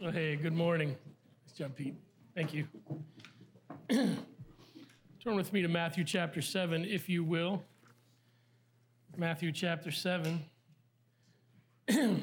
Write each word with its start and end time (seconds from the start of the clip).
Oh, 0.00 0.12
hey, 0.12 0.36
good 0.36 0.52
morning. 0.52 0.94
It's 1.44 1.58
John 1.58 1.70
Pete. 1.70 1.96
Thank 2.32 2.54
you. 2.54 2.68
Turn 3.90 5.34
with 5.34 5.52
me 5.52 5.60
to 5.62 5.66
Matthew 5.66 6.04
chapter 6.04 6.40
7, 6.40 6.84
if 6.84 7.08
you 7.08 7.24
will. 7.24 7.64
Matthew 9.16 9.50
chapter 9.50 9.90
7. 9.90 10.40
I 11.90 12.20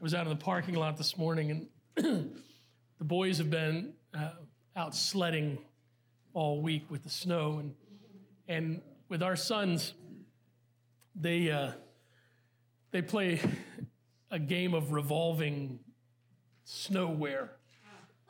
was 0.00 0.14
out 0.14 0.22
in 0.22 0.28
the 0.28 0.36
parking 0.36 0.76
lot 0.76 0.96
this 0.96 1.18
morning, 1.18 1.68
and 1.96 2.30
the 2.98 3.04
boys 3.04 3.38
have 3.38 3.50
been 3.50 3.92
uh, 4.16 4.30
out 4.76 4.94
sledding 4.94 5.58
all 6.32 6.62
week 6.62 6.84
with 6.90 7.02
the 7.02 7.10
snow. 7.10 7.58
And, 7.58 7.74
and 8.46 8.80
with 9.08 9.20
our 9.20 9.34
sons, 9.34 9.94
they, 11.16 11.50
uh, 11.50 11.72
they 12.92 13.02
play 13.02 13.40
a 14.30 14.38
game 14.38 14.74
of 14.74 14.92
revolving 14.92 15.80
snowwear. 16.70 17.48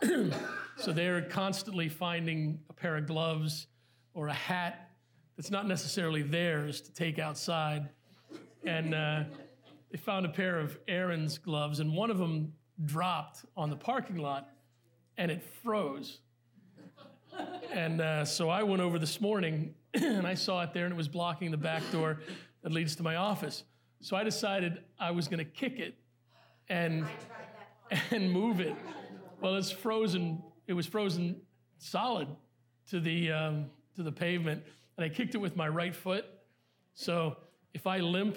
so 0.76 0.92
they're 0.92 1.22
constantly 1.22 1.88
finding 1.88 2.58
a 2.70 2.72
pair 2.72 2.96
of 2.96 3.06
gloves 3.06 3.66
or 4.14 4.28
a 4.28 4.32
hat 4.32 4.90
that's 5.36 5.50
not 5.50 5.66
necessarily 5.66 6.22
theirs 6.22 6.80
to 6.80 6.92
take 6.92 7.18
outside. 7.18 7.90
And 8.64 8.94
uh, 8.94 9.24
they 9.90 9.98
found 9.98 10.24
a 10.24 10.30
pair 10.30 10.58
of 10.58 10.78
Aaron's 10.88 11.38
gloves, 11.38 11.80
and 11.80 11.94
one 11.94 12.10
of 12.10 12.18
them 12.18 12.54
dropped 12.84 13.44
on 13.56 13.68
the 13.68 13.76
parking 13.76 14.16
lot 14.16 14.48
and 15.18 15.30
it 15.30 15.42
froze. 15.62 16.20
And 17.70 18.00
uh, 18.00 18.24
so 18.24 18.48
I 18.48 18.62
went 18.62 18.80
over 18.80 18.98
this 18.98 19.20
morning 19.20 19.74
and 19.94 20.26
I 20.26 20.32
saw 20.32 20.62
it 20.62 20.72
there 20.72 20.86
and 20.86 20.94
it 20.94 20.96
was 20.96 21.08
blocking 21.08 21.50
the 21.50 21.58
back 21.58 21.82
door 21.92 22.20
that 22.62 22.72
leads 22.72 22.96
to 22.96 23.02
my 23.02 23.16
office. 23.16 23.64
So 24.00 24.16
I 24.16 24.24
decided 24.24 24.82
I 24.98 25.10
was 25.10 25.28
going 25.28 25.38
to 25.38 25.44
kick 25.44 25.78
it 25.78 25.94
and 26.70 27.04
and 28.10 28.30
move 28.30 28.60
it. 28.60 28.74
Well, 29.40 29.56
it's 29.56 29.70
frozen. 29.70 30.42
It 30.66 30.74
was 30.74 30.86
frozen 30.86 31.40
solid 31.78 32.28
to 32.90 33.00
the 33.00 33.32
um, 33.32 33.66
to 33.96 34.02
the 34.02 34.12
pavement, 34.12 34.62
and 34.96 35.04
I 35.04 35.08
kicked 35.08 35.34
it 35.34 35.38
with 35.38 35.56
my 35.56 35.68
right 35.68 35.94
foot. 35.94 36.24
So 36.94 37.36
if 37.74 37.86
I 37.86 37.98
limp, 37.98 38.36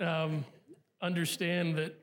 um, 0.00 0.44
understand 1.00 1.76
that 1.76 1.94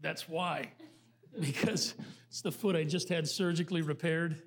that's 0.00 0.28
why, 0.28 0.70
because 1.40 1.94
it's 2.28 2.42
the 2.42 2.52
foot 2.52 2.76
I 2.76 2.84
just 2.84 3.08
had 3.08 3.26
surgically 3.26 3.82
repaired, 3.82 4.42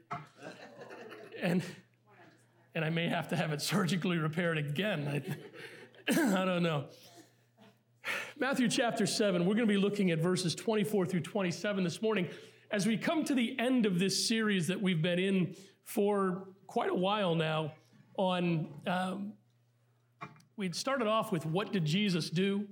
and 1.42 1.64
and 2.76 2.86
I 2.86 2.90
may 2.90 3.08
have 3.08 3.28
to 3.30 3.36
have 3.36 3.52
it 3.52 3.62
surgically 3.62 4.18
repaired 4.18 4.58
again. 4.58 5.08
I, 5.08 6.12
I 6.42 6.46
don't 6.46 6.64
know. 6.64 6.86
Matthew 8.40 8.68
chapter 8.68 9.08
7, 9.08 9.42
we're 9.42 9.56
going 9.56 9.68
to 9.68 9.74
be 9.74 9.80
looking 9.80 10.12
at 10.12 10.20
verses 10.20 10.54
24 10.54 11.08
through 11.08 11.22
27 11.22 11.84
this 11.84 12.04
morning. 12.04 12.30
As 12.70 12.86
we 12.86 12.96
come 12.96 13.24
to 13.24 13.34
the 13.34 13.58
end 13.58 13.88
of 13.88 13.98
this 13.98 14.28
series 14.28 14.68
that 14.68 14.80
we've 14.80 15.02
been 15.02 15.18
in 15.18 15.56
for 15.86 16.50
quite 16.68 16.92
a 16.92 16.96
while 16.96 17.34
now, 17.34 17.74
on 18.16 18.68
um, 18.86 19.34
we'd 20.56 20.76
started 20.76 21.08
off 21.08 21.32
with 21.32 21.48
what 21.48 21.74
did 21.74 21.84
Jesus 21.84 22.30
do? 22.30 22.68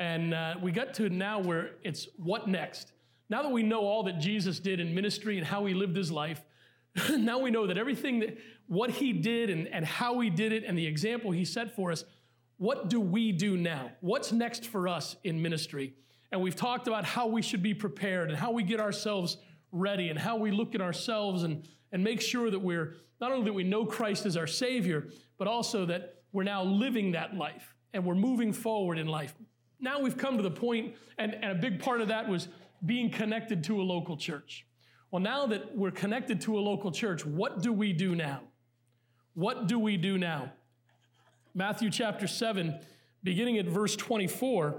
And 0.00 0.34
uh, 0.34 0.56
we 0.60 0.72
got 0.72 0.92
to 0.94 1.08
now 1.08 1.38
where 1.38 1.76
it's 1.84 2.08
what 2.16 2.48
next? 2.48 2.90
Now 3.30 3.44
that 3.44 3.52
we 3.52 3.62
know 3.62 3.82
all 3.82 4.02
that 4.04 4.18
Jesus 4.18 4.58
did 4.58 4.80
in 4.80 4.92
ministry 4.92 5.38
and 5.38 5.46
how 5.46 5.66
he 5.66 5.74
lived 5.74 5.96
his 5.96 6.10
life, 6.10 6.44
now 7.10 7.38
we 7.38 7.52
know 7.52 7.68
that 7.68 7.78
everything 7.78 8.18
that 8.20 8.38
what 8.66 8.90
he 8.90 9.12
did 9.12 9.50
and, 9.50 9.68
and 9.68 9.84
how 9.84 10.18
he 10.18 10.30
did 10.30 10.50
it 10.50 10.64
and 10.64 10.76
the 10.76 10.86
example 10.86 11.30
he 11.30 11.44
set 11.44 11.76
for 11.76 11.92
us 11.92 12.02
what 12.58 12.88
do 12.88 13.00
we 13.00 13.32
do 13.32 13.56
now? 13.56 13.90
What's 14.00 14.32
next 14.32 14.66
for 14.66 14.88
us 14.88 15.16
in 15.24 15.42
ministry? 15.42 15.94
And 16.32 16.40
we've 16.40 16.56
talked 16.56 16.88
about 16.88 17.04
how 17.04 17.26
we 17.26 17.42
should 17.42 17.62
be 17.62 17.74
prepared 17.74 18.30
and 18.30 18.38
how 18.38 18.50
we 18.50 18.62
get 18.62 18.80
ourselves 18.80 19.36
ready 19.72 20.08
and 20.08 20.18
how 20.18 20.36
we 20.36 20.50
look 20.50 20.74
at 20.74 20.80
ourselves 20.80 21.42
and, 21.42 21.68
and 21.92 22.02
make 22.02 22.20
sure 22.20 22.50
that 22.50 22.58
we're 22.58 22.94
not 23.20 23.32
only 23.32 23.44
that 23.44 23.52
we 23.52 23.64
know 23.64 23.84
Christ 23.84 24.26
as 24.26 24.36
our 24.36 24.46
Savior, 24.46 25.08
but 25.38 25.48
also 25.48 25.86
that 25.86 26.22
we're 26.32 26.42
now 26.42 26.62
living 26.62 27.12
that 27.12 27.34
life 27.36 27.74
and 27.92 28.04
we're 28.04 28.14
moving 28.14 28.52
forward 28.52 28.98
in 28.98 29.06
life. 29.06 29.34
Now 29.78 30.00
we've 30.00 30.16
come 30.16 30.36
to 30.36 30.42
the 30.42 30.50
point, 30.50 30.94
and, 31.18 31.34
and 31.34 31.52
a 31.52 31.54
big 31.54 31.80
part 31.80 32.00
of 32.00 32.08
that 32.08 32.28
was 32.28 32.48
being 32.84 33.10
connected 33.10 33.64
to 33.64 33.80
a 33.80 33.84
local 33.84 34.16
church. 34.16 34.66
Well, 35.10 35.22
now 35.22 35.46
that 35.46 35.76
we're 35.76 35.90
connected 35.90 36.40
to 36.42 36.58
a 36.58 36.60
local 36.60 36.90
church, 36.90 37.24
what 37.24 37.62
do 37.62 37.72
we 37.72 37.92
do 37.92 38.14
now? 38.14 38.40
What 39.34 39.66
do 39.66 39.78
we 39.78 39.96
do 39.96 40.18
now? 40.18 40.52
Matthew 41.56 41.88
chapter 41.88 42.26
7, 42.26 42.78
beginning 43.22 43.56
at 43.56 43.64
verse 43.64 43.96
24, 43.96 44.74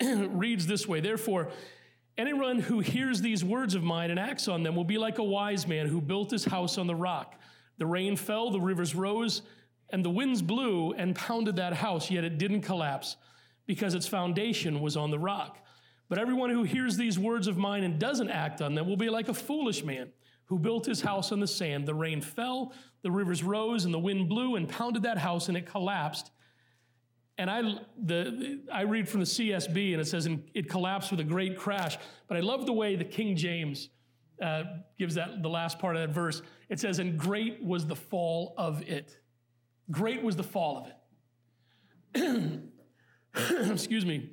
reads 0.02 0.66
this 0.66 0.88
way 0.88 0.98
Therefore, 0.98 1.52
anyone 2.18 2.58
who 2.58 2.80
hears 2.80 3.20
these 3.20 3.44
words 3.44 3.76
of 3.76 3.84
mine 3.84 4.10
and 4.10 4.18
acts 4.18 4.48
on 4.48 4.64
them 4.64 4.74
will 4.74 4.82
be 4.82 4.98
like 4.98 5.18
a 5.18 5.22
wise 5.22 5.68
man 5.68 5.86
who 5.86 6.00
built 6.00 6.32
his 6.32 6.44
house 6.44 6.78
on 6.78 6.88
the 6.88 6.96
rock. 6.96 7.40
The 7.78 7.86
rain 7.86 8.16
fell, 8.16 8.50
the 8.50 8.60
rivers 8.60 8.92
rose, 8.92 9.42
and 9.90 10.04
the 10.04 10.10
winds 10.10 10.42
blew 10.42 10.94
and 10.94 11.14
pounded 11.14 11.54
that 11.56 11.74
house, 11.74 12.10
yet 12.10 12.24
it 12.24 12.38
didn't 12.38 12.62
collapse 12.62 13.14
because 13.64 13.94
its 13.94 14.08
foundation 14.08 14.80
was 14.80 14.96
on 14.96 15.12
the 15.12 15.20
rock. 15.20 15.64
But 16.08 16.18
everyone 16.18 16.50
who 16.50 16.64
hears 16.64 16.96
these 16.96 17.20
words 17.20 17.46
of 17.46 17.56
mine 17.56 17.84
and 17.84 18.00
doesn't 18.00 18.30
act 18.30 18.60
on 18.60 18.74
them 18.74 18.88
will 18.88 18.96
be 18.96 19.10
like 19.10 19.28
a 19.28 19.34
foolish 19.34 19.84
man 19.84 20.08
who 20.46 20.58
built 20.58 20.86
his 20.86 21.00
house 21.00 21.32
on 21.32 21.40
the 21.40 21.46
sand. 21.46 21.86
The 21.86 21.94
rain 21.94 22.20
fell, 22.20 22.72
the 23.02 23.10
rivers 23.10 23.42
rose, 23.42 23.84
and 23.84 23.92
the 23.92 23.98
wind 23.98 24.28
blew 24.28 24.56
and 24.56 24.68
pounded 24.68 25.02
that 25.02 25.18
house, 25.18 25.48
and 25.48 25.56
it 25.56 25.66
collapsed. 25.66 26.30
And 27.38 27.50
I, 27.50 27.62
the, 28.02 28.60
I 28.72 28.82
read 28.82 29.08
from 29.08 29.20
the 29.20 29.26
CSB, 29.26 29.92
and 29.92 30.00
it 30.00 30.06
says 30.06 30.26
it 30.54 30.70
collapsed 30.70 31.10
with 31.10 31.20
a 31.20 31.24
great 31.24 31.58
crash. 31.58 31.98
But 32.28 32.36
I 32.36 32.40
love 32.40 32.64
the 32.64 32.72
way 32.72 32.96
the 32.96 33.04
King 33.04 33.36
James 33.36 33.90
uh, 34.40 34.64
gives 34.98 35.14
that 35.16 35.42
the 35.42 35.48
last 35.48 35.78
part 35.78 35.96
of 35.96 36.02
that 36.02 36.14
verse. 36.14 36.42
It 36.68 36.80
says, 36.80 36.98
"And 36.98 37.18
great 37.18 37.62
was 37.62 37.86
the 37.86 37.96
fall 37.96 38.54
of 38.56 38.82
it. 38.88 39.18
Great 39.90 40.22
was 40.22 40.36
the 40.36 40.42
fall 40.42 40.78
of 40.78 40.86
it." 42.14 42.60
Excuse 43.70 44.06
me. 44.06 44.30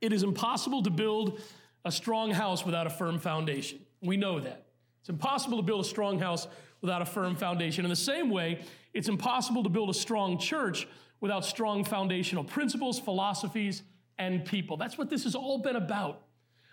It 0.00 0.12
is 0.12 0.22
impossible 0.22 0.82
to 0.82 0.90
build 0.90 1.40
a 1.84 1.92
strong 1.92 2.30
house 2.30 2.64
without 2.64 2.86
a 2.86 2.90
firm 2.90 3.18
foundation. 3.18 3.80
We 4.02 4.16
know 4.16 4.40
that. 4.40 4.66
It's 5.00 5.08
impossible 5.08 5.56
to 5.58 5.62
build 5.62 5.80
a 5.84 5.88
strong 5.88 6.18
house 6.18 6.46
without 6.80 7.02
a 7.02 7.06
firm 7.06 7.36
foundation. 7.36 7.84
In 7.84 7.90
the 7.90 7.96
same 7.96 8.30
way, 8.30 8.62
it's 8.94 9.08
impossible 9.08 9.62
to 9.62 9.68
build 9.68 9.90
a 9.90 9.94
strong 9.94 10.38
church 10.38 10.86
without 11.20 11.44
strong 11.44 11.84
foundational 11.84 12.44
principles, 12.44 12.98
philosophies, 12.98 13.82
and 14.18 14.44
people. 14.44 14.76
That's 14.76 14.98
what 14.98 15.10
this 15.10 15.24
has 15.24 15.34
all 15.34 15.58
been 15.58 15.76
about. 15.76 16.22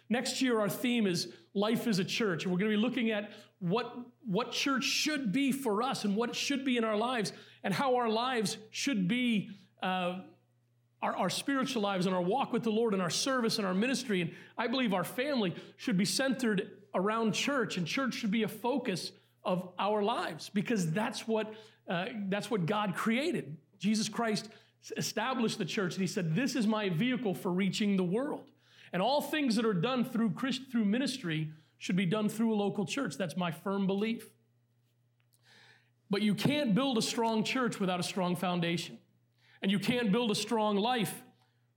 Next 0.09 0.41
year, 0.41 0.59
our 0.59 0.69
theme 0.69 1.05
is 1.05 1.33
Life 1.53 1.87
as 1.87 1.99
a 1.99 2.05
Church. 2.05 2.43
And 2.43 2.51
we're 2.51 2.59
going 2.59 2.71
to 2.71 2.77
be 2.77 2.81
looking 2.81 3.11
at 3.11 3.31
what, 3.59 3.97
what 4.25 4.51
church 4.51 4.83
should 4.83 5.31
be 5.31 5.51
for 5.51 5.81
us 5.81 6.05
and 6.05 6.15
what 6.15 6.29
it 6.29 6.35
should 6.35 6.63
be 6.63 6.77
in 6.77 6.83
our 6.83 6.95
lives 6.95 7.33
and 7.63 7.73
how 7.73 7.95
our 7.95 8.09
lives 8.09 8.57
should 8.71 9.07
be. 9.07 9.49
Uh, 9.81 10.19
our, 11.01 11.15
our 11.15 11.29
spiritual 11.29 11.83
lives 11.83 12.07
and 12.07 12.15
our 12.15 12.21
walk 12.21 12.51
with 12.51 12.63
the 12.63 12.71
Lord 12.71 12.93
and 12.93 13.01
our 13.03 13.09
service 13.09 13.59
and 13.59 13.67
our 13.67 13.73
ministry. 13.73 14.21
And 14.21 14.31
I 14.57 14.65
believe 14.65 14.93
our 14.93 15.03
family 15.03 15.53
should 15.75 15.95
be 15.95 16.05
centered 16.05 16.71
around 16.97 17.33
church, 17.33 17.77
and 17.77 17.87
church 17.87 18.15
should 18.15 18.31
be 18.31 18.43
a 18.43 18.47
focus 18.47 19.11
of 19.43 19.69
our 19.79 20.03
lives 20.03 20.49
because 20.49 20.91
that's 20.91 21.27
what, 21.27 21.53
uh, 21.87 22.07
that's 22.27 22.51
what 22.51 22.65
God 22.65 22.95
created. 22.95 23.55
Jesus 23.79 24.09
Christ 24.09 24.49
established 24.97 25.57
the 25.57 25.65
church, 25.65 25.93
and 25.93 26.01
He 26.01 26.07
said, 26.07 26.35
This 26.35 26.55
is 26.55 26.67
my 26.67 26.89
vehicle 26.89 27.33
for 27.33 27.51
reaching 27.51 27.95
the 27.95 28.03
world. 28.03 28.51
And 28.91 29.01
all 29.01 29.21
things 29.21 29.55
that 29.55 29.65
are 29.65 29.73
done 29.73 30.03
through, 30.03 30.31
Christ, 30.31 30.61
through 30.71 30.85
ministry 30.85 31.51
should 31.77 31.95
be 31.95 32.05
done 32.05 32.27
through 32.29 32.53
a 32.53 32.57
local 32.57 32.85
church. 32.85 33.15
That's 33.15 33.37
my 33.37 33.51
firm 33.51 33.85
belief. 33.85 34.27
But 36.09 36.21
you 36.21 36.33
can't 36.33 36.73
build 36.73 36.97
a 36.97 37.01
strong 37.01 37.43
church 37.43 37.79
without 37.79 37.99
a 37.99 38.03
strong 38.03 38.35
foundation. 38.35 38.97
And 39.61 39.71
you 39.71 39.79
can't 39.79 40.11
build 40.11 40.31
a 40.31 40.35
strong 40.35 40.77
life 40.77 41.21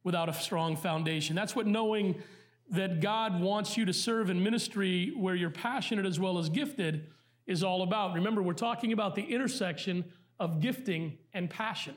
without 0.05 0.29
a 0.29 0.33
strong 0.33 0.77
foundation. 0.77 1.35
That's 1.35 1.57
what 1.57 1.67
knowing 1.67 2.23
that 2.71 3.01
God 3.01 3.41
wants 3.41 3.77
you 3.77 3.85
to 3.85 3.93
serve 3.93 4.31
in 4.31 4.43
ministry 4.43 5.13
where 5.17 5.35
you're 5.35 5.51
passionate 5.51 6.07
as 6.07 6.21
well 6.21 6.39
as 6.39 6.49
gifted 6.49 7.09
is 7.47 7.65
all 7.65 7.83
about. 7.83 8.15
Remember, 8.15 8.43
we're 8.43 8.53
talking 8.53 8.93
about 8.93 9.17
the 9.17 9.23
intersection 9.23 10.05
of 10.39 10.61
gifting 10.61 11.19
and 11.35 11.51
passion. 11.51 11.97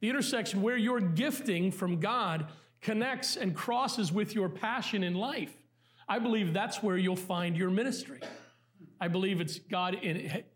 The 0.00 0.10
intersection 0.10 0.60
where 0.60 0.76
your 0.76 1.00
gifting 1.00 1.70
from 1.70 2.00
God 2.00 2.46
connects 2.80 3.36
and 3.36 3.54
crosses 3.54 4.12
with 4.12 4.34
your 4.34 4.48
passion 4.48 5.04
in 5.04 5.14
life. 5.14 5.56
I 6.08 6.18
believe 6.18 6.52
that's 6.52 6.82
where 6.82 6.96
you'll 6.96 7.16
find 7.16 7.56
your 7.56 7.70
ministry. 7.70 8.20
I 9.00 9.08
believe 9.08 9.40
it's 9.40 9.58
God 9.58 9.98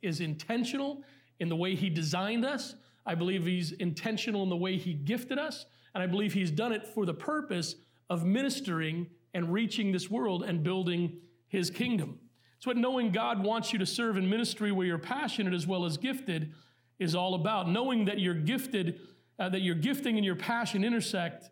is 0.02 0.20
intentional 0.20 1.04
in 1.38 1.48
the 1.48 1.56
way 1.56 1.74
He 1.74 1.88
designed 1.88 2.44
us. 2.44 2.74
I 3.06 3.14
believe 3.14 3.46
He's 3.46 3.72
intentional 3.72 4.42
in 4.42 4.48
the 4.48 4.56
way 4.56 4.76
He 4.76 4.92
gifted 4.92 5.38
us. 5.38 5.66
And 5.94 6.02
I 6.02 6.06
believe 6.06 6.32
He's 6.32 6.50
done 6.50 6.72
it 6.72 6.86
for 6.86 7.06
the 7.06 7.14
purpose 7.14 7.76
of 8.08 8.24
ministering 8.24 9.06
and 9.34 9.52
reaching 9.52 9.92
this 9.92 10.10
world 10.10 10.42
and 10.42 10.62
building 10.62 11.18
his 11.48 11.70
kingdom. 11.70 12.18
It's 12.56 12.66
what 12.66 12.76
knowing 12.76 13.10
God 13.10 13.42
wants 13.42 13.72
you 13.72 13.78
to 13.78 13.86
serve 13.86 14.16
in 14.16 14.28
ministry 14.28 14.70
where 14.70 14.86
you're 14.86 14.98
passionate 14.98 15.54
as 15.54 15.66
well 15.66 15.84
as 15.84 15.96
gifted 15.96 16.52
is 16.98 17.14
all 17.14 17.34
about. 17.34 17.68
Knowing 17.68 18.04
that 18.04 18.18
you're 18.18 18.34
gifted, 18.34 19.00
uh, 19.38 19.48
that 19.48 19.62
your 19.62 19.74
gifting 19.74 20.16
and 20.16 20.24
your 20.24 20.36
passion 20.36 20.84
intersect, 20.84 21.50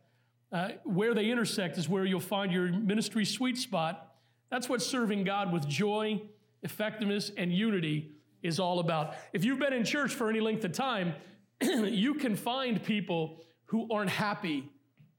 uh, 0.52 0.70
where 0.84 1.14
they 1.14 1.30
intersect 1.30 1.78
is 1.78 1.88
where 1.88 2.04
you'll 2.04 2.20
find 2.20 2.52
your 2.52 2.70
ministry 2.72 3.24
sweet 3.24 3.58
spot 3.58 4.04
That's 4.50 4.68
what 4.68 4.80
serving 4.80 5.24
God 5.24 5.52
with 5.52 5.68
joy, 5.68 6.22
effectiveness, 6.62 7.30
and 7.36 7.52
unity 7.52 8.12
is 8.42 8.58
all 8.58 8.78
about. 8.78 9.14
If 9.32 9.44
you've 9.44 9.58
been 9.58 9.72
in 9.72 9.84
church 9.84 10.14
for 10.14 10.30
any 10.30 10.40
length 10.40 10.64
of 10.64 10.72
time, 10.72 11.14
you 11.60 12.14
can 12.14 12.34
find 12.34 12.82
people 12.82 13.42
who 13.66 13.88
aren't 13.92 14.10
happy 14.10 14.70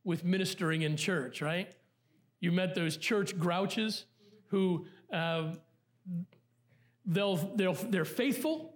with 0.04 0.24
ministering 0.24 0.82
in 0.82 0.98
church, 0.98 1.42
right? 1.42 1.72
You 2.40 2.52
met 2.52 2.76
those 2.76 2.98
church 2.98 3.38
grouches 3.38 4.06
who 4.48 4.86
uh, 5.12 5.54
they'll, 7.06 7.36
they'll, 7.56 7.74
they're 7.74 8.06
faithful 8.06 8.74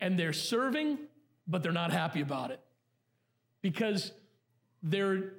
and 0.00 0.18
they're 0.18 0.32
serving, 0.32 0.98
but 1.46 1.62
they're 1.62 1.72
not 1.72 1.92
happy 1.92 2.20
about 2.20 2.50
it 2.50 2.60
because 3.60 4.12
they're, 4.82 5.34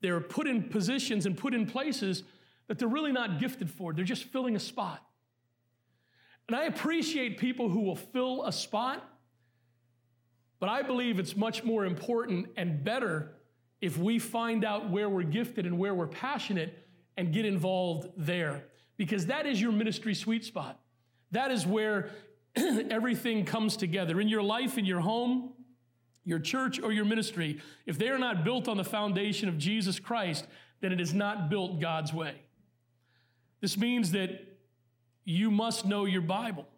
they're 0.00 0.20
put 0.20 0.46
in 0.46 0.64
positions 0.64 1.26
and 1.26 1.36
put 1.36 1.54
in 1.54 1.66
places 1.66 2.24
that 2.66 2.78
they're 2.78 2.88
really 2.88 3.12
not 3.12 3.38
gifted 3.38 3.70
for. 3.70 3.92
They're 3.92 4.04
just 4.04 4.24
filling 4.24 4.56
a 4.56 4.60
spot. 4.60 5.04
And 6.48 6.56
I 6.56 6.64
appreciate 6.64 7.38
people 7.38 7.68
who 7.68 7.80
will 7.80 7.96
fill 7.96 8.44
a 8.44 8.52
spot, 8.52 9.08
but 10.58 10.68
I 10.68 10.82
believe 10.82 11.18
it's 11.18 11.36
much 11.36 11.62
more 11.64 11.84
important 11.84 12.48
and 12.56 12.82
better 12.82 13.32
if 13.82 13.98
we 13.98 14.18
find 14.20 14.64
out 14.64 14.88
where 14.88 15.08
we're 15.08 15.24
gifted 15.24 15.66
and 15.66 15.76
where 15.76 15.92
we're 15.92 16.06
passionate 16.06 16.78
and 17.16 17.32
get 17.32 17.44
involved 17.44 18.08
there. 18.16 18.64
Because 18.96 19.26
that 19.26 19.44
is 19.44 19.60
your 19.60 19.72
ministry 19.72 20.14
sweet 20.14 20.44
spot. 20.44 20.78
That 21.32 21.50
is 21.50 21.66
where 21.66 22.10
everything 22.56 23.44
comes 23.44 23.76
together. 23.76 24.20
In 24.20 24.28
your 24.28 24.42
life, 24.42 24.78
in 24.78 24.84
your 24.84 25.00
home, 25.00 25.52
your 26.24 26.38
church, 26.38 26.80
or 26.80 26.92
your 26.92 27.04
ministry, 27.04 27.60
if 27.84 27.98
they 27.98 28.08
are 28.08 28.18
not 28.18 28.44
built 28.44 28.68
on 28.68 28.76
the 28.76 28.84
foundation 28.84 29.48
of 29.48 29.58
Jesus 29.58 29.98
Christ, 29.98 30.46
then 30.80 30.92
it 30.92 31.00
is 31.00 31.12
not 31.12 31.50
built 31.50 31.80
God's 31.80 32.12
way. 32.12 32.36
This 33.60 33.76
means 33.76 34.12
that 34.12 34.58
you 35.24 35.50
must 35.50 35.86
know 35.86 36.04
your 36.04 36.22
Bible. 36.22 36.68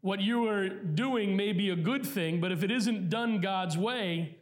What 0.00 0.20
you 0.20 0.46
are 0.46 0.68
doing 0.68 1.36
may 1.36 1.52
be 1.52 1.70
a 1.70 1.76
good 1.76 2.06
thing, 2.06 2.40
but 2.40 2.52
if 2.52 2.62
it 2.62 2.70
isn't 2.70 3.10
done 3.10 3.40
God's 3.40 3.76
way, 3.76 4.36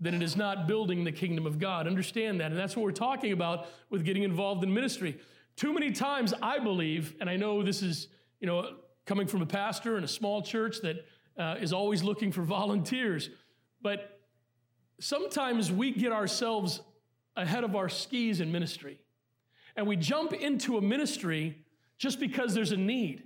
then 0.00 0.14
it 0.14 0.22
is 0.22 0.36
not 0.36 0.66
building 0.66 1.04
the 1.04 1.12
kingdom 1.12 1.46
of 1.46 1.58
God. 1.58 1.86
Understand 1.86 2.40
that. 2.40 2.50
And 2.50 2.58
that's 2.58 2.74
what 2.74 2.84
we're 2.84 2.92
talking 2.92 3.32
about 3.32 3.66
with 3.90 4.04
getting 4.04 4.22
involved 4.22 4.64
in 4.64 4.72
ministry. 4.72 5.20
Too 5.56 5.74
many 5.74 5.92
times, 5.92 6.32
I 6.40 6.58
believe, 6.58 7.14
and 7.20 7.28
I 7.28 7.36
know 7.36 7.62
this 7.62 7.82
is, 7.82 8.08
you 8.40 8.46
know, 8.46 8.76
coming 9.04 9.26
from 9.26 9.42
a 9.42 9.46
pastor 9.46 9.98
in 9.98 10.04
a 10.04 10.08
small 10.08 10.40
church 10.40 10.80
that 10.80 11.04
uh, 11.38 11.56
is 11.60 11.72
always 11.72 12.02
looking 12.02 12.32
for 12.32 12.42
volunteers, 12.58 13.28
but 13.82 14.20
sometimes 15.00 15.70
we 15.70 15.90
get 15.90 16.12
ourselves 16.12 16.80
ahead 17.36 17.64
of 17.64 17.76
our 17.76 17.88
skis 17.88 18.40
in 18.40 18.50
ministry. 18.50 19.00
And 19.76 19.86
we 19.86 19.96
jump 19.96 20.32
into 20.32 20.78
a 20.78 20.80
ministry 20.80 21.58
just 21.98 22.20
because 22.20 22.54
there's 22.54 22.72
a 22.72 22.76
need. 22.76 23.24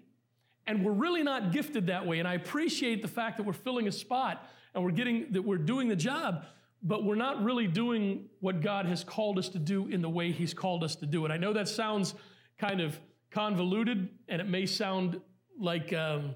And 0.66 0.84
we're 0.84 0.92
really 0.92 1.22
not 1.22 1.52
gifted 1.52 1.86
that 1.86 2.06
way. 2.06 2.18
And 2.18 2.28
I 2.28 2.34
appreciate 2.34 3.02
the 3.02 3.08
fact 3.08 3.36
that 3.36 3.44
we're 3.44 3.52
filling 3.52 3.86
a 3.86 3.92
spot 3.92 4.46
and 4.74 4.82
we're 4.82 4.90
getting 4.90 5.32
that 5.32 5.42
we're 5.42 5.58
doing 5.58 5.88
the 5.88 5.96
job 5.96 6.44
but 6.84 7.02
we're 7.02 7.14
not 7.14 7.42
really 7.42 7.66
doing 7.66 8.26
what 8.40 8.60
God 8.60 8.84
has 8.84 9.02
called 9.02 9.38
us 9.38 9.48
to 9.50 9.58
do 9.58 9.88
in 9.88 10.02
the 10.02 10.08
way 10.08 10.30
He's 10.30 10.52
called 10.52 10.84
us 10.84 10.94
to 10.96 11.06
do 11.06 11.24
it. 11.24 11.32
I 11.32 11.38
know 11.38 11.54
that 11.54 11.66
sounds 11.66 12.14
kind 12.58 12.82
of 12.82 13.00
convoluted, 13.30 14.10
and 14.28 14.40
it 14.40 14.48
may 14.48 14.66
sound 14.66 15.20
like, 15.58 15.94
um, 15.94 16.34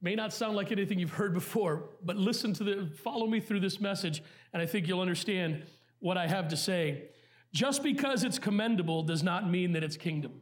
may 0.00 0.14
not 0.14 0.32
sound 0.32 0.56
like 0.56 0.70
anything 0.70 1.00
you've 1.00 1.10
heard 1.10 1.34
before, 1.34 1.90
but 2.04 2.16
listen 2.16 2.52
to 2.54 2.64
the, 2.64 2.90
follow 3.02 3.26
me 3.26 3.40
through 3.40 3.60
this 3.60 3.80
message, 3.80 4.22
and 4.52 4.62
I 4.62 4.66
think 4.66 4.86
you'll 4.86 5.00
understand 5.00 5.64
what 5.98 6.16
I 6.16 6.28
have 6.28 6.48
to 6.48 6.56
say. 6.56 7.08
Just 7.52 7.82
because 7.82 8.22
it's 8.22 8.38
commendable 8.38 9.02
does 9.02 9.22
not 9.22 9.50
mean 9.50 9.72
that 9.72 9.82
it's 9.82 9.96
kingdom. 9.96 10.40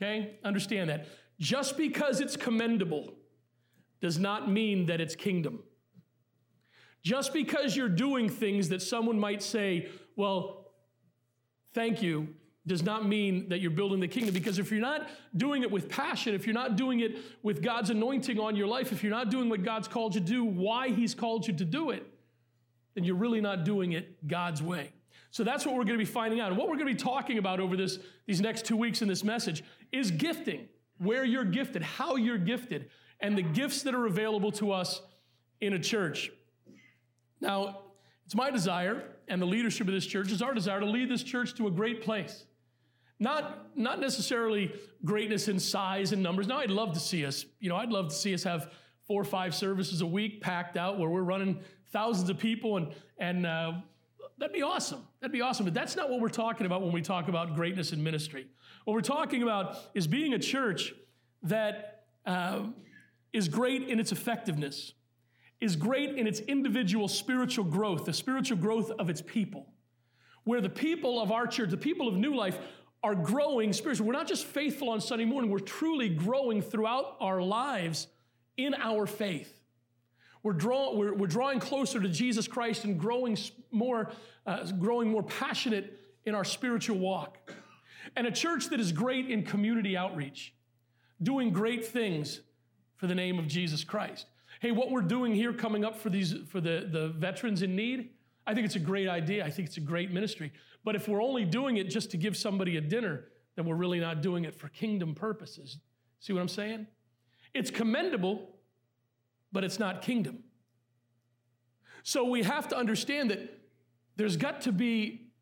Okay? 0.00 0.38
Understand 0.42 0.88
that. 0.90 1.06
Just 1.38 1.76
because 1.76 2.20
it's 2.20 2.36
commendable 2.36 3.12
does 4.00 4.18
not 4.18 4.50
mean 4.50 4.86
that 4.86 5.00
it's 5.00 5.14
kingdom. 5.14 5.62
Just 7.06 7.32
because 7.32 7.76
you're 7.76 7.88
doing 7.88 8.28
things 8.28 8.70
that 8.70 8.82
someone 8.82 9.16
might 9.16 9.40
say, 9.40 9.88
well, 10.16 10.72
thank 11.72 12.02
you, 12.02 12.34
does 12.66 12.82
not 12.82 13.06
mean 13.06 13.48
that 13.48 13.60
you're 13.60 13.70
building 13.70 14.00
the 14.00 14.08
kingdom. 14.08 14.34
Because 14.34 14.58
if 14.58 14.72
you're 14.72 14.80
not 14.80 15.08
doing 15.36 15.62
it 15.62 15.70
with 15.70 15.88
passion, 15.88 16.34
if 16.34 16.48
you're 16.48 16.54
not 16.54 16.74
doing 16.74 16.98
it 16.98 17.18
with 17.44 17.62
God's 17.62 17.90
anointing 17.90 18.40
on 18.40 18.56
your 18.56 18.66
life, 18.66 18.90
if 18.90 19.04
you're 19.04 19.12
not 19.12 19.30
doing 19.30 19.48
what 19.48 19.62
God's 19.62 19.86
called 19.86 20.16
you 20.16 20.20
to 20.20 20.26
do, 20.26 20.44
why 20.44 20.88
He's 20.88 21.14
called 21.14 21.46
you 21.46 21.54
to 21.54 21.64
do 21.64 21.90
it, 21.90 22.04
then 22.96 23.04
you're 23.04 23.14
really 23.14 23.40
not 23.40 23.64
doing 23.64 23.92
it 23.92 24.26
God's 24.26 24.60
way. 24.60 24.90
So 25.30 25.44
that's 25.44 25.64
what 25.64 25.76
we're 25.76 25.84
going 25.84 26.00
to 26.00 26.04
be 26.04 26.10
finding 26.10 26.40
out. 26.40 26.48
And 26.48 26.58
what 26.58 26.66
we're 26.66 26.74
going 26.74 26.88
to 26.88 26.92
be 26.92 27.00
talking 27.00 27.38
about 27.38 27.60
over 27.60 27.76
this, 27.76 28.00
these 28.26 28.40
next 28.40 28.64
two 28.64 28.76
weeks 28.76 29.00
in 29.00 29.06
this 29.06 29.22
message 29.22 29.62
is 29.92 30.10
gifting, 30.10 30.66
where 30.98 31.22
you're 31.22 31.44
gifted, 31.44 31.82
how 31.82 32.16
you're 32.16 32.36
gifted, 32.36 32.90
and 33.20 33.38
the 33.38 33.42
gifts 33.42 33.84
that 33.84 33.94
are 33.94 34.06
available 34.06 34.50
to 34.50 34.72
us 34.72 35.02
in 35.60 35.72
a 35.72 35.78
church. 35.78 36.32
Now, 37.40 37.80
it's 38.24 38.34
my 38.34 38.50
desire, 38.50 39.04
and 39.28 39.40
the 39.40 39.46
leadership 39.46 39.86
of 39.86 39.94
this 39.94 40.06
church 40.06 40.32
is 40.32 40.42
our 40.42 40.54
desire 40.54 40.80
to 40.80 40.86
lead 40.86 41.08
this 41.08 41.22
church 41.22 41.54
to 41.54 41.66
a 41.66 41.70
great 41.70 42.02
place. 42.02 42.44
Not, 43.18 43.76
not 43.76 44.00
necessarily 44.00 44.74
greatness 45.04 45.48
in 45.48 45.58
size 45.58 46.12
and 46.12 46.22
numbers. 46.22 46.48
Now, 46.48 46.58
I'd 46.58 46.70
love 46.70 46.92
to 46.94 47.00
see 47.00 47.24
us, 47.24 47.46
you 47.60 47.68
know, 47.68 47.76
I'd 47.76 47.90
love 47.90 48.08
to 48.08 48.14
see 48.14 48.34
us 48.34 48.42
have 48.42 48.72
four 49.06 49.20
or 49.20 49.24
five 49.24 49.54
services 49.54 50.00
a 50.00 50.06
week 50.06 50.40
packed 50.40 50.76
out 50.76 50.98
where 50.98 51.08
we're 51.08 51.22
running 51.22 51.60
thousands 51.92 52.28
of 52.28 52.38
people, 52.38 52.76
and, 52.76 52.92
and 53.18 53.46
uh, 53.46 53.74
that'd 54.38 54.52
be 54.52 54.62
awesome. 54.62 55.06
That'd 55.20 55.32
be 55.32 55.40
awesome. 55.40 55.64
But 55.64 55.74
that's 55.74 55.96
not 55.96 56.10
what 56.10 56.20
we're 56.20 56.28
talking 56.28 56.66
about 56.66 56.82
when 56.82 56.92
we 56.92 57.02
talk 57.02 57.28
about 57.28 57.54
greatness 57.54 57.92
in 57.92 58.02
ministry. 58.02 58.46
What 58.84 58.94
we're 58.94 59.00
talking 59.00 59.42
about 59.42 59.78
is 59.94 60.06
being 60.06 60.34
a 60.34 60.38
church 60.38 60.92
that 61.44 62.04
uh, 62.26 62.64
is 63.32 63.48
great 63.48 63.88
in 63.88 64.00
its 64.00 64.12
effectiveness 64.12 64.92
is 65.60 65.76
great 65.76 66.16
in 66.16 66.26
its 66.26 66.40
individual 66.40 67.08
spiritual 67.08 67.64
growth, 67.64 68.04
the 68.04 68.12
spiritual 68.12 68.58
growth 68.58 68.90
of 68.98 69.08
its 69.08 69.22
people. 69.22 69.66
Where 70.44 70.60
the 70.60 70.68
people 70.68 71.20
of 71.20 71.32
our 71.32 71.46
church, 71.46 71.70
the 71.70 71.76
people 71.76 72.08
of 72.08 72.14
New 72.14 72.34
Life, 72.34 72.58
are 73.02 73.14
growing 73.14 73.72
spiritually. 73.72 74.06
We're 74.06 74.18
not 74.18 74.28
just 74.28 74.44
faithful 74.44 74.90
on 74.90 75.00
Sunday 75.00 75.24
morning, 75.24 75.50
we're 75.50 75.58
truly 75.58 76.08
growing 76.08 76.60
throughout 76.62 77.16
our 77.20 77.40
lives 77.40 78.08
in 78.56 78.74
our 78.74 79.06
faith. 79.06 79.60
We're, 80.42 80.52
draw, 80.52 80.94
we're, 80.94 81.14
we're 81.14 81.26
drawing 81.26 81.58
closer 81.58 82.00
to 82.00 82.08
Jesus 82.08 82.46
Christ 82.46 82.84
and 82.84 82.98
growing 82.98 83.36
more, 83.70 84.12
uh, 84.46 84.64
growing 84.78 85.08
more 85.08 85.22
passionate 85.22 85.98
in 86.24 86.34
our 86.34 86.44
spiritual 86.44 86.98
walk. 86.98 87.38
And 88.14 88.26
a 88.26 88.30
church 88.30 88.68
that 88.70 88.78
is 88.78 88.92
great 88.92 89.28
in 89.28 89.42
community 89.42 89.96
outreach, 89.96 90.54
doing 91.22 91.52
great 91.52 91.86
things 91.86 92.40
for 92.96 93.06
the 93.06 93.14
name 93.14 93.38
of 93.38 93.48
Jesus 93.48 93.82
Christ. 93.82 94.26
Hey, 94.60 94.70
what 94.70 94.90
we're 94.90 95.02
doing 95.02 95.34
here 95.34 95.52
coming 95.52 95.84
up 95.84 95.96
for 95.98 96.10
these 96.10 96.34
for 96.48 96.60
the, 96.60 96.88
the 96.90 97.08
veterans 97.08 97.62
in 97.62 97.76
need, 97.76 98.10
I 98.46 98.54
think 98.54 98.64
it's 98.64 98.76
a 98.76 98.80
great 98.80 99.08
idea. 99.08 99.44
I 99.44 99.50
think 99.50 99.68
it's 99.68 99.76
a 99.76 99.80
great 99.80 100.10
ministry. 100.10 100.52
But 100.84 100.96
if 100.96 101.08
we're 101.08 101.22
only 101.22 101.44
doing 101.44 101.76
it 101.76 101.90
just 101.90 102.10
to 102.12 102.16
give 102.16 102.36
somebody 102.36 102.76
a 102.76 102.80
dinner, 102.80 103.24
then 103.56 103.66
we're 103.66 103.76
really 103.76 104.00
not 104.00 104.22
doing 104.22 104.44
it 104.44 104.54
for 104.54 104.68
kingdom 104.68 105.14
purposes. 105.14 105.78
See 106.20 106.32
what 106.32 106.40
I'm 106.40 106.48
saying? 106.48 106.86
It's 107.54 107.70
commendable, 107.70 108.56
but 109.52 109.64
it's 109.64 109.78
not 109.78 110.02
kingdom. 110.02 110.44
So 112.02 112.24
we 112.24 112.42
have 112.44 112.68
to 112.68 112.76
understand 112.76 113.30
that 113.30 113.60
there's 114.16 114.36
got 114.36 114.60
to 114.62 114.72
be 114.72 115.32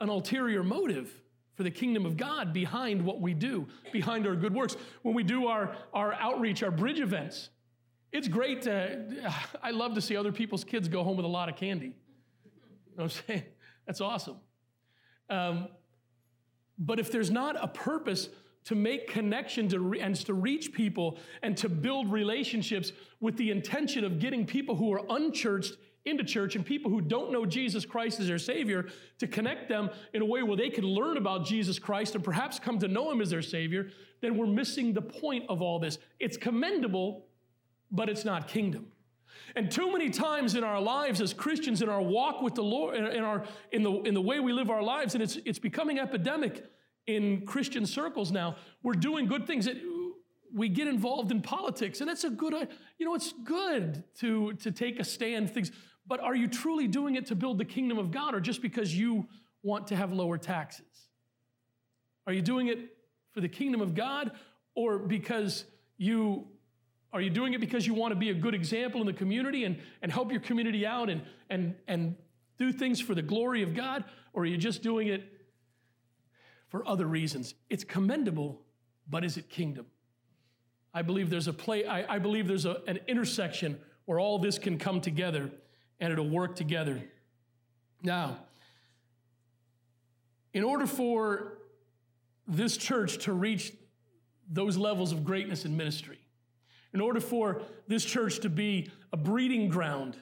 an 0.00 0.08
ulterior 0.08 0.62
motive 0.62 1.12
for 1.54 1.62
the 1.62 1.70
kingdom 1.70 2.06
of 2.06 2.16
God 2.16 2.52
behind 2.52 3.04
what 3.04 3.20
we 3.20 3.34
do, 3.34 3.68
behind 3.92 4.26
our 4.26 4.34
good 4.34 4.54
works. 4.54 4.76
When 5.02 5.14
we 5.14 5.22
do 5.22 5.46
our, 5.46 5.76
our 5.92 6.14
outreach, 6.14 6.62
our 6.62 6.70
bridge 6.70 6.98
events, 6.98 7.50
it's 8.14 8.28
great 8.28 8.62
to, 8.62 9.04
I 9.60 9.72
love 9.72 9.94
to 9.94 10.00
see 10.00 10.16
other 10.16 10.30
people's 10.30 10.62
kids 10.62 10.86
go 10.86 11.02
home 11.02 11.16
with 11.16 11.26
a 11.26 11.28
lot 11.28 11.48
of 11.48 11.56
candy. 11.56 11.86
You 11.86 11.92
know 12.96 13.04
what 13.04 13.16
I'm 13.18 13.24
saying? 13.26 13.42
That's 13.86 14.00
awesome. 14.00 14.36
Um, 15.28 15.66
but 16.78 17.00
if 17.00 17.10
there's 17.10 17.32
not 17.32 17.56
a 17.60 17.66
purpose 17.66 18.28
to 18.66 18.76
make 18.76 19.08
connection 19.08 19.68
to 19.68 19.80
re- 19.80 20.00
and 20.00 20.14
to 20.14 20.32
reach 20.32 20.72
people 20.72 21.18
and 21.42 21.56
to 21.56 21.68
build 21.68 22.10
relationships 22.10 22.92
with 23.20 23.36
the 23.36 23.50
intention 23.50 24.04
of 24.04 24.20
getting 24.20 24.46
people 24.46 24.76
who 24.76 24.92
are 24.92 25.02
unchurched 25.10 25.76
into 26.04 26.22
church 26.22 26.54
and 26.54 26.64
people 26.64 26.92
who 26.92 27.00
don't 27.00 27.32
know 27.32 27.44
Jesus 27.44 27.84
Christ 27.84 28.20
as 28.20 28.28
their 28.28 28.38
Savior 28.38 28.86
to 29.18 29.26
connect 29.26 29.68
them 29.68 29.90
in 30.12 30.22
a 30.22 30.24
way 30.24 30.44
where 30.44 30.56
they 30.56 30.70
can 30.70 30.84
learn 30.84 31.16
about 31.16 31.44
Jesus 31.44 31.80
Christ 31.80 32.14
and 32.14 32.22
perhaps 32.22 32.60
come 32.60 32.78
to 32.78 32.86
know 32.86 33.10
Him 33.10 33.20
as 33.20 33.30
their 33.30 33.42
Savior, 33.42 33.88
then 34.20 34.36
we're 34.36 34.46
missing 34.46 34.92
the 34.92 35.02
point 35.02 35.46
of 35.48 35.60
all 35.60 35.80
this. 35.80 35.98
It's 36.20 36.36
commendable 36.36 37.26
but 37.90 38.08
it's 38.08 38.24
not 38.24 38.48
kingdom. 38.48 38.86
And 39.56 39.70
too 39.70 39.92
many 39.92 40.10
times 40.10 40.54
in 40.54 40.64
our 40.64 40.80
lives 40.80 41.20
as 41.20 41.32
Christians, 41.32 41.82
in 41.82 41.88
our 41.88 42.02
walk 42.02 42.42
with 42.42 42.54
the 42.54 42.62
Lord, 42.62 42.96
in, 42.96 43.22
our, 43.22 43.44
in, 43.72 43.82
the, 43.82 43.92
in 44.02 44.14
the 44.14 44.20
way 44.20 44.40
we 44.40 44.52
live 44.52 44.70
our 44.70 44.82
lives, 44.82 45.14
and 45.14 45.22
it's, 45.22 45.38
it's 45.44 45.58
becoming 45.58 45.98
epidemic 45.98 46.64
in 47.06 47.44
Christian 47.46 47.86
circles 47.86 48.32
now, 48.32 48.56
we're 48.82 48.94
doing 48.94 49.26
good 49.26 49.46
things. 49.46 49.66
That 49.66 49.76
we 50.52 50.68
get 50.68 50.86
involved 50.86 51.30
in 51.30 51.42
politics, 51.42 52.00
and 52.00 52.08
it's 52.08 52.24
a 52.24 52.30
good, 52.30 52.54
you 52.98 53.06
know, 53.06 53.14
it's 53.14 53.34
good 53.44 54.04
to, 54.20 54.52
to 54.54 54.70
take 54.70 55.00
a 55.00 55.04
stand, 55.04 55.50
things, 55.50 55.72
but 56.06 56.20
are 56.20 56.34
you 56.34 56.46
truly 56.46 56.86
doing 56.86 57.16
it 57.16 57.26
to 57.26 57.34
build 57.34 57.58
the 57.58 57.64
kingdom 57.64 57.98
of 57.98 58.10
God 58.10 58.34
or 58.34 58.40
just 58.40 58.62
because 58.62 58.96
you 58.96 59.26
want 59.62 59.88
to 59.88 59.96
have 59.96 60.12
lower 60.12 60.38
taxes? 60.38 61.08
Are 62.26 62.32
you 62.32 62.42
doing 62.42 62.68
it 62.68 62.78
for 63.32 63.40
the 63.40 63.48
kingdom 63.48 63.80
of 63.80 63.94
God 63.94 64.32
or 64.74 64.98
because 64.98 65.64
you 65.96 66.46
are 67.14 67.20
you 67.20 67.30
doing 67.30 67.54
it 67.54 67.60
because 67.60 67.86
you 67.86 67.94
want 67.94 68.10
to 68.10 68.16
be 68.16 68.30
a 68.30 68.34
good 68.34 68.54
example 68.54 69.00
in 69.00 69.06
the 69.06 69.12
community 69.12 69.62
and, 69.62 69.78
and 70.02 70.10
help 70.10 70.32
your 70.32 70.40
community 70.40 70.84
out 70.84 71.08
and, 71.08 71.22
and, 71.48 71.76
and 71.86 72.16
do 72.58 72.72
things 72.72 73.00
for 73.00 73.14
the 73.14 73.22
glory 73.22 73.62
of 73.62 73.72
God? 73.72 74.02
Or 74.32 74.42
are 74.42 74.46
you 74.46 74.58
just 74.58 74.82
doing 74.82 75.06
it 75.06 75.22
for 76.68 76.86
other 76.88 77.06
reasons? 77.06 77.54
It's 77.70 77.84
commendable, 77.84 78.60
but 79.08 79.24
is 79.24 79.36
it 79.36 79.48
kingdom? 79.48 79.86
I 80.92 81.02
believe 81.02 81.30
there's 81.30 81.46
a 81.46 81.52
play, 81.52 81.86
I, 81.86 82.16
I 82.16 82.18
believe 82.18 82.48
there's 82.48 82.64
a, 82.64 82.82
an 82.88 82.98
intersection 83.06 83.78
where 84.06 84.18
all 84.18 84.40
this 84.40 84.58
can 84.58 84.76
come 84.76 85.00
together 85.00 85.52
and 86.00 86.12
it'll 86.12 86.28
work 86.28 86.56
together. 86.56 87.00
Now, 88.02 88.38
in 90.52 90.64
order 90.64 90.86
for 90.86 91.58
this 92.48 92.76
church 92.76 93.18
to 93.24 93.32
reach 93.32 93.72
those 94.50 94.76
levels 94.76 95.12
of 95.12 95.24
greatness 95.24 95.64
in 95.64 95.76
ministry, 95.76 96.18
in 96.94 97.00
order 97.00 97.20
for 97.20 97.60
this 97.88 98.04
church 98.04 98.38
to 98.38 98.48
be 98.48 98.88
a 99.12 99.16
breeding 99.16 99.68
ground 99.68 100.16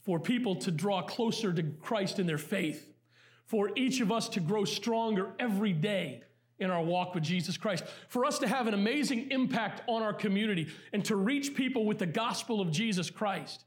for 0.00 0.18
people 0.18 0.56
to 0.56 0.70
draw 0.70 1.02
closer 1.02 1.52
to 1.52 1.62
Christ 1.62 2.18
in 2.18 2.26
their 2.26 2.38
faith, 2.38 2.92
for 3.44 3.70
each 3.76 4.00
of 4.00 4.10
us 4.10 4.28
to 4.30 4.40
grow 4.40 4.64
stronger 4.64 5.32
every 5.38 5.72
day 5.72 6.22
in 6.58 6.70
our 6.70 6.82
walk 6.82 7.14
with 7.14 7.22
Jesus 7.22 7.58
Christ, 7.58 7.84
for 8.08 8.24
us 8.24 8.38
to 8.38 8.48
have 8.48 8.66
an 8.66 8.72
amazing 8.72 9.30
impact 9.30 9.82
on 9.86 10.02
our 10.02 10.14
community 10.14 10.68
and 10.92 11.04
to 11.04 11.14
reach 11.14 11.54
people 11.54 11.84
with 11.84 11.98
the 11.98 12.06
gospel 12.06 12.60
of 12.60 12.70
Jesus 12.70 13.10
Christ. 13.10 13.64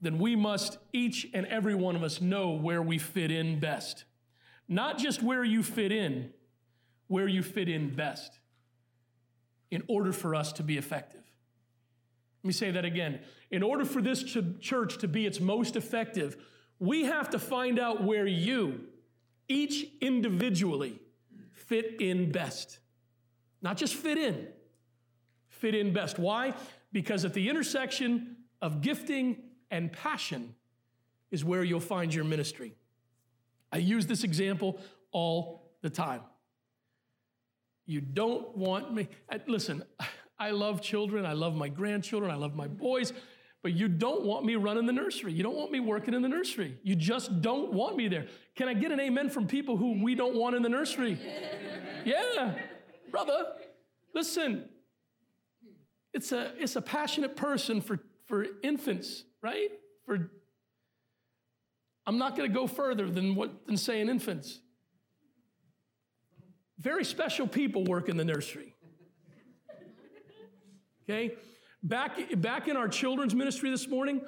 Then 0.00 0.18
we 0.18 0.36
must, 0.36 0.78
each 0.92 1.26
and 1.32 1.46
every 1.46 1.74
one 1.74 1.96
of 1.96 2.02
us, 2.02 2.20
know 2.20 2.50
where 2.50 2.82
we 2.82 2.98
fit 2.98 3.30
in 3.30 3.58
best. 3.58 4.04
Not 4.68 4.98
just 4.98 5.22
where 5.22 5.42
you 5.42 5.62
fit 5.62 5.90
in, 5.90 6.30
where 7.08 7.28
you 7.28 7.42
fit 7.42 7.68
in 7.68 7.94
best 7.94 8.38
in 9.70 9.82
order 9.88 10.12
for 10.12 10.34
us 10.34 10.52
to 10.52 10.62
be 10.62 10.78
effective. 10.78 11.22
Let 12.42 12.48
me 12.48 12.52
say 12.52 12.70
that 12.70 12.84
again. 12.84 13.20
In 13.50 13.62
order 13.62 13.84
for 13.84 14.02
this 14.02 14.22
ch- 14.22 14.60
church 14.60 14.98
to 14.98 15.08
be 15.08 15.26
its 15.26 15.40
most 15.40 15.76
effective, 15.76 16.36
we 16.78 17.04
have 17.04 17.30
to 17.30 17.38
find 17.38 17.78
out 17.78 18.02
where 18.02 18.26
you, 18.26 18.80
each 19.48 19.86
individually, 20.00 21.00
fit 21.52 22.00
in 22.00 22.30
best. 22.30 22.78
Not 23.62 23.78
just 23.78 23.94
fit 23.94 24.18
in, 24.18 24.46
fit 25.48 25.74
in 25.74 25.92
best. 25.92 26.18
Why? 26.18 26.52
Because 26.92 27.24
at 27.24 27.32
the 27.32 27.48
intersection 27.48 28.36
of 28.60 28.82
gifting 28.82 29.38
and 29.70 29.90
passion 29.92 30.54
is 31.30 31.44
where 31.44 31.64
you'll 31.64 31.80
find 31.80 32.14
your 32.14 32.24
ministry. 32.24 32.74
I 33.72 33.78
use 33.78 34.06
this 34.06 34.22
example 34.22 34.78
all 35.10 35.72
the 35.80 35.90
time. 35.90 36.20
You 37.86 38.00
don't 38.00 38.56
want 38.56 38.92
me. 38.94 39.08
Uh, 39.30 39.38
listen, 39.46 39.84
I 40.38 40.50
love 40.50 40.80
children. 40.80 41.26
I 41.26 41.32
love 41.32 41.54
my 41.54 41.68
grandchildren. 41.68 42.30
I 42.30 42.36
love 42.36 42.54
my 42.54 42.66
boys. 42.66 43.12
But 43.62 43.72
you 43.72 43.88
don't 43.88 44.24
want 44.24 44.44
me 44.44 44.56
running 44.56 44.84
the 44.84 44.92
nursery. 44.92 45.32
You 45.32 45.42
don't 45.42 45.56
want 45.56 45.70
me 45.70 45.80
working 45.80 46.12
in 46.12 46.20
the 46.20 46.28
nursery. 46.28 46.78
You 46.82 46.94
just 46.94 47.40
don't 47.40 47.72
want 47.72 47.96
me 47.96 48.08
there. 48.08 48.26
Can 48.56 48.68
I 48.68 48.74
get 48.74 48.92
an 48.92 49.00
amen 49.00 49.30
from 49.30 49.46
people 49.46 49.76
who 49.76 50.02
we 50.02 50.14
don't 50.14 50.36
want 50.36 50.54
in 50.54 50.62
the 50.62 50.68
nursery? 50.68 51.18
yeah, 52.04 52.54
brother. 53.10 53.46
Listen, 54.14 54.68
it's 56.12 56.30
a, 56.32 56.52
it's 56.58 56.76
a 56.76 56.82
passionate 56.82 57.36
person 57.36 57.80
for, 57.80 58.00
for 58.26 58.46
infants, 58.62 59.24
right? 59.42 59.70
For 60.04 60.30
I'm 62.06 62.18
not 62.18 62.36
going 62.36 62.48
to 62.48 62.54
go 62.54 62.66
further 62.66 63.08
than 63.10 63.34
what 63.34 63.66
than 63.66 63.76
saying 63.76 64.08
infants. 64.08 64.60
Very 66.78 67.04
special 67.04 67.46
people 67.46 67.84
work 67.84 68.08
in 68.08 68.16
the 68.16 68.24
nursery. 68.24 68.74
Okay? 71.04 71.34
Back, 71.82 72.40
back 72.40 72.68
in 72.68 72.76
our 72.76 72.88
children's 72.88 73.34
ministry 73.34 73.70
this 73.70 73.88
morning, 73.88 74.22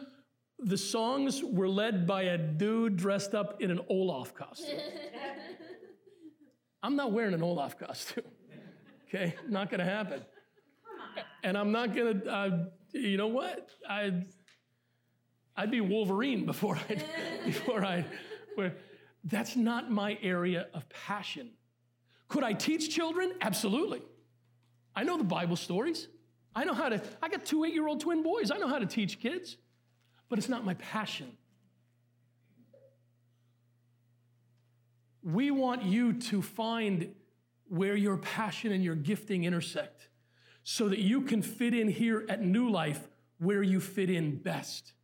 the 0.58 0.76
songs 0.76 1.42
were 1.42 1.68
led 1.68 2.06
by 2.06 2.22
a 2.22 2.38
dude 2.38 2.96
dressed 2.96 3.34
up 3.34 3.60
in 3.60 3.70
an 3.70 3.80
Olaf 3.88 4.34
costume. 4.34 4.78
I'm 6.82 6.96
not 6.96 7.12
wearing 7.12 7.34
an 7.34 7.42
Olaf 7.42 7.78
costume. 7.78 8.24
Okay? 9.08 9.34
Not 9.48 9.70
gonna 9.70 9.84
happen. 9.84 10.22
And 11.42 11.56
I'm 11.56 11.72
not 11.72 11.94
gonna, 11.94 12.24
uh, 12.24 12.64
you 12.92 13.16
know 13.16 13.28
what? 13.28 13.68
I'd, 13.88 14.26
I'd 15.56 15.70
be 15.70 15.80
Wolverine 15.80 16.44
before 16.44 16.76
I, 16.76 17.02
before 17.44 17.84
I, 17.84 18.04
that's 19.24 19.56
not 19.56 19.90
my 19.90 20.18
area 20.22 20.66
of 20.74 20.88
passion. 20.88 21.52
Could 22.28 22.44
I 22.44 22.52
teach 22.52 22.94
children? 22.94 23.32
Absolutely. 23.40 24.02
I 24.94 25.04
know 25.04 25.18
the 25.18 25.24
Bible 25.24 25.56
stories. 25.56 26.08
I 26.54 26.64
know 26.64 26.74
how 26.74 26.88
to, 26.88 27.02
I 27.22 27.28
got 27.28 27.44
two 27.44 27.64
eight 27.64 27.74
year 27.74 27.86
old 27.86 28.00
twin 28.00 28.22
boys. 28.22 28.50
I 28.50 28.56
know 28.56 28.68
how 28.68 28.78
to 28.78 28.86
teach 28.86 29.20
kids, 29.20 29.56
but 30.28 30.38
it's 30.38 30.48
not 30.48 30.64
my 30.64 30.74
passion. 30.74 31.32
We 35.22 35.50
want 35.50 35.82
you 35.82 36.14
to 36.14 36.40
find 36.40 37.14
where 37.68 37.96
your 37.96 38.16
passion 38.16 38.72
and 38.72 38.82
your 38.82 38.94
gifting 38.94 39.44
intersect 39.44 40.08
so 40.62 40.88
that 40.88 41.00
you 41.00 41.22
can 41.22 41.42
fit 41.42 41.74
in 41.74 41.88
here 41.88 42.24
at 42.28 42.42
New 42.42 42.70
Life 42.70 43.08
where 43.38 43.62
you 43.62 43.80
fit 43.80 44.08
in 44.08 44.36
best. 44.36 44.94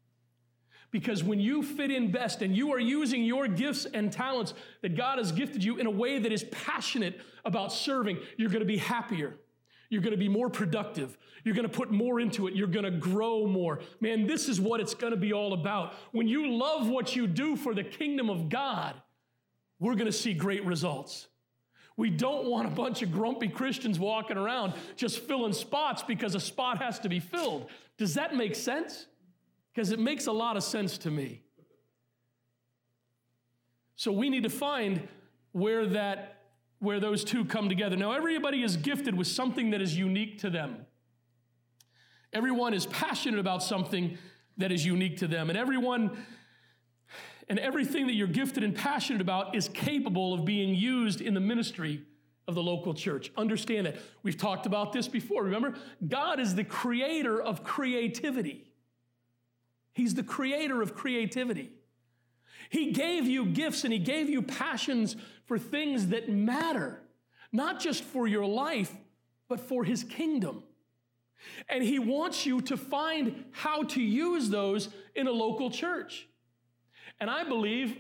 Because 0.93 1.25
when 1.25 1.41
you 1.41 1.63
fit 1.63 1.91
in 1.91 2.13
best 2.13 2.43
and 2.43 2.55
you 2.55 2.73
are 2.73 2.79
using 2.79 3.25
your 3.25 3.49
gifts 3.49 3.87
and 3.87 4.13
talents 4.13 4.53
that 4.83 4.95
God 4.95 5.19
has 5.19 5.33
gifted 5.33 5.65
you 5.65 5.79
in 5.79 5.87
a 5.87 5.91
way 5.91 6.19
that 6.19 6.31
is 6.31 6.45
passionate 6.45 7.19
about 7.47 7.73
serving, 7.73 8.19
you're 8.37 8.51
going 8.51 8.61
to 8.61 8.67
be 8.67 8.77
happier. 8.77 9.35
You're 9.89 10.03
going 10.03 10.13
to 10.13 10.19
be 10.19 10.29
more 10.29 10.51
productive. 10.51 11.17
You're 11.45 11.55
going 11.55 11.69
to 11.69 11.75
put 11.75 11.91
more 11.91 12.21
into 12.21 12.47
it. 12.47 12.55
You're 12.55 12.67
going 12.67 12.85
to 12.85 12.91
grow 12.91 13.47
more. 13.47 13.81
Man, 14.01 14.27
this 14.27 14.49
is 14.49 14.61
what 14.61 14.81
it's 14.81 14.95
going 14.95 15.13
to 15.13 15.19
be 15.19 15.33
all 15.33 15.55
about. 15.55 15.95
When 16.13 16.29
you 16.29 16.53
love 16.53 16.89
what 16.89 17.17
you 17.17 17.27
do 17.27 17.57
for 17.57 17.75
the 17.75 17.85
kingdom 17.85 18.29
of 18.29 18.49
God, 18.51 18.95
we're 19.81 19.95
going 19.95 20.07
to 20.07 20.13
see 20.13 20.35
great 20.35 20.65
results. 20.65 21.27
We 21.97 22.11
don't 22.11 22.47
want 22.47 22.69
a 22.69 22.71
bunch 22.71 23.03
of 23.03 23.13
grumpy 23.13 23.49
Christians 23.49 23.99
walking 23.99 24.37
around 24.37 24.75
just 24.97 25.21
filling 25.21 25.53
spots 25.53 26.03
because 26.03 26.35
a 26.35 26.41
spot 26.41 26.79
has 26.79 26.99
to 27.01 27.09
be 27.09 27.21
filled. 27.21 27.69
Does 27.99 28.15
that 28.15 28.35
make 28.35 28.55
sense? 28.55 29.07
Because 29.73 29.91
it 29.91 29.99
makes 29.99 30.27
a 30.27 30.33
lot 30.33 30.57
of 30.57 30.63
sense 30.63 30.99
to 30.99 31.11
me. 31.11 31.43
So 33.97 34.13
we 34.13 34.29
need 34.29 34.43
to 34.43 34.51
find 34.51 35.09
where 35.53 35.87
that 35.87 36.39
where 36.81 36.99
those 36.99 37.23
two 37.23 37.45
come 37.45 37.69
together. 37.69 37.97
Now 37.97 38.11
everybody 38.11 38.65
is 38.65 38.77
gifted 38.77 39.17
with 39.17 39.29
something 39.29 39.71
that 39.71 39.81
is 39.81 39.97
unique 39.97 40.39
to 40.41 40.51
them. 40.51 40.85
Everyone 42.33 42.75
is 42.75 42.87
passionate 42.87 43.39
about 43.39 43.63
something 43.63 44.19
that 44.57 44.73
is 44.73 44.85
unique 44.85 45.19
to 45.19 45.29
them 45.29 45.49
and 45.49 45.57
everyone 45.57 46.25
and 47.49 47.59
everything 47.59 48.07
that 48.07 48.15
you're 48.15 48.27
gifted 48.27 48.65
and 48.65 48.75
passionate 48.75 49.21
about 49.21 49.55
is 49.55 49.69
capable 49.69 50.35
of 50.35 50.45
being 50.45 50.75
used 50.75 51.21
in 51.21 51.35
the 51.35 51.41
ministry 51.41 52.03
of 52.49 52.55
the 52.55 52.63
local 52.63 52.95
church. 52.95 53.31
Understand 53.37 53.87
that. 53.87 53.97
We've 54.23 54.37
talked 54.37 54.67
about 54.67 54.93
this 54.93 55.07
before. 55.07 55.45
Remember, 55.45 55.75
God 56.07 56.41
is 56.41 56.55
the 56.55 56.65
creator 56.65 57.41
of 57.41 57.63
creativity. 57.63 58.72
He's 59.93 60.15
the 60.15 60.23
creator 60.23 60.81
of 60.83 60.95
creativity. 60.95 61.71
He 62.71 62.93
gave 62.93 63.27
you 63.27 63.47
gifts 63.47 63.85
and 63.85 63.93
He 63.93 63.99
gave 63.99 64.31
you 64.31 64.43
passions 64.43 65.17
for 65.45 65.59
things 65.59 66.09
that 66.09 66.29
matter, 66.29 67.03
not 67.53 67.81
just 67.81 68.03
for 68.03 68.27
your 68.27 68.47
life, 68.47 68.93
but 69.49 69.61
for 69.61 69.85
His 69.85 70.05
kingdom. 70.05 70.63
And 71.69 71.83
He 71.83 71.99
wants 71.99 72.47
you 72.47 72.61
to 72.63 72.77
find 72.77 73.45
how 73.51 73.83
to 73.85 74.03
use 74.03 74.49
those 74.49 74.89
in 75.15 75.27
a 75.27 75.33
local 75.33 75.71
church. 75.71 76.27
And 77.21 77.29
I 77.29 77.45
believe 77.45 77.97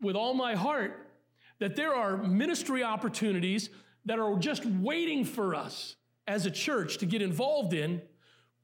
with 0.00 0.16
all 0.16 0.34
my 0.34 0.54
heart 0.54 1.08
that 1.58 1.76
there 1.76 1.94
are 1.94 2.16
ministry 2.16 2.82
opportunities 2.82 3.70
that 4.06 4.18
are 4.18 4.36
just 4.38 4.64
waiting 4.64 5.24
for 5.24 5.54
us 5.54 5.96
as 6.26 6.46
a 6.46 6.50
church 6.50 6.98
to 6.98 7.06
get 7.06 7.22
involved 7.22 7.74
in 7.74 8.02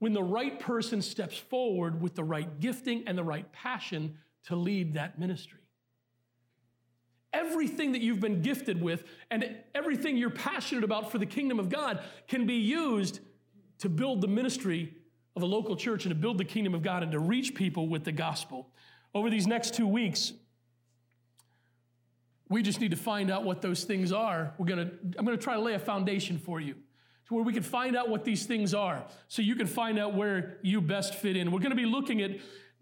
when 0.01 0.15
the 0.15 0.23
right 0.23 0.59
person 0.59 1.01
steps 1.01 1.37
forward 1.37 2.01
with 2.03 2.17
the 2.17 2.25
right 2.25 2.59
gifting 2.59 3.05
and 3.07 3.17
the 3.17 3.23
right 3.23 3.51
passion 3.53 4.17
to 4.45 4.57
lead 4.57 4.95
that 4.95 5.19
ministry. 5.19 5.61
Everything 7.33 7.93
that 7.93 8.01
you've 8.01 8.19
been 8.19 8.43
gifted 8.43 8.83
with 8.83 9.05
and 9.31 9.57
everything 9.75 10.17
you're 10.17 10.31
passionate 10.31 10.83
about 10.83 11.13
for 11.13 11.19
the 11.19 11.27
kingdom 11.27 11.61
of 11.61 11.69
God 11.69 12.03
can 12.27 12.47
be 12.47 12.55
used 12.55 13.21
to 13.79 13.89
build 13.89 14.23
the 14.23 14.27
ministry 14.27 14.95
of 15.37 15.43
a 15.43 15.47
local 15.47 15.77
church 15.77 16.07
and 16.07 16.15
to 16.15 16.21
build 16.21 16.39
the 16.39 16.45
kingdom 16.45 16.75
of 16.75 16.83
God 16.83 17.03
and 17.03 17.13
to 17.13 17.21
reach 17.21 17.55
people 17.55 17.87
with 17.87 18.05
the 18.05 18.13
gospel. 18.13 18.71
Over 19.15 19.29
these 19.29 19.47
next 19.47 19.75
two 19.75 19.87
weeks, 19.87 20.33
we 22.49 22.63
just 22.63 22.81
need 22.81 22.91
to 22.91 22.97
find 22.97 23.31
out 23.31 23.45
what 23.45 23.61
those 23.61 23.85
things 23.85 24.13
are. 24.13 24.55
We're 24.59 24.67
gonna, 24.67 24.91
I'm 25.19 25.25
gonna 25.25 25.37
try 25.37 25.55
to 25.55 25.61
lay 25.61 25.75
a 25.75 25.79
foundation 25.79 26.39
for 26.39 26.59
you 26.59 26.75
to 27.31 27.37
where 27.37 27.45
we 27.45 27.53
can 27.53 27.63
find 27.63 27.97
out 27.97 28.09
what 28.09 28.25
these 28.25 28.45
things 28.45 28.75
are 28.75 29.05
so 29.29 29.41
you 29.41 29.55
can 29.55 29.69
find 29.69 30.01
out 30.01 30.15
where 30.15 30.59
you 30.63 30.81
best 30.81 31.15
fit 31.15 31.37
in. 31.37 31.53
We're 31.53 31.61
going 31.61 31.71
to 31.71 31.77
be 31.77 31.87
looking 31.87 32.21
at 32.21 32.33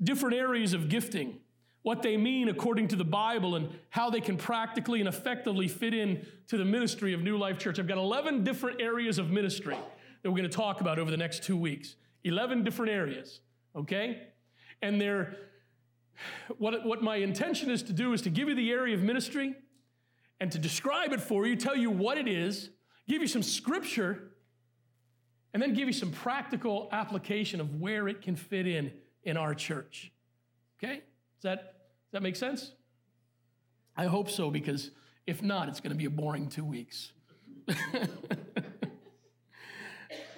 different 0.02 0.36
areas 0.36 0.72
of 0.72 0.88
gifting. 0.88 1.40
what 1.82 2.02
they 2.02 2.16
mean 2.16 2.48
according 2.48 2.88
to 2.88 2.96
the 2.96 3.04
Bible, 3.04 3.56
and 3.56 3.70
how 3.90 4.10
they 4.10 4.20
can 4.20 4.36
practically 4.36 5.00
and 5.00 5.08
effectively 5.08 5.68
fit 5.68 5.94
in 5.94 6.26
to 6.48 6.56
the 6.56 6.64
ministry 6.64 7.12
of 7.12 7.22
New 7.22 7.38
Life 7.38 7.58
Church. 7.58 7.78
I've 7.78 7.86
got 7.86 7.98
11 7.98 8.44
different 8.44 8.80
areas 8.80 9.18
of 9.18 9.30
ministry 9.30 9.76
that 10.22 10.30
we're 10.30 10.36
going 10.36 10.50
to 10.50 10.56
talk 10.56 10.80
about 10.80 10.98
over 10.98 11.10
the 11.10 11.16
next 11.16 11.44
two 11.44 11.56
weeks. 11.56 11.96
11 12.24 12.64
different 12.64 12.90
areas, 12.90 13.40
okay? 13.76 14.22
And 14.82 15.00
they're, 15.00 15.36
what, 16.58 16.84
what 16.84 17.02
my 17.02 17.16
intention 17.16 17.70
is 17.70 17.82
to 17.84 17.92
do 17.92 18.12
is 18.12 18.22
to 18.22 18.30
give 18.30 18.48
you 18.48 18.54
the 18.54 18.70
area 18.70 18.94
of 18.94 19.02
ministry 19.02 19.54
and 20.40 20.50
to 20.52 20.58
describe 20.58 21.12
it 21.12 21.20
for 21.20 21.46
you, 21.46 21.54
tell 21.56 21.76
you 21.76 21.90
what 21.90 22.18
it 22.18 22.28
is, 22.28 22.70
give 23.08 23.22
you 23.22 23.28
some 23.28 23.42
scripture, 23.42 24.27
and 25.52 25.62
then 25.62 25.74
give 25.74 25.86
you 25.86 25.92
some 25.92 26.10
practical 26.10 26.88
application 26.92 27.60
of 27.60 27.80
where 27.80 28.08
it 28.08 28.22
can 28.22 28.36
fit 28.36 28.66
in 28.66 28.92
in 29.22 29.36
our 29.36 29.54
church. 29.54 30.12
Okay? 30.78 31.02
Does 31.36 31.42
that, 31.42 31.58
does 31.58 32.12
that 32.12 32.22
make 32.22 32.36
sense? 32.36 32.72
I 33.96 34.06
hope 34.06 34.30
so, 34.30 34.50
because 34.50 34.90
if 35.26 35.42
not, 35.42 35.68
it's 35.68 35.80
going 35.80 35.90
to 35.90 35.96
be 35.96 36.04
a 36.04 36.10
boring 36.10 36.48
two 36.48 36.64
weeks. 36.64 37.12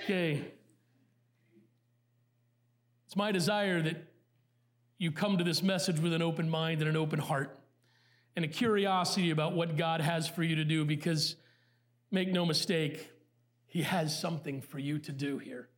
okay. 0.05 0.45
It's 3.07 3.17
my 3.17 3.33
desire 3.33 3.83
that 3.83 4.05
you 4.99 5.11
come 5.11 5.39
to 5.39 5.45
this 5.45 5.63
message 5.63 5.99
with 5.99 6.13
an 6.13 6.23
open 6.23 6.49
mind 6.49 6.81
and 6.81 6.89
an 6.89 6.97
open 6.97 7.19
heart 7.19 7.59
and 8.37 8.45
a 8.45 8.49
curiosity 8.49 9.31
about 9.31 9.55
what 9.55 9.77
God 9.77 10.01
has 10.01 10.29
for 10.29 10.43
you 10.43 10.57
to 10.57 10.65
do 10.65 10.85
because 10.85 11.37
make 12.11 12.29
no 12.29 12.47
mistake, 12.47 13.11
He 13.71 13.83
has 13.83 14.19
something 14.19 14.61
for 14.61 14.81
you 14.81 14.99
to 14.99 15.13
do 15.13 15.39
here. 15.39 15.69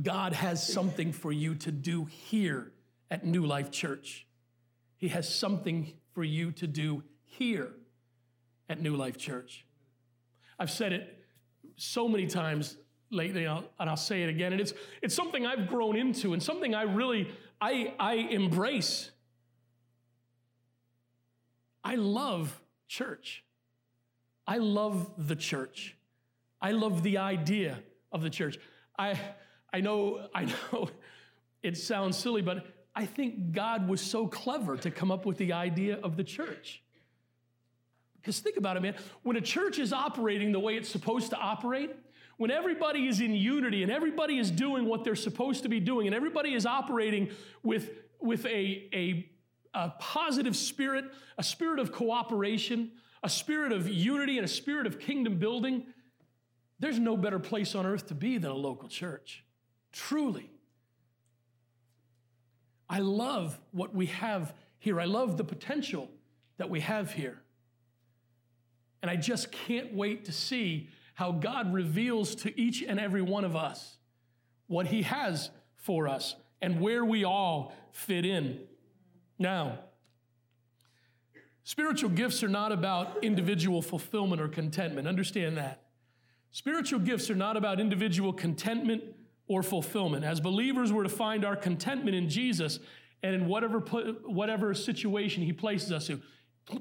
God 0.00 0.32
has 0.32 0.66
something 0.66 1.12
for 1.12 1.30
you 1.30 1.54
to 1.56 1.70
do 1.70 2.06
here 2.06 2.72
at 3.10 3.22
New 3.22 3.44
Life 3.44 3.70
Church. 3.70 4.26
He 4.96 5.08
has 5.08 5.32
something 5.32 5.92
for 6.14 6.24
you 6.24 6.52
to 6.52 6.66
do 6.66 7.02
here 7.22 7.74
at 8.70 8.80
New 8.80 8.96
Life 8.96 9.18
Church. 9.18 9.66
I've 10.58 10.70
said 10.70 10.94
it 10.94 11.18
so 11.76 12.08
many 12.08 12.26
times 12.26 12.78
lately, 13.10 13.44
and 13.44 13.66
I'll, 13.78 13.96
say 13.98 14.22
it 14.22 14.30
again. 14.30 14.52
And 14.52 14.60
it's, 14.60 14.72
it's 15.02 15.14
something 15.14 15.44
I've 15.44 15.68
grown 15.68 15.96
into 15.96 16.32
and 16.32 16.42
something 16.42 16.74
I 16.74 16.84
really, 16.84 17.30
I, 17.60 17.92
I 17.98 18.14
embrace. 18.14 19.10
I 21.84 21.96
love 21.96 22.58
church. 22.88 23.44
I 24.46 24.56
love 24.56 25.10
the 25.18 25.36
church. 25.36 25.93
I 26.64 26.70
love 26.70 27.02
the 27.02 27.18
idea 27.18 27.78
of 28.10 28.22
the 28.22 28.30
church. 28.30 28.58
I, 28.98 29.20
I 29.70 29.82
know, 29.82 30.28
I 30.34 30.46
know 30.46 30.88
it 31.62 31.76
sounds 31.76 32.16
silly, 32.16 32.40
but 32.40 32.64
I 32.96 33.04
think 33.04 33.52
God 33.52 33.86
was 33.86 34.00
so 34.00 34.26
clever 34.26 34.78
to 34.78 34.90
come 34.90 35.10
up 35.10 35.26
with 35.26 35.36
the 35.36 35.52
idea 35.52 35.98
of 36.02 36.16
the 36.16 36.24
church. 36.24 36.82
Because 38.16 38.40
think 38.40 38.56
about 38.56 38.78
it, 38.78 38.82
man. 38.82 38.94
When 39.24 39.36
a 39.36 39.42
church 39.42 39.78
is 39.78 39.92
operating 39.92 40.52
the 40.52 40.58
way 40.58 40.76
it's 40.76 40.88
supposed 40.88 41.28
to 41.30 41.36
operate, 41.36 41.94
when 42.38 42.50
everybody 42.50 43.08
is 43.08 43.20
in 43.20 43.34
unity 43.34 43.82
and 43.82 43.92
everybody 43.92 44.38
is 44.38 44.50
doing 44.50 44.86
what 44.86 45.04
they're 45.04 45.16
supposed 45.16 45.64
to 45.64 45.68
be 45.68 45.80
doing 45.80 46.06
and 46.06 46.16
everybody 46.16 46.54
is 46.54 46.64
operating 46.64 47.28
with, 47.62 47.90
with 48.22 48.46
a, 48.46 48.88
a, 48.94 49.30
a 49.74 49.90
positive 49.98 50.56
spirit, 50.56 51.04
a 51.36 51.42
spirit 51.42 51.78
of 51.78 51.92
cooperation, 51.92 52.92
a 53.22 53.28
spirit 53.28 53.70
of 53.70 53.86
unity, 53.86 54.38
and 54.38 54.46
a 54.46 54.48
spirit 54.48 54.86
of 54.86 54.98
kingdom 54.98 55.38
building, 55.38 55.88
there's 56.84 56.98
no 56.98 57.16
better 57.16 57.38
place 57.38 57.74
on 57.74 57.86
earth 57.86 58.08
to 58.08 58.14
be 58.14 58.36
than 58.38 58.50
a 58.50 58.56
local 58.56 58.88
church. 58.88 59.44
Truly. 59.92 60.50
I 62.88 62.98
love 62.98 63.58
what 63.72 63.94
we 63.94 64.06
have 64.06 64.52
here. 64.78 65.00
I 65.00 65.06
love 65.06 65.36
the 65.36 65.44
potential 65.44 66.10
that 66.58 66.68
we 66.68 66.80
have 66.80 67.12
here. 67.12 67.40
And 69.02 69.10
I 69.10 69.16
just 69.16 69.50
can't 69.50 69.94
wait 69.94 70.26
to 70.26 70.32
see 70.32 70.88
how 71.14 71.32
God 71.32 71.72
reveals 71.72 72.34
to 72.36 72.60
each 72.60 72.82
and 72.82 72.98
every 73.00 73.22
one 73.22 73.44
of 73.44 73.56
us 73.56 73.96
what 74.66 74.86
He 74.86 75.02
has 75.02 75.50
for 75.76 76.08
us 76.08 76.36
and 76.60 76.80
where 76.80 77.04
we 77.04 77.24
all 77.24 77.72
fit 77.92 78.24
in. 78.24 78.60
Now, 79.38 79.78
spiritual 81.62 82.10
gifts 82.10 82.42
are 82.42 82.48
not 82.48 82.72
about 82.72 83.22
individual 83.22 83.80
fulfillment 83.80 84.40
or 84.40 84.48
contentment. 84.48 85.06
Understand 85.06 85.56
that. 85.56 85.83
Spiritual 86.54 87.00
gifts 87.00 87.30
are 87.30 87.34
not 87.34 87.56
about 87.56 87.80
individual 87.80 88.32
contentment 88.32 89.02
or 89.48 89.60
fulfillment. 89.60 90.24
As 90.24 90.38
believers, 90.38 90.92
we're 90.92 91.02
to 91.02 91.08
find 91.08 91.44
our 91.44 91.56
contentment 91.56 92.14
in 92.14 92.28
Jesus 92.28 92.78
and 93.24 93.34
in 93.34 93.48
whatever, 93.48 93.80
whatever 93.80 94.72
situation 94.72 95.42
He 95.42 95.52
places 95.52 95.90
us 95.90 96.08
in 96.10 96.22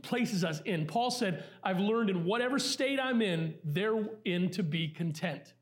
places 0.04 0.44
us 0.44 0.62
in. 0.66 0.86
Paul 0.86 1.10
said, 1.10 1.44
I've 1.64 1.80
learned 1.80 2.12
in 2.12 2.24
whatever 2.24 2.60
state 2.60 3.00
I'm 3.00 3.24
in, 3.24 3.56
therein 3.64 4.52
to 4.52 4.62
be 4.62 4.90
content. 4.90 5.56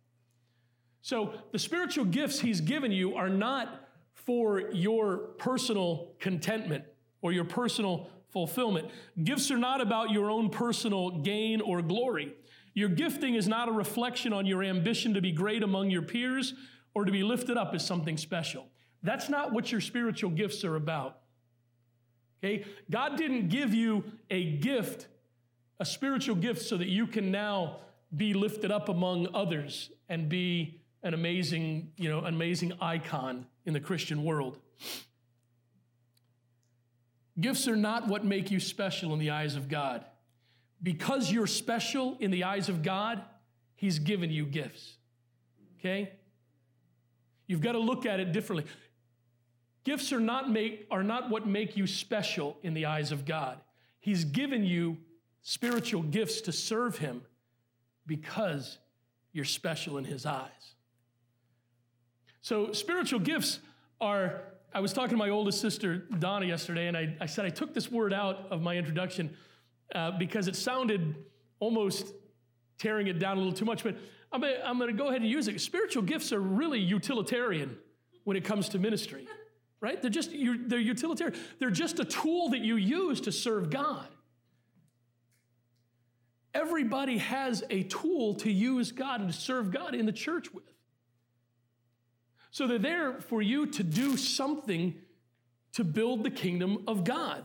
So 1.02 1.34
the 1.54 1.58
spiritual 1.58 2.04
gifts 2.04 2.41
he's 2.41 2.60
given 2.60 2.91
you 2.91 3.15
are 3.15 3.30
not 3.30 3.88
for 4.13 4.60
your 4.74 5.19
personal 5.39 6.12
contentment 6.19 6.84
or 7.21 7.32
your 7.32 7.45
personal 7.45 8.10
fulfillment. 8.28 8.89
Gifts 9.24 9.50
are 9.52 9.58
not 9.58 9.80
about 9.80 10.12
your 10.12 10.30
own 10.30 10.50
personal 10.50 11.12
gain 11.21 11.62
or 11.62 11.82
glory. 11.82 12.36
Your 12.73 12.89
gifting 12.89 13.36
is 13.36 13.47
not 13.47 13.67
a 13.67 13.71
reflection 13.71 14.34
on 14.34 14.45
your 14.45 14.63
ambition 14.63 15.13
to 15.13 15.21
be 15.21 15.31
great 15.31 15.63
among 15.63 15.89
your 15.89 16.01
peers 16.01 16.53
or 16.93 17.05
to 17.05 17.12
be 17.12 17.23
lifted 17.23 17.57
up 17.57 17.73
as 17.73 17.86
something 17.86 18.17
special. 18.17 18.67
That's 19.03 19.29
not 19.29 19.51
what 19.51 19.71
your 19.71 19.81
spiritual 19.81 20.31
gifts 20.31 20.63
are 20.63 20.75
about. 20.75 21.17
Okay? 22.43 22.65
God 22.89 23.17
didn't 23.17 23.49
give 23.49 23.73
you 23.73 24.03
a 24.29 24.57
gift, 24.57 25.07
a 25.79 25.86
spiritual 25.86 26.36
gift, 26.36 26.62
so 26.62 26.77
that 26.77 26.88
you 26.88 27.07
can 27.07 27.31
now 27.31 27.77
be 28.15 28.34
lifted 28.34 28.71
up 28.71 28.89
among 28.89 29.27
others 29.34 29.89
and 30.10 30.27
be 30.27 30.81
an 31.03 31.13
amazing, 31.13 31.91
you 31.97 32.10
know, 32.10 32.19
amazing 32.19 32.73
icon 32.81 33.45
in 33.65 33.73
the 33.73 33.79
Christian 33.79 34.23
world. 34.23 34.60
Gifts 37.39 37.67
are 37.67 37.75
not 37.75 38.07
what 38.07 38.25
make 38.25 38.51
you 38.51 38.60
special 38.60 39.13
in 39.13 39.19
the 39.19 39.31
eyes 39.31 39.55
of 39.55 39.67
God. 39.69 40.05
Because 40.83 41.31
you're 41.31 41.47
special 41.47 42.17
in 42.19 42.31
the 42.31 42.43
eyes 42.43 42.69
of 42.69 42.81
God, 42.81 43.21
He's 43.75 43.99
given 43.99 44.29
you 44.29 44.45
gifts. 44.45 44.97
Okay? 45.79 46.11
You've 47.47 47.61
got 47.61 47.73
to 47.73 47.79
look 47.79 48.05
at 48.05 48.19
it 48.19 48.31
differently. 48.31 48.71
Gifts 49.83 50.13
are 50.13 50.19
not, 50.19 50.49
make, 50.49 50.87
are 50.91 51.03
not 51.03 51.29
what 51.29 51.47
make 51.47 51.75
you 51.75 51.87
special 51.87 52.57
in 52.61 52.73
the 52.73 52.85
eyes 52.85 53.11
of 53.11 53.25
God. 53.25 53.59
He's 53.99 54.23
given 54.23 54.63
you 54.63 54.97
spiritual 55.41 56.03
gifts 56.03 56.41
to 56.41 56.51
serve 56.51 56.99
Him 56.99 57.23
because 58.05 58.77
you're 59.33 59.45
special 59.45 59.97
in 59.97 60.05
His 60.05 60.25
eyes. 60.25 60.75
So, 62.41 62.71
spiritual 62.71 63.19
gifts 63.19 63.59
are, 63.99 64.41
I 64.73 64.79
was 64.79 64.93
talking 64.93 65.11
to 65.11 65.17
my 65.17 65.29
oldest 65.29 65.61
sister, 65.61 65.97
Donna, 65.97 66.45
yesterday, 66.45 66.87
and 66.87 66.97
I, 66.97 67.15
I 67.19 67.25
said 67.25 67.45
I 67.45 67.49
took 67.49 67.73
this 67.73 67.91
word 67.91 68.13
out 68.13 68.47
of 68.51 68.61
my 68.61 68.77
introduction 68.77 69.35
uh, 69.93 70.12
because 70.12 70.47
it 70.47 70.56
sounded 70.56 71.15
almost 71.60 72.13
tearing 72.77 73.08
it 73.08 73.19
down 73.19 73.38
a 73.38 73.39
little 73.39 73.54
too 73.54 73.65
much, 73.65 73.84
but 73.84 73.95
I'm, 74.32 74.43
I'm 74.43 74.77
going 74.77 74.89
to 74.89 74.97
go 74.97 75.10
ahead 75.10 75.21
and 75.21 75.30
use 75.30 75.47
it. 75.47 75.60
Spiritual 75.62 76.04
gifts 76.04 76.32
are 76.32 76.39
really 76.39 76.80
utilitarian 76.80 77.77
when 78.23 78.38
it 78.38 78.43
comes 78.43 78.69
to 78.69 78.80
ministry 78.80 79.27
right? 79.82 79.99
They're 80.01 80.12
just 80.12 80.32
they're 80.32 80.80
utilitarian. 80.80 81.38
They're 81.60 81.71
just 81.71 81.99
a 81.99 82.06
tool 82.06 82.49
that 82.49 82.62
you 82.62 82.75
use 82.77 83.19
to 83.21 83.32
serve 83.32 83.69
God. 83.69 84.08
Everybody 86.54 87.17
has 87.17 87.63
a 87.69 87.84
tool 87.84 88.36
to 88.36 88.51
use 88.51 88.91
God 88.91 89.21
and 89.21 89.32
to 89.32 89.38
serve 89.38 89.71
God 89.71 89.95
in 89.95 90.06
the 90.06 90.12
church 90.12 90.54
with. 90.54 90.63
So 92.51 92.67
they're 92.67 92.77
there 92.77 93.21
for 93.21 93.41
you 93.41 93.65
to 93.67 93.84
do 93.84 94.17
something 94.17 94.95
to 95.73 95.84
build 95.84 96.23
the 96.23 96.30
kingdom 96.30 96.84
of 96.88 97.06
God. 97.06 97.43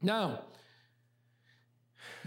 Now, 0.00 0.44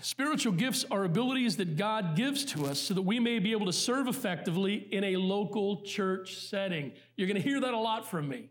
spiritual 0.04 0.52
gifts 0.52 0.86
are 0.92 1.06
abilities 1.06 1.56
that 1.58 1.78
God 1.78 2.16
gives 2.16 2.44
to 2.46 2.66
us 2.66 2.80
so 2.80 2.94
that 2.94 3.02
we 3.02 3.20
may 3.20 3.40
be 3.40 3.54
able 3.54 3.66
to 3.68 3.74
serve 3.74 4.08
effectively 4.08 4.76
in 4.92 5.04
a 5.04 5.16
local 5.16 5.82
church 5.84 6.36
setting. 6.36 6.92
You're 7.16 7.28
going 7.28 7.42
to 7.42 7.48
hear 7.48 7.62
that 7.62 7.74
a 7.74 7.78
lot 7.78 8.10
from 8.10 8.28
me. 8.28 8.50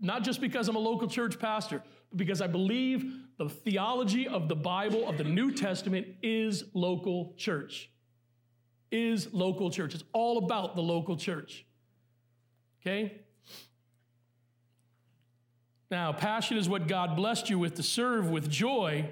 Not 0.00 0.24
just 0.24 0.40
because 0.40 0.68
I'm 0.68 0.76
a 0.76 0.80
local 0.80 1.06
church 1.06 1.38
pastor, 1.38 1.82
but 2.10 2.16
because 2.16 2.40
I 2.40 2.46
believe 2.46 3.12
the 3.36 3.48
theology 3.48 4.26
of 4.26 4.48
the 4.48 4.56
Bible, 4.56 5.06
of 5.08 5.18
the 5.18 5.24
New 5.24 5.52
Testament, 5.52 6.06
is 6.22 6.64
local 6.72 7.34
church. 7.36 7.90
Is 8.90 9.32
local 9.32 9.70
church. 9.70 9.94
It's 9.94 10.04
all 10.12 10.38
about 10.38 10.76
the 10.76 10.82
local 10.82 11.16
church. 11.16 11.64
Okay? 12.80 13.20
Now, 15.90 16.12
passion 16.12 16.56
is 16.56 16.70
what 16.70 16.88
God 16.88 17.16
blessed 17.16 17.50
you 17.50 17.58
with 17.58 17.74
to 17.74 17.82
serve 17.82 18.30
with 18.30 18.48
joy 18.48 19.08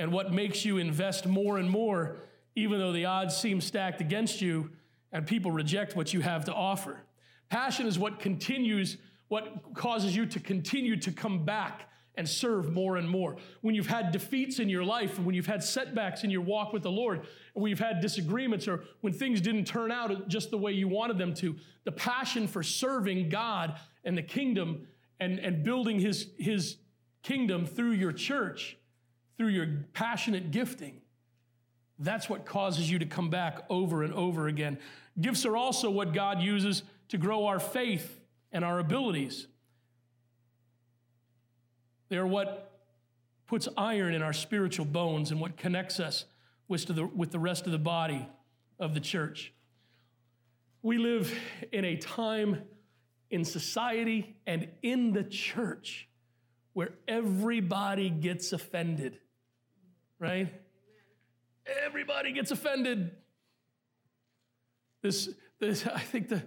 and 0.00 0.10
what 0.10 0.32
makes 0.32 0.64
you 0.64 0.78
invest 0.78 1.26
more 1.26 1.58
and 1.58 1.68
more, 1.68 2.16
even 2.56 2.78
though 2.78 2.90
the 2.90 3.04
odds 3.04 3.36
seem 3.36 3.60
stacked 3.60 4.00
against 4.00 4.40
you 4.40 4.70
and 5.12 5.26
people 5.26 5.50
reject 5.50 5.94
what 5.94 6.14
you 6.14 6.22
have 6.22 6.46
to 6.46 6.54
offer. 6.54 7.02
Passion 7.50 7.86
is 7.86 7.98
what 7.98 8.18
continues 8.18 8.96
what 9.28 9.74
causes 9.74 10.16
you 10.16 10.24
to 10.26 10.40
continue 10.40 10.96
to 10.96 11.12
come 11.12 11.44
back 11.44 11.88
and 12.16 12.26
serve 12.26 12.72
more 12.72 12.96
and 12.96 13.08
more. 13.08 13.36
When 13.60 13.74
you've 13.74 13.86
had 13.86 14.10
defeats 14.10 14.58
in 14.58 14.70
your 14.70 14.82
life, 14.82 15.18
when 15.20 15.34
you've 15.34 15.46
had 15.46 15.62
setbacks 15.62 16.24
in 16.24 16.30
your 16.30 16.40
walk 16.40 16.72
with 16.72 16.82
the 16.82 16.90
Lord, 16.90 17.26
when 17.52 17.68
you've 17.68 17.78
had 17.78 18.00
disagreements, 18.00 18.66
or 18.66 18.82
when 19.02 19.12
things 19.12 19.40
didn't 19.40 19.66
turn 19.66 19.92
out 19.92 20.26
just 20.28 20.50
the 20.50 20.58
way 20.58 20.72
you 20.72 20.88
wanted 20.88 21.18
them 21.18 21.34
to, 21.34 21.54
the 21.84 21.92
passion 21.92 22.48
for 22.48 22.62
serving 22.62 23.28
God 23.28 23.78
and 24.02 24.16
the 24.16 24.22
kingdom 24.22 24.88
and, 25.20 25.38
and 25.38 25.62
building 25.62 26.00
his, 26.00 26.30
his 26.38 26.78
kingdom 27.22 27.66
through 27.66 27.92
your 27.92 28.12
church, 28.12 28.78
through 29.40 29.48
your 29.48 29.68
passionate 29.94 30.50
gifting, 30.50 31.00
that's 31.98 32.28
what 32.28 32.44
causes 32.44 32.90
you 32.90 32.98
to 32.98 33.06
come 33.06 33.30
back 33.30 33.64
over 33.70 34.02
and 34.02 34.12
over 34.12 34.48
again. 34.48 34.76
Gifts 35.18 35.46
are 35.46 35.56
also 35.56 35.88
what 35.88 36.12
God 36.12 36.42
uses 36.42 36.82
to 37.08 37.16
grow 37.16 37.46
our 37.46 37.58
faith 37.58 38.20
and 38.52 38.62
our 38.62 38.78
abilities. 38.78 39.46
They're 42.10 42.26
what 42.26 42.82
puts 43.46 43.66
iron 43.78 44.12
in 44.12 44.20
our 44.20 44.34
spiritual 44.34 44.84
bones 44.84 45.30
and 45.30 45.40
what 45.40 45.56
connects 45.56 46.00
us 46.00 46.26
with 46.68 46.84
the, 46.94 47.06
with 47.06 47.30
the 47.30 47.38
rest 47.38 47.64
of 47.64 47.72
the 47.72 47.78
body 47.78 48.28
of 48.78 48.92
the 48.92 49.00
church. 49.00 49.54
We 50.82 50.98
live 50.98 51.32
in 51.72 51.86
a 51.86 51.96
time 51.96 52.60
in 53.30 53.46
society 53.46 54.36
and 54.46 54.68
in 54.82 55.14
the 55.14 55.24
church 55.24 56.10
where 56.74 56.90
everybody 57.08 58.10
gets 58.10 58.52
offended, 58.52 59.18
right? 60.20 60.52
Everybody 61.84 62.32
gets 62.32 62.52
offended. 62.52 63.10
This, 65.02 65.30
this 65.58 65.86
I 65.86 65.98
think 65.98 66.28
the, 66.28 66.42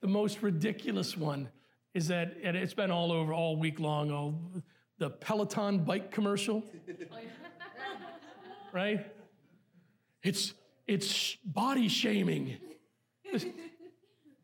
the 0.00 0.06
most 0.06 0.42
ridiculous 0.42 1.16
one 1.16 1.50
is 1.92 2.08
that, 2.08 2.36
and 2.42 2.56
it's 2.56 2.72
been 2.72 2.90
all 2.90 3.12
over 3.12 3.34
all 3.34 3.56
week 3.56 3.80
long, 3.80 4.10
all 4.10 4.40
the 4.98 5.10
Peloton 5.10 5.80
bike 5.80 6.10
commercial, 6.10 6.62
right? 8.72 9.06
It's, 10.22 10.54
it's 10.86 11.36
body 11.44 11.88
shaming. 11.88 12.56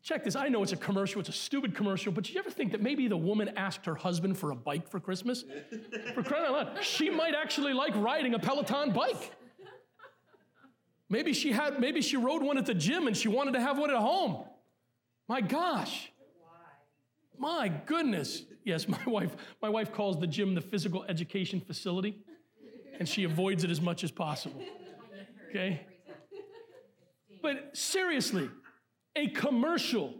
Check 0.07 0.23
this. 0.23 0.37
I 0.37 0.47
know 0.47 0.63
it's 0.63 0.71
a 0.71 0.77
commercial, 0.77 1.19
it's 1.19 1.27
a 1.27 1.33
stupid 1.33 1.75
commercial, 1.75 2.13
but 2.13 2.23
did 2.23 2.33
you 2.33 2.39
ever 2.39 2.49
think 2.49 2.71
that 2.71 2.81
maybe 2.81 3.09
the 3.09 3.17
woman 3.17 3.49
asked 3.57 3.85
her 3.85 3.93
husband 3.93 4.37
for 4.37 4.51
a 4.51 4.55
bike 4.55 4.87
for 4.87 5.01
Christmas? 5.01 5.43
For 6.15 6.23
crying 6.23 6.45
out 6.45 6.53
loud, 6.53 6.81
she 6.81 7.09
might 7.09 7.35
actually 7.35 7.73
like 7.73 7.93
riding 7.93 8.33
a 8.33 8.39
Peloton 8.39 8.93
bike. 8.93 9.33
Maybe 11.09 11.33
she 11.33 11.51
had, 11.51 11.81
maybe 11.81 12.01
she 12.01 12.15
rode 12.15 12.41
one 12.41 12.57
at 12.57 12.65
the 12.65 12.73
gym 12.73 13.07
and 13.07 13.17
she 13.17 13.27
wanted 13.27 13.55
to 13.55 13.59
have 13.59 13.77
one 13.77 13.89
at 13.89 13.97
home. 13.97 14.45
My 15.27 15.41
gosh. 15.41 16.09
My 17.37 17.67
goodness. 17.67 18.43
Yes, 18.63 18.87
my 18.87 19.03
wife, 19.05 19.35
my 19.61 19.67
wife 19.67 19.91
calls 19.91 20.17
the 20.17 20.27
gym 20.27 20.55
the 20.55 20.61
physical 20.61 21.03
education 21.09 21.59
facility, 21.59 22.17
and 22.97 23.09
she 23.09 23.25
avoids 23.25 23.65
it 23.65 23.71
as 23.71 23.81
much 23.81 24.05
as 24.05 24.11
possible. 24.11 24.63
Okay? 25.49 25.81
But 27.41 27.75
seriously, 27.75 28.49
a 29.17 29.27
commercial 29.27 30.13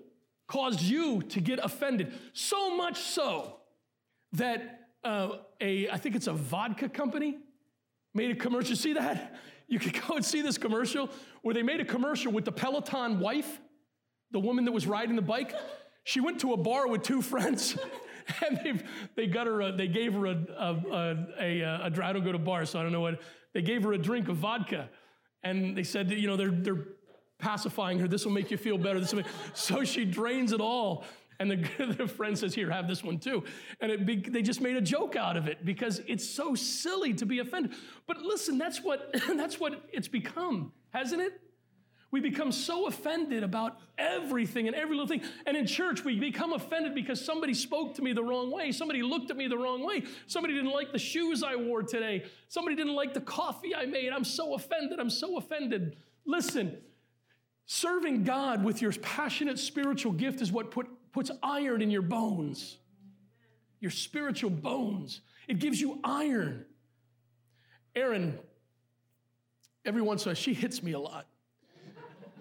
caused 0.48 0.82
you 0.82 1.22
to 1.22 1.40
get 1.40 1.60
offended. 1.62 2.14
So 2.34 2.76
much 2.76 3.00
so 3.00 3.58
that 4.34 4.90
uh, 5.04 5.38
a, 5.62 5.90
I 5.90 5.98
think 5.98 6.16
it's 6.16 6.28
a 6.28 6.34
vodka 6.34 6.90
company, 6.90 7.38
made 8.14 8.32
a 8.32 8.36
commercial. 8.36 8.76
See 8.76 8.94
that? 8.94 9.36
You 9.70 9.80
could 9.80 10.02
go 10.08 10.16
and 10.16 10.24
see 10.24 10.42
this 10.42 10.58
commercial 10.58 11.10
where 11.42 11.54
they 11.54 11.62
made 11.62 11.82
a 11.82 11.84
commercial 11.84 12.32
with 12.32 12.46
the 12.46 12.54
Peloton 12.54 13.20
wife, 13.20 13.60
the 14.32 14.40
woman 14.40 14.64
that 14.64 14.72
was 14.72 14.88
riding 14.88 15.18
the 15.18 15.22
bike. 15.22 15.54
She 16.06 16.22
went 16.22 16.40
to 16.40 16.54
a 16.54 16.58
bar 16.58 16.88
with 16.88 17.04
two 17.04 17.22
friends. 17.22 17.78
and 18.48 18.62
they 18.64 18.84
they 19.18 19.28
got 19.28 19.46
her 19.46 19.60
a, 19.60 19.72
they 19.74 19.90
gave 19.90 20.14
her 20.14 20.26
a 20.26 20.38
a, 20.58 20.74
a, 20.90 21.28
a, 21.38 21.62
a 21.62 21.92
I 22.02 22.14
don't 22.14 22.24
go 22.24 22.32
to 22.32 22.40
bars, 22.40 22.70
so 22.70 22.80
I 22.80 22.84
don't 22.84 22.94
know 22.94 23.02
what. 23.02 23.20
They 23.54 23.62
gave 23.62 23.84
her 23.84 23.92
a 23.92 23.98
drink 23.98 24.30
of 24.30 24.38
vodka, 24.38 24.90
and 25.44 25.76
they 25.78 25.84
said, 25.84 26.12
you 26.12 26.28
know, 26.28 26.38
they're 26.38 26.52
they're 26.52 26.86
pacifying 27.40 28.00
her. 28.00 28.08
This 28.08 28.26
will 28.26 28.32
make 28.32 28.52
you 28.52 28.58
feel 28.58 28.78
better. 28.78 29.00
This 29.00 29.14
will 29.14 29.24
make, 29.24 29.32
so 29.54 29.84
she 29.84 30.06
drains 30.06 30.52
it 30.52 30.62
all. 30.62 31.06
And 31.40 31.52
the, 31.52 31.96
the 31.98 32.08
friend 32.08 32.38
says, 32.38 32.54
Here, 32.54 32.70
have 32.72 32.88
this 32.88 33.04
one 33.04 33.20
too. 33.20 33.44
And 33.80 33.92
it 33.92 34.06
be, 34.06 34.18
they 34.18 34.42
just 34.42 34.62
made 34.62 34.76
a 34.76 34.82
joke 34.82 35.16
out 35.16 35.38
of 35.38 35.48
it 35.48 35.66
because 35.66 36.02
it's 36.08 36.28
so 36.28 36.56
silly 36.56 37.14
to 37.16 37.26
be 37.26 37.40
offended. 37.40 37.74
But 38.08 38.22
listen, 38.22 38.58
that's 38.58 38.84
what, 38.84 39.16
that's 39.36 39.60
what 39.60 39.84
it's 39.92 40.08
become, 40.08 40.72
hasn't 40.92 41.22
it? 41.22 41.42
We 42.10 42.22
become 42.22 42.54
so 42.54 42.88
offended 42.88 43.44
about 43.44 43.80
everything 43.98 44.68
and 44.68 44.76
every 44.76 44.96
little 44.96 45.08
thing. 45.08 45.24
And 45.46 45.58
in 45.58 45.68
church, 45.68 46.06
we 46.06 46.18
become 46.18 46.54
offended 46.54 46.96
because 46.96 47.24
somebody 47.24 47.54
spoke 47.54 47.96
to 47.96 48.02
me 48.02 48.14
the 48.14 48.24
wrong 48.24 48.50
way. 48.50 48.72
Somebody 48.72 49.04
looked 49.04 49.30
at 49.30 49.36
me 49.36 49.48
the 49.48 49.58
wrong 49.58 49.86
way. 49.86 50.04
Somebody 50.26 50.54
didn't 50.54 50.72
like 50.72 50.94
the 50.94 51.00
shoes 51.00 51.44
I 51.44 51.58
wore 51.58 51.84
today. 51.84 52.24
Somebody 52.48 52.78
didn't 52.78 52.96
like 52.96 53.14
the 53.14 53.22
coffee 53.22 53.76
I 53.76 53.86
made. 53.86 54.14
I'm 54.14 54.24
so 54.24 54.56
offended. 54.56 55.02
I'm 55.02 55.10
so 55.10 55.38
offended. 55.38 55.98
Listen, 56.26 56.78
serving 57.68 58.24
God 58.24 58.64
with 58.64 58.82
your 58.82 58.92
passionate 58.94 59.60
spiritual 59.60 60.12
gift 60.12 60.42
is 60.42 60.52
what 60.52 60.72
put, 60.72 60.88
puts 61.12 61.30
iron 61.44 61.84
in 61.84 61.92
your 61.92 62.02
bones, 62.02 62.78
your 63.80 63.92
spiritual 63.92 64.50
bones. 64.50 65.22
It 65.48 65.60
gives 65.60 65.80
you 65.80 66.00
iron. 66.04 66.66
Erin, 67.96 68.40
every 69.86 70.02
once 70.02 70.26
in 70.26 70.30
a 70.30 70.32
while, 70.32 70.36
she 70.36 70.54
hits 70.54 70.82
me 70.82 70.94
a 70.94 71.00
lot 71.00 71.28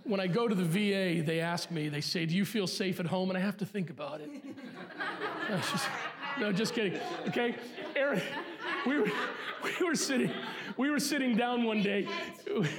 when 0.07 0.21
I 0.21 0.27
go 0.27 0.47
to 0.47 0.55
the 0.55 0.65
VA, 0.65 1.23
they 1.23 1.41
ask 1.41 1.71
me, 1.71 1.89
they 1.89 2.01
say, 2.01 2.27
Do 2.27 2.37
you 2.37 2.45
feel 2.45 2.67
safe 2.67 3.01
at 3.01 3.07
home? 3.07 3.29
And 3.29 3.37
I 3.37 3.41
have 3.41 3.57
to 3.59 3.67
think 3.67 3.91
about 3.91 4.21
it. 4.21 4.31
no, 5.51 5.57
just, 5.57 5.89
no, 6.39 6.53
just 6.53 6.75
kidding. 6.75 6.99
Okay? 7.29 7.57
Erin, 7.95 8.23
we 8.87 9.01
were, 9.01 9.11
we 9.65 9.87
were 9.87 9.95
sitting, 9.95 10.33
we 10.77 10.91
were 10.91 11.01
sitting 11.01 11.37
down 11.37 11.65
one 11.65 11.83
day. 11.83 12.09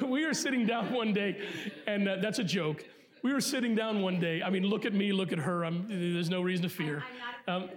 We 0.01 0.25
were 0.25 0.33
sitting 0.33 0.65
down 0.65 0.93
one 0.93 1.13
day, 1.13 1.41
and 1.85 2.07
uh, 2.07 2.17
that's 2.21 2.39
a 2.39 2.43
joke. 2.43 2.85
We 3.23 3.33
were 3.33 3.41
sitting 3.41 3.75
down 3.75 4.01
one 4.01 4.19
day. 4.19 4.41
I 4.41 4.49
mean, 4.49 4.63
look 4.63 4.85
at 4.85 4.93
me, 4.93 5.11
look 5.11 5.31
at 5.31 5.39
her. 5.39 5.65
I'm, 5.65 5.87
there's 5.89 6.29
no 6.29 6.41
reason 6.41 6.63
to 6.63 6.69
fear. 6.69 7.03
Um, 7.47 7.69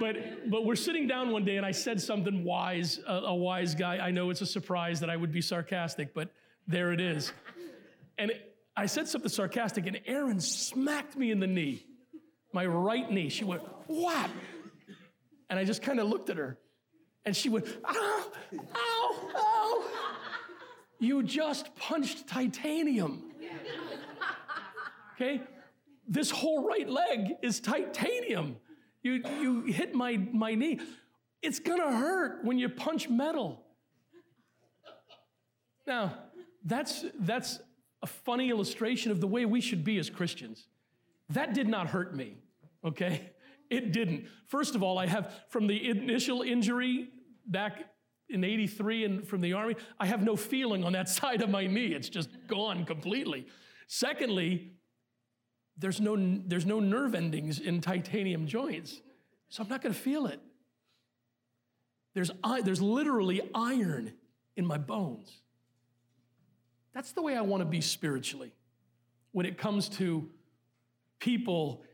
but 0.00 0.50
but 0.50 0.64
we're 0.64 0.76
sitting 0.76 1.06
down 1.06 1.30
one 1.30 1.44
day, 1.44 1.56
and 1.56 1.66
I 1.66 1.72
said 1.72 2.00
something 2.00 2.44
wise, 2.44 3.00
a, 3.06 3.14
a 3.14 3.34
wise 3.34 3.74
guy. 3.74 3.98
I 3.98 4.10
know 4.10 4.30
it's 4.30 4.40
a 4.40 4.46
surprise 4.46 5.00
that 5.00 5.10
I 5.10 5.16
would 5.16 5.32
be 5.32 5.40
sarcastic, 5.40 6.14
but 6.14 6.30
there 6.66 6.92
it 6.92 7.00
is. 7.00 7.32
And 8.16 8.32
I 8.76 8.86
said 8.86 9.08
something 9.08 9.28
sarcastic, 9.28 9.86
and 9.86 10.00
Erin 10.06 10.40
smacked 10.40 11.16
me 11.16 11.30
in 11.30 11.40
the 11.40 11.46
knee, 11.46 11.84
my 12.52 12.64
right 12.64 13.10
knee. 13.10 13.28
She 13.28 13.44
went, 13.44 13.62
whap. 13.88 14.30
And 15.50 15.58
I 15.58 15.64
just 15.64 15.82
kind 15.82 15.98
of 15.98 16.08
looked 16.08 16.30
at 16.30 16.36
her, 16.36 16.58
and 17.28 17.36
she 17.36 17.50
went, 17.50 17.66
ow, 17.84 18.24
ow, 18.74 19.30
ow. 19.36 19.84
You 20.98 21.22
just 21.22 21.74
punched 21.76 22.26
titanium. 22.26 23.22
Okay? 25.14 25.42
This 26.08 26.30
whole 26.30 26.66
right 26.66 26.88
leg 26.88 27.34
is 27.42 27.60
titanium. 27.60 28.56
You, 29.02 29.22
you 29.40 29.62
hit 29.64 29.94
my, 29.94 30.16
my 30.32 30.54
knee. 30.54 30.80
It's 31.42 31.58
gonna 31.58 31.94
hurt 31.94 32.44
when 32.44 32.58
you 32.58 32.70
punch 32.70 33.10
metal. 33.10 33.62
Now, 35.86 36.14
that's, 36.64 37.04
that's 37.20 37.60
a 38.02 38.06
funny 38.06 38.48
illustration 38.48 39.12
of 39.12 39.20
the 39.20 39.26
way 39.26 39.44
we 39.44 39.60
should 39.60 39.84
be 39.84 39.98
as 39.98 40.08
Christians. 40.08 40.66
That 41.28 41.52
did 41.52 41.68
not 41.68 41.88
hurt 41.88 42.16
me, 42.16 42.38
okay? 42.82 43.32
It 43.68 43.92
didn't. 43.92 44.28
First 44.46 44.74
of 44.74 44.82
all, 44.82 44.96
I 44.96 45.06
have, 45.06 45.30
from 45.50 45.66
the 45.66 45.90
initial 45.90 46.40
injury 46.40 47.10
back 47.48 47.84
in 48.28 48.44
83 48.44 49.04
and 49.04 49.26
from 49.26 49.40
the 49.40 49.54
army, 49.54 49.74
I 49.98 50.06
have 50.06 50.22
no 50.22 50.36
feeling 50.36 50.84
on 50.84 50.92
that 50.92 51.08
side 51.20 51.42
of 51.42 51.50
my 51.50 51.66
knee. 51.66 51.88
It's 51.88 52.08
just 52.08 52.30
gone 52.46 52.84
completely. 52.84 53.46
Secondly, 53.86 54.72
there's 55.76 56.00
no, 56.00 56.16
there's 56.46 56.66
no 56.66 56.80
nerve 56.80 57.14
endings 57.14 57.58
in 57.58 57.80
titanium 57.80 58.46
joints, 58.46 59.00
so 59.48 59.62
I'm 59.62 59.68
not 59.68 59.80
gonna 59.80 59.94
feel 59.94 60.26
it. 60.26 60.40
There's, 62.14 62.30
there's 62.64 62.82
literally 62.82 63.42
iron 63.54 64.12
in 64.56 64.66
my 64.66 64.76
bones. 64.76 65.40
That's 66.92 67.12
the 67.12 67.22
way 67.22 67.36
I 67.36 67.42
want 67.42 67.60
to 67.60 67.64
be 67.64 67.80
spiritually 67.80 68.52
when 69.30 69.46
it 69.46 69.56
comes 69.56 69.88
to 69.90 70.28
people 71.20 71.84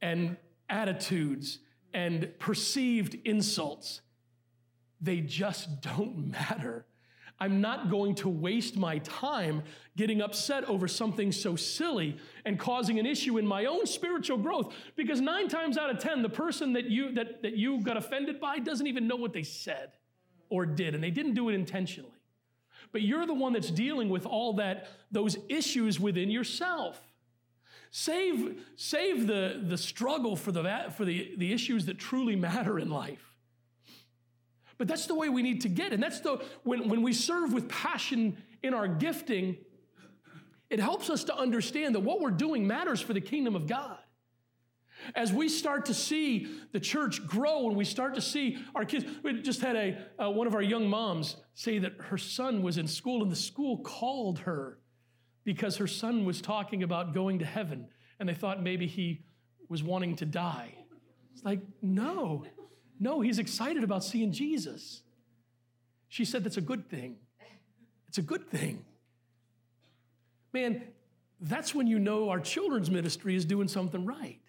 and 0.00 0.36
attitudes 0.70 1.58
and 1.92 2.30
perceived 2.38 3.18
insults. 3.24 4.00
They 5.00 5.20
just 5.20 5.80
don't 5.80 6.30
matter. 6.30 6.86
I'm 7.38 7.62
not 7.62 7.90
going 7.90 8.16
to 8.16 8.28
waste 8.28 8.76
my 8.76 8.98
time 8.98 9.62
getting 9.96 10.20
upset 10.20 10.64
over 10.64 10.86
something 10.86 11.32
so 11.32 11.56
silly 11.56 12.18
and 12.44 12.58
causing 12.58 12.98
an 12.98 13.06
issue 13.06 13.38
in 13.38 13.46
my 13.46 13.64
own 13.64 13.86
spiritual 13.86 14.36
growth 14.36 14.74
because 14.94 15.22
9 15.22 15.48
times 15.48 15.78
out 15.78 15.88
of 15.88 15.98
10 15.98 16.20
the 16.20 16.28
person 16.28 16.74
that 16.74 16.84
you 16.90 17.12
that, 17.12 17.40
that 17.40 17.56
you 17.56 17.80
got 17.82 17.96
offended 17.96 18.40
by 18.40 18.58
doesn't 18.58 18.86
even 18.86 19.08
know 19.08 19.16
what 19.16 19.32
they 19.32 19.42
said 19.42 19.92
or 20.50 20.66
did 20.66 20.94
and 20.94 21.02
they 21.02 21.10
didn't 21.10 21.32
do 21.32 21.48
it 21.48 21.54
intentionally 21.54 22.20
but 22.92 23.02
you're 23.02 23.26
the 23.26 23.34
one 23.34 23.52
that's 23.52 23.70
dealing 23.70 24.08
with 24.08 24.26
all 24.26 24.54
that, 24.54 24.88
those 25.10 25.36
issues 25.48 26.00
within 26.00 26.30
yourself. 26.30 27.00
Save, 27.90 28.64
save 28.76 29.26
the, 29.26 29.62
the 29.64 29.78
struggle 29.78 30.36
for, 30.36 30.52
the, 30.52 30.92
for 30.96 31.04
the, 31.04 31.34
the 31.36 31.52
issues 31.52 31.86
that 31.86 31.98
truly 31.98 32.36
matter 32.36 32.78
in 32.78 32.90
life. 32.90 33.29
But 34.80 34.88
that's 34.88 35.04
the 35.04 35.14
way 35.14 35.28
we 35.28 35.42
need 35.42 35.60
to 35.60 35.68
get. 35.68 35.92
And 35.92 36.02
that's 36.02 36.20
the, 36.20 36.42
when, 36.62 36.88
when 36.88 37.02
we 37.02 37.12
serve 37.12 37.52
with 37.52 37.68
passion 37.68 38.38
in 38.62 38.72
our 38.72 38.88
gifting, 38.88 39.58
it 40.70 40.80
helps 40.80 41.10
us 41.10 41.24
to 41.24 41.36
understand 41.36 41.94
that 41.96 42.00
what 42.00 42.22
we're 42.22 42.30
doing 42.30 42.66
matters 42.66 42.98
for 42.98 43.12
the 43.12 43.20
kingdom 43.20 43.54
of 43.54 43.66
God. 43.66 43.98
As 45.14 45.34
we 45.34 45.50
start 45.50 45.84
to 45.86 45.94
see 45.94 46.48
the 46.72 46.80
church 46.80 47.26
grow 47.26 47.68
and 47.68 47.76
we 47.76 47.84
start 47.84 48.14
to 48.14 48.22
see 48.22 48.56
our 48.74 48.86
kids, 48.86 49.04
we 49.22 49.42
just 49.42 49.60
had 49.60 49.76
a, 49.76 49.98
uh, 50.18 50.30
one 50.30 50.46
of 50.46 50.54
our 50.54 50.62
young 50.62 50.88
moms 50.88 51.36
say 51.52 51.78
that 51.80 51.92
her 51.98 52.16
son 52.16 52.62
was 52.62 52.78
in 52.78 52.88
school 52.88 53.22
and 53.22 53.30
the 53.30 53.36
school 53.36 53.80
called 53.80 54.38
her 54.38 54.78
because 55.44 55.76
her 55.76 55.86
son 55.86 56.24
was 56.24 56.40
talking 56.40 56.82
about 56.82 57.12
going 57.12 57.40
to 57.40 57.44
heaven 57.44 57.86
and 58.18 58.26
they 58.26 58.34
thought 58.34 58.62
maybe 58.62 58.86
he 58.86 59.24
was 59.68 59.82
wanting 59.82 60.16
to 60.16 60.24
die. 60.24 60.74
It's 61.34 61.44
like, 61.44 61.60
no, 61.82 62.46
no, 63.00 63.22
he's 63.22 63.38
excited 63.38 63.82
about 63.82 64.04
seeing 64.04 64.30
Jesus. 64.30 65.02
She 66.08 66.26
said 66.26 66.44
that's 66.44 66.58
a 66.58 66.62
good 66.62 66.88
thing. 66.90 67.16
It's 68.08 68.18
a 68.18 68.22
good 68.22 68.48
thing. 68.50 68.84
Man, 70.52 70.82
that's 71.40 71.74
when 71.74 71.86
you 71.86 71.98
know 71.98 72.28
our 72.28 72.40
children's 72.40 72.90
ministry 72.90 73.34
is 73.34 73.44
doing 73.44 73.68
something 73.68 74.04
right. 74.04 74.40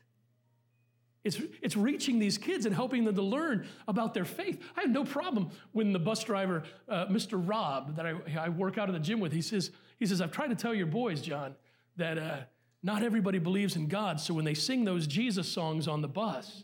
It's, 1.24 1.40
it's 1.62 1.78
reaching 1.78 2.18
these 2.18 2.38
kids 2.40 2.66
and 2.66 2.74
helping 2.74 3.06
them 3.06 3.14
to 3.14 3.22
learn 3.22 3.68
about 3.88 4.14
their 4.16 4.26
faith. 4.26 4.60
I 4.76 4.82
have 4.82 4.90
no 4.90 5.06
problem 5.06 5.52
when 5.72 5.94
the 5.94 6.00
bus 6.00 6.24
driver, 6.24 6.64
uh, 6.90 7.06
Mr. 7.06 7.42
Rob, 7.42 7.96
that 7.96 8.08
I, 8.08 8.16
I, 8.40 8.50
work 8.50 8.80
out 8.80 8.90
of 8.90 8.94
the 8.94 9.00
gym 9.00 9.20
with, 9.20 9.32
he 9.32 9.44
says, 9.44 9.70
he 10.00 10.08
says, 10.08 10.20
I've 10.20 10.32
tried 10.32 10.48
to 10.48 10.56
tell 10.56 10.74
your 10.74 10.88
boys, 10.88 11.22
John, 11.22 11.56
that 11.98 12.18
uh, 12.18 12.38
not 12.82 13.04
everybody 13.04 13.38
believes 13.38 13.76
in 13.76 13.88
God. 13.88 14.20
So 14.20 14.34
when 14.34 14.46
they 14.46 14.56
sing 14.56 14.84
those 14.84 15.06
Jesus 15.06 15.48
songs 15.48 15.88
on 15.88 16.02
the 16.02 16.08
bus, 16.08 16.64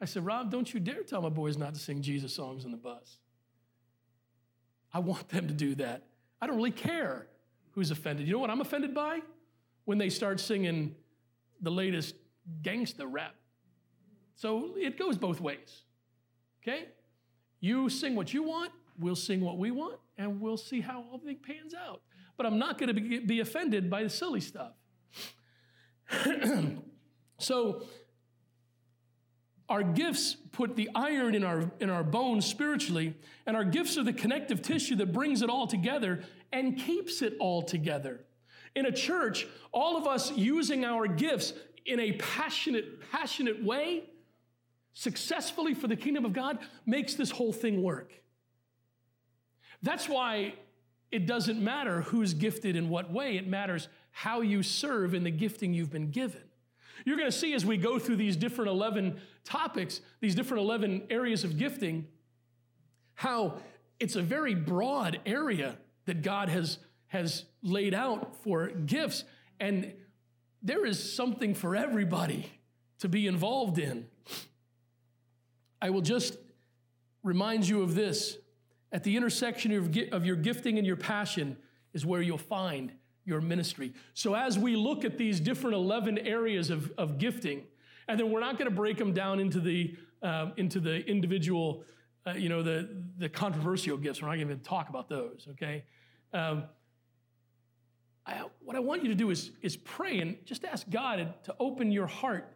I 0.00 0.04
said, 0.04 0.24
Rob, 0.24 0.50
don't 0.50 0.72
you 0.72 0.80
dare 0.80 1.02
tell 1.02 1.22
my 1.22 1.28
boys 1.28 1.56
not 1.56 1.74
to 1.74 1.80
sing 1.80 2.02
Jesus 2.02 2.34
songs 2.34 2.64
on 2.64 2.70
the 2.70 2.76
bus. 2.76 3.18
I 4.92 5.00
want 5.00 5.28
them 5.28 5.48
to 5.48 5.54
do 5.54 5.74
that. 5.76 6.04
I 6.40 6.46
don't 6.46 6.56
really 6.56 6.70
care 6.70 7.26
who's 7.72 7.90
offended. 7.90 8.26
You 8.26 8.34
know 8.34 8.38
what 8.38 8.50
I'm 8.50 8.60
offended 8.60 8.94
by? 8.94 9.20
When 9.84 9.98
they 9.98 10.08
start 10.08 10.40
singing 10.40 10.94
the 11.60 11.70
latest 11.70 12.14
gangsta 12.62 13.04
rap 13.08 13.34
so 14.38 14.74
it 14.76 14.96
goes 14.96 15.18
both 15.18 15.40
ways. 15.40 15.82
Okay? 16.62 16.90
You 17.58 17.88
sing 17.88 18.14
what 18.14 18.32
you 18.32 18.44
want, 18.44 18.70
we'll 18.96 19.16
sing 19.16 19.40
what 19.40 19.58
we 19.58 19.72
want, 19.72 19.98
and 20.16 20.40
we'll 20.40 20.56
see 20.56 20.80
how 20.80 21.04
everything 21.12 21.38
pans 21.42 21.74
out. 21.74 22.02
But 22.36 22.46
I'm 22.46 22.56
not 22.56 22.78
going 22.78 22.94
to 22.94 23.00
be, 23.00 23.18
be 23.18 23.40
offended 23.40 23.90
by 23.90 24.04
the 24.04 24.08
silly 24.08 24.40
stuff. 24.40 24.74
so 27.38 27.82
our 29.68 29.82
gifts 29.82 30.36
put 30.52 30.76
the 30.76 30.88
iron 30.94 31.34
in 31.34 31.44
our, 31.44 31.70
in 31.80 31.90
our 31.90 32.02
bones 32.02 32.46
spiritually, 32.46 33.14
and 33.46 33.56
our 33.56 33.64
gifts 33.64 33.98
are 33.98 34.02
the 34.02 34.12
connective 34.12 34.62
tissue 34.62 34.96
that 34.96 35.12
brings 35.12 35.42
it 35.42 35.50
all 35.50 35.66
together 35.66 36.22
and 36.52 36.78
keeps 36.78 37.20
it 37.20 37.36
all 37.38 37.62
together. 37.62 38.20
In 38.74 38.86
a 38.86 38.92
church, 38.92 39.46
all 39.72 39.96
of 39.96 40.06
us 40.06 40.32
using 40.32 40.84
our 40.84 41.06
gifts 41.06 41.52
in 41.84 42.00
a 42.00 42.12
passionate, 42.12 43.10
passionate 43.10 43.62
way 43.62 44.04
successfully 44.94 45.74
for 45.74 45.86
the 45.86 45.96
kingdom 45.96 46.24
of 46.24 46.32
God 46.32 46.58
makes 46.86 47.14
this 47.14 47.30
whole 47.30 47.52
thing 47.52 47.82
work. 47.82 48.12
That's 49.82 50.08
why 50.08 50.54
it 51.10 51.26
doesn't 51.26 51.62
matter 51.62 52.02
who's 52.02 52.34
gifted 52.34 52.74
in 52.74 52.88
what 52.88 53.12
way, 53.12 53.36
it 53.36 53.46
matters 53.46 53.88
how 54.10 54.40
you 54.40 54.62
serve 54.62 55.14
in 55.14 55.24
the 55.24 55.30
gifting 55.30 55.72
you've 55.72 55.90
been 55.90 56.10
given. 56.10 56.42
You're 57.04 57.16
going 57.16 57.30
to 57.30 57.36
see 57.36 57.54
as 57.54 57.64
we 57.64 57.76
go 57.76 57.98
through 57.98 58.16
these 58.16 58.36
different 58.36 58.70
11 58.70 59.20
topics, 59.44 60.00
these 60.20 60.34
different 60.34 60.62
11 60.62 61.04
areas 61.10 61.44
of 61.44 61.56
gifting, 61.58 62.06
how 63.14 63.58
it's 64.00 64.16
a 64.16 64.22
very 64.22 64.54
broad 64.54 65.20
area 65.26 65.76
that 66.06 66.22
God 66.22 66.48
has, 66.48 66.78
has 67.08 67.44
laid 67.62 67.94
out 67.94 68.36
for 68.42 68.68
gifts. 68.68 69.24
And 69.60 69.92
there 70.62 70.86
is 70.86 71.14
something 71.14 71.54
for 71.54 71.76
everybody 71.76 72.50
to 73.00 73.08
be 73.08 73.26
involved 73.26 73.78
in. 73.78 74.06
I 75.80 75.90
will 75.90 76.02
just 76.02 76.36
remind 77.22 77.68
you 77.68 77.82
of 77.82 77.94
this. 77.94 78.38
At 78.90 79.04
the 79.04 79.16
intersection 79.16 79.72
of 80.12 80.24
your 80.24 80.36
gifting 80.36 80.78
and 80.78 80.86
your 80.86 80.96
passion 80.96 81.58
is 81.92 82.06
where 82.06 82.22
you'll 82.22 82.38
find 82.38 82.92
your 83.28 83.40
ministry. 83.40 83.92
So, 84.14 84.34
as 84.34 84.58
we 84.58 84.74
look 84.74 85.04
at 85.04 85.18
these 85.18 85.38
different 85.38 85.76
11 85.76 86.18
areas 86.18 86.70
of, 86.70 86.90
of 86.96 87.18
gifting, 87.18 87.64
and 88.08 88.18
then 88.18 88.32
we're 88.32 88.40
not 88.40 88.58
going 88.58 88.68
to 88.70 88.74
break 88.74 88.96
them 88.96 89.12
down 89.12 89.38
into 89.38 89.60
the, 89.60 89.94
uh, 90.22 90.50
into 90.56 90.80
the 90.80 91.06
individual, 91.06 91.84
uh, 92.26 92.32
you 92.32 92.48
know, 92.48 92.62
the, 92.62 92.88
the 93.18 93.28
controversial 93.28 93.98
gifts. 93.98 94.22
We're 94.22 94.28
not 94.28 94.36
going 94.36 94.48
to 94.48 94.56
talk 94.56 94.88
about 94.88 95.10
those, 95.10 95.46
okay? 95.52 95.84
Um, 96.32 96.64
I, 98.26 98.44
what 98.64 98.76
I 98.76 98.80
want 98.80 99.02
you 99.02 99.08
to 99.08 99.14
do 99.14 99.30
is, 99.30 99.50
is 99.62 99.76
pray 99.76 100.20
and 100.20 100.36
just 100.44 100.64
ask 100.64 100.88
God 100.88 101.34
to 101.44 101.54
open 101.60 101.92
your 101.92 102.06
heart 102.06 102.50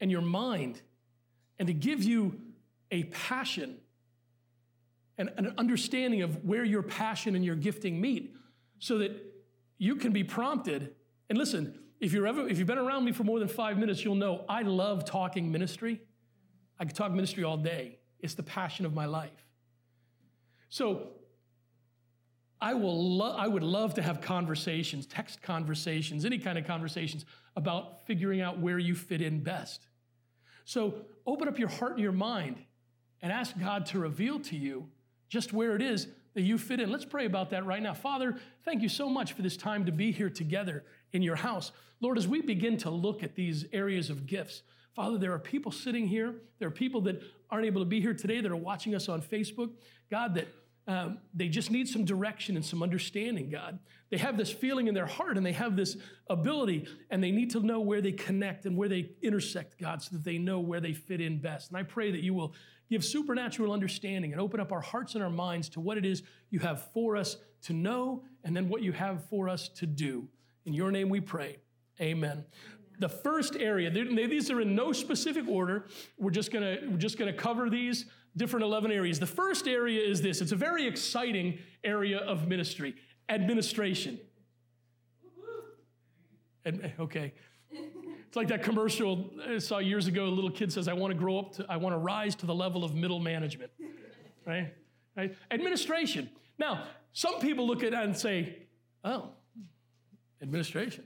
and 0.00 0.10
your 0.10 0.22
mind 0.22 0.80
and 1.58 1.66
to 1.66 1.74
give 1.74 2.04
you 2.04 2.38
a 2.90 3.04
passion 3.04 3.78
and 5.18 5.30
an 5.36 5.54
understanding 5.58 6.22
of 6.22 6.44
where 6.44 6.64
your 6.64 6.82
passion 6.82 7.36
and 7.36 7.44
your 7.44 7.54
gifting 7.54 8.00
meet 8.00 8.34
so 8.78 8.98
that 8.98 9.12
you 9.80 9.96
can 9.96 10.12
be 10.12 10.22
prompted. 10.22 10.94
And 11.30 11.38
listen, 11.38 11.74
if 12.00 12.12
you're 12.12 12.26
ever 12.26 12.46
if 12.46 12.58
you've 12.58 12.68
been 12.68 12.78
around 12.78 13.04
me 13.06 13.12
for 13.12 13.24
more 13.24 13.38
than 13.38 13.48
5 13.48 13.78
minutes, 13.78 14.04
you'll 14.04 14.14
know 14.14 14.44
I 14.48 14.62
love 14.62 15.04
talking 15.04 15.50
ministry. 15.50 16.02
I 16.78 16.84
could 16.84 16.94
talk 16.94 17.10
ministry 17.12 17.42
all 17.44 17.56
day. 17.56 17.98
It's 18.20 18.34
the 18.34 18.42
passion 18.42 18.84
of 18.84 18.94
my 18.94 19.06
life. 19.06 19.48
So 20.68 21.08
I 22.60 22.74
will 22.74 23.16
lo- 23.16 23.34
I 23.34 23.48
would 23.48 23.62
love 23.62 23.94
to 23.94 24.02
have 24.02 24.20
conversations, 24.20 25.06
text 25.06 25.40
conversations, 25.40 26.26
any 26.26 26.38
kind 26.38 26.58
of 26.58 26.66
conversations 26.66 27.24
about 27.56 28.06
figuring 28.06 28.42
out 28.42 28.58
where 28.58 28.78
you 28.78 28.94
fit 28.94 29.22
in 29.22 29.42
best. 29.42 29.88
So 30.66 31.06
open 31.26 31.48
up 31.48 31.58
your 31.58 31.70
heart 31.70 31.92
and 31.92 32.00
your 32.00 32.12
mind 32.12 32.56
and 33.22 33.32
ask 33.32 33.58
God 33.58 33.86
to 33.86 33.98
reveal 33.98 34.40
to 34.40 34.56
you 34.56 34.88
just 35.30 35.54
where 35.54 35.74
it 35.74 35.80
is 35.80 36.06
that 36.34 36.42
you 36.42 36.58
fit 36.58 36.80
in. 36.80 36.90
Let's 36.90 37.04
pray 37.04 37.26
about 37.26 37.50
that 37.50 37.66
right 37.66 37.82
now. 37.82 37.94
Father, 37.94 38.36
thank 38.64 38.82
you 38.82 38.88
so 38.88 39.08
much 39.08 39.32
for 39.32 39.42
this 39.42 39.56
time 39.56 39.86
to 39.86 39.92
be 39.92 40.12
here 40.12 40.30
together 40.30 40.84
in 41.12 41.22
your 41.22 41.36
house. 41.36 41.72
Lord, 42.00 42.18
as 42.18 42.28
we 42.28 42.40
begin 42.40 42.76
to 42.78 42.90
look 42.90 43.22
at 43.22 43.34
these 43.34 43.64
areas 43.72 44.10
of 44.10 44.26
gifts, 44.26 44.62
Father, 44.94 45.18
there 45.18 45.32
are 45.32 45.38
people 45.38 45.72
sitting 45.72 46.08
here. 46.08 46.34
There 46.58 46.68
are 46.68 46.72
people 46.72 47.00
that 47.02 47.22
aren't 47.50 47.66
able 47.66 47.80
to 47.80 47.86
be 47.86 48.00
here 48.00 48.14
today 48.14 48.40
that 48.40 48.50
are 48.50 48.56
watching 48.56 48.94
us 48.94 49.08
on 49.08 49.22
Facebook. 49.22 49.70
God, 50.10 50.34
that 50.34 50.48
um, 50.86 51.18
they 51.34 51.48
just 51.48 51.70
need 51.70 51.88
some 51.88 52.04
direction 52.04 52.56
and 52.56 52.64
some 52.64 52.82
understanding, 52.82 53.50
God. 53.50 53.78
They 54.10 54.16
have 54.16 54.36
this 54.36 54.50
feeling 54.50 54.88
in 54.88 54.94
their 54.94 55.06
heart 55.06 55.36
and 55.36 55.46
they 55.46 55.52
have 55.52 55.76
this 55.76 55.96
ability, 56.28 56.88
and 57.10 57.22
they 57.22 57.30
need 57.30 57.50
to 57.50 57.60
know 57.60 57.80
where 57.80 58.00
they 58.00 58.12
connect 58.12 58.66
and 58.66 58.76
where 58.76 58.88
they 58.88 59.10
intersect, 59.22 59.78
God, 59.78 60.02
so 60.02 60.16
that 60.16 60.24
they 60.24 60.38
know 60.38 60.58
where 60.58 60.80
they 60.80 60.92
fit 60.92 61.20
in 61.20 61.40
best. 61.40 61.68
And 61.68 61.78
I 61.78 61.84
pray 61.84 62.10
that 62.10 62.22
you 62.22 62.34
will 62.34 62.54
give 62.90 63.04
supernatural 63.04 63.72
understanding 63.72 64.32
and 64.32 64.40
open 64.40 64.60
up 64.60 64.72
our 64.72 64.80
hearts 64.80 65.14
and 65.14 65.22
our 65.22 65.30
minds 65.30 65.68
to 65.70 65.80
what 65.80 65.96
it 65.96 66.04
is 66.04 66.22
you 66.50 66.58
have 66.58 66.90
for 66.92 67.16
us 67.16 67.36
to 67.62 67.72
know 67.72 68.24
and 68.44 68.56
then 68.56 68.68
what 68.68 68.82
you 68.82 68.92
have 68.92 69.24
for 69.26 69.48
us 69.48 69.68
to 69.68 69.86
do. 69.86 70.28
In 70.66 70.74
your 70.74 70.90
name 70.90 71.08
we 71.08 71.20
pray. 71.20 71.58
Amen. 72.00 72.44
The 72.98 73.08
first 73.08 73.56
area, 73.56 73.90
these 73.90 74.50
are 74.50 74.60
in 74.60 74.74
no 74.74 74.92
specific 74.92 75.48
order. 75.48 75.86
We're 76.18 76.30
just 76.30 76.52
gonna, 76.52 76.78
we're 76.90 76.98
just 76.98 77.16
gonna 77.16 77.32
cover 77.32 77.70
these 77.70 78.06
different 78.36 78.64
11 78.64 78.92
areas. 78.92 79.18
The 79.18 79.26
first 79.26 79.66
area 79.66 80.02
is 80.02 80.20
this 80.20 80.40
it's 80.40 80.52
a 80.52 80.56
very 80.56 80.86
exciting 80.86 81.58
area 81.84 82.18
of 82.18 82.48
ministry 82.48 82.94
administration. 83.28 84.18
And, 86.64 86.92
okay. 87.00 87.32
It's 88.30 88.36
like 88.36 88.46
that 88.46 88.62
commercial 88.62 89.28
I 89.44 89.58
saw 89.58 89.78
years 89.78 90.06
ago. 90.06 90.26
A 90.26 90.28
little 90.28 90.52
kid 90.52 90.72
says, 90.72 90.86
I 90.86 90.92
want 90.92 91.12
to 91.12 91.18
grow 91.18 91.40
up 91.40 91.52
to, 91.54 91.66
I 91.68 91.78
want 91.78 91.94
to 91.94 91.98
rise 91.98 92.36
to 92.36 92.46
the 92.46 92.54
level 92.54 92.84
of 92.84 92.94
middle 92.94 93.18
management. 93.18 93.72
Right? 94.46 94.72
right? 95.16 95.34
Administration. 95.50 96.30
Now, 96.56 96.84
some 97.12 97.40
people 97.40 97.66
look 97.66 97.82
at 97.82 97.90
that 97.90 98.04
and 98.04 98.16
say, 98.16 98.54
oh, 99.02 99.30
administration. 100.40 101.02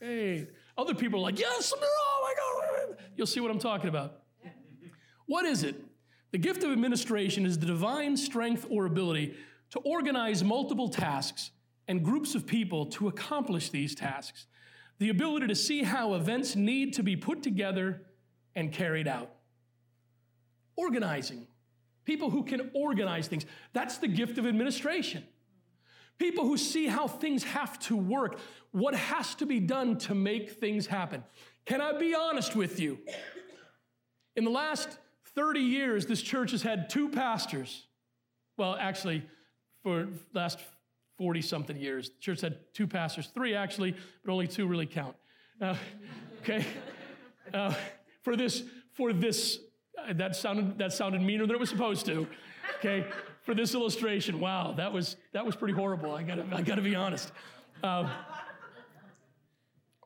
Hey. 0.00 0.48
Other 0.78 0.94
people 0.94 1.18
are 1.20 1.24
like, 1.24 1.38
yes, 1.38 1.74
oh 1.76 2.20
my 2.22 2.86
God. 2.88 2.96
You'll 3.14 3.26
see 3.26 3.40
what 3.40 3.50
I'm 3.50 3.58
talking 3.58 3.90
about. 3.90 4.20
What 5.26 5.44
is 5.44 5.62
it? 5.62 5.76
The 6.30 6.38
gift 6.38 6.64
of 6.64 6.72
administration 6.72 7.44
is 7.44 7.58
the 7.58 7.66
divine 7.66 8.16
strength 8.16 8.64
or 8.70 8.86
ability 8.86 9.34
to 9.72 9.78
organize 9.80 10.42
multiple 10.42 10.88
tasks 10.88 11.50
and 11.86 12.02
groups 12.02 12.34
of 12.34 12.46
people 12.46 12.86
to 12.86 13.08
accomplish 13.08 13.68
these 13.68 13.94
tasks. 13.94 14.46
The 15.02 15.08
ability 15.08 15.48
to 15.48 15.56
see 15.56 15.82
how 15.82 16.14
events 16.14 16.54
need 16.54 16.92
to 16.92 17.02
be 17.02 17.16
put 17.16 17.42
together 17.42 18.02
and 18.54 18.72
carried 18.72 19.08
out. 19.08 19.32
Organizing. 20.76 21.48
People 22.04 22.30
who 22.30 22.44
can 22.44 22.70
organize 22.72 23.26
things. 23.26 23.44
That's 23.72 23.98
the 23.98 24.06
gift 24.06 24.38
of 24.38 24.46
administration. 24.46 25.24
people 26.18 26.44
who 26.46 26.56
see 26.56 26.86
how 26.86 27.08
things 27.08 27.42
have 27.42 27.80
to 27.80 27.96
work, 27.96 28.38
what 28.70 28.94
has 28.94 29.34
to 29.34 29.44
be 29.44 29.58
done 29.58 29.98
to 29.98 30.14
make 30.14 30.52
things 30.52 30.86
happen. 30.86 31.24
Can 31.66 31.80
I 31.80 31.98
be 31.98 32.14
honest 32.14 32.54
with 32.54 32.78
you? 32.78 33.00
In 34.36 34.44
the 34.44 34.50
last 34.50 34.88
30 35.34 35.58
years, 35.58 36.06
this 36.06 36.22
church 36.22 36.52
has 36.52 36.62
had 36.62 36.88
two 36.88 37.08
pastors. 37.08 37.86
Well, 38.56 38.76
actually, 38.78 39.24
for 39.82 40.06
last 40.32 40.60
40 41.18 41.42
something 41.42 41.76
years, 41.76 42.10
the 42.10 42.18
church 42.20 42.40
had 42.40 42.58
two 42.74 42.86
pastors, 42.86 43.28
three 43.34 43.54
actually, 43.54 43.94
but 44.24 44.32
only 44.32 44.46
two 44.46 44.66
really 44.66 44.86
count. 44.86 45.16
Uh, 45.60 45.76
okay? 46.42 46.64
Uh, 47.52 47.74
for 48.22 48.36
this, 48.36 48.64
for 48.94 49.12
this, 49.12 49.58
uh, 49.98 50.12
that 50.14 50.36
sounded 50.36 50.78
that 50.78 50.92
sounded 50.92 51.20
meaner 51.20 51.46
than 51.46 51.56
it 51.56 51.60
was 51.60 51.70
supposed 51.70 52.06
to. 52.06 52.26
Okay, 52.78 53.06
for 53.42 53.54
this 53.54 53.74
illustration, 53.74 54.40
wow, 54.40 54.72
that 54.76 54.92
was 54.92 55.16
that 55.32 55.44
was 55.44 55.56
pretty 55.56 55.74
horrible. 55.74 56.12
I 56.12 56.22
gotta 56.22 56.46
I 56.52 56.62
gotta 56.62 56.82
be 56.82 56.94
honest. 56.94 57.32
Uh, 57.82 58.08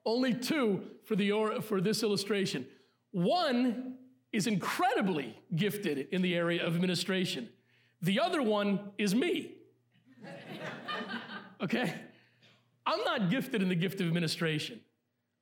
only 0.04 0.34
two 0.34 0.82
for 1.04 1.16
the 1.16 1.60
for 1.62 1.80
this 1.80 2.02
illustration. 2.02 2.66
One 3.12 3.94
is 4.32 4.46
incredibly 4.46 5.36
gifted 5.54 6.08
in 6.12 6.22
the 6.22 6.34
area 6.34 6.64
of 6.64 6.74
administration. 6.74 7.48
The 8.02 8.20
other 8.20 8.42
one 8.42 8.92
is 8.98 9.14
me. 9.14 9.55
Okay? 11.62 11.94
I'm 12.84 13.02
not 13.04 13.30
gifted 13.30 13.62
in 13.62 13.70
the 13.70 13.74
gift 13.74 13.98
of 14.02 14.06
administration. 14.06 14.80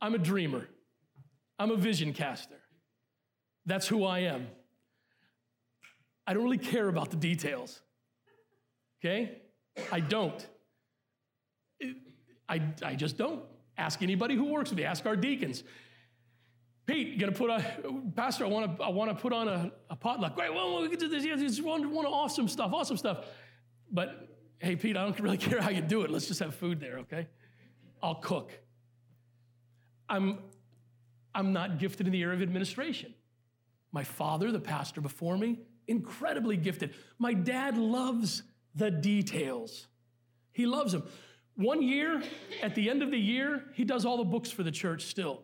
I'm 0.01 0.15
a 0.15 0.19
dreamer. 0.19 0.69
I'm 1.59 1.73
a 1.73 1.77
vision 1.77 2.13
caster. 2.13 2.61
That's 3.67 3.89
who 3.89 4.05
I 4.05 4.21
am. 4.21 4.47
I 6.27 6.35
don't 6.35 6.45
really 6.45 6.59
care 6.59 6.89
about 6.89 7.11
the 7.11 7.17
details. 7.17 7.81
Okay? 9.01 9.43
I 9.91 10.01
don't. 10.01 10.47
I, 12.49 12.63
I 12.83 12.95
just 12.95 13.17
don't. 13.17 13.43
Ask 13.77 14.03
anybody 14.03 14.37
who 14.37 14.45
works 14.45 14.71
with 14.71 14.79
me, 14.79 14.85
ask 14.85 15.05
our 15.05 15.17
deacons. 15.17 15.65
Pete, 16.87 17.19
gonna 17.19 17.33
put 17.33 17.51
a 17.51 17.65
pastor? 18.15 18.45
I 18.45 18.49
want 18.49 18.77
to 18.77 18.85
I 18.85 18.89
want 18.89 19.11
to 19.11 19.17
put 19.17 19.33
on 19.33 19.49
a, 19.49 19.73
a 19.91 19.97
potluck. 19.97 20.37
Great, 20.37 20.53
well, 20.53 20.81
we 20.83 20.89
can 20.89 20.99
do 20.99 21.09
this. 21.09 21.25
Yeah, 21.25 21.35
this 21.35 21.61
one, 21.61 21.91
one 21.91 22.05
awesome 22.05 22.47
stuff, 22.47 22.73
awesome 22.73 22.99
stuff. 22.99 23.25
But 23.91 24.34
hey, 24.65 24.77
Pete, 24.77 24.97
I 24.97 25.05
don't 25.05 25.19
really 25.21 25.37
care 25.37 25.61
how 25.61 25.71
you 25.71 25.83
do 25.83 26.03
it. 26.03 26.11
Let's 26.11 26.27
just 26.27 26.41
have 26.41 26.55
food 26.55 26.81
there, 26.81 26.99
okay? 27.01 27.29
I'll 28.03 28.17
cook. 28.17 28.51
I'm 30.09 30.39
I'm 31.35 31.53
not 31.53 31.79
gifted 31.79 32.07
in 32.07 32.13
the 32.13 32.23
area 32.23 32.37
of 32.37 32.43
administration. 32.43 33.13
My 33.93 34.05
father, 34.05 34.53
the 34.53 34.61
pastor 34.61 35.01
before 35.01 35.37
me, 35.37 35.59
incredibly 35.89 36.57
gifted. 36.57 36.95
My 37.19 37.35
dad 37.35 37.77
loves 37.77 38.43
the 38.75 38.91
details. 38.91 39.89
He 40.53 40.67
loves 40.67 40.93
them. 40.93 41.05
One 41.57 41.83
year, 41.83 42.23
at 42.63 42.75
the 42.75 42.89
end 42.89 43.03
of 43.03 43.11
the 43.11 43.19
year, 43.19 43.65
he 43.75 43.85
does 43.85 44.05
all 44.05 44.17
the 44.17 44.25
books 44.25 44.51
for 44.51 44.63
the 44.63 44.71
church 44.71 45.07
still. 45.07 45.43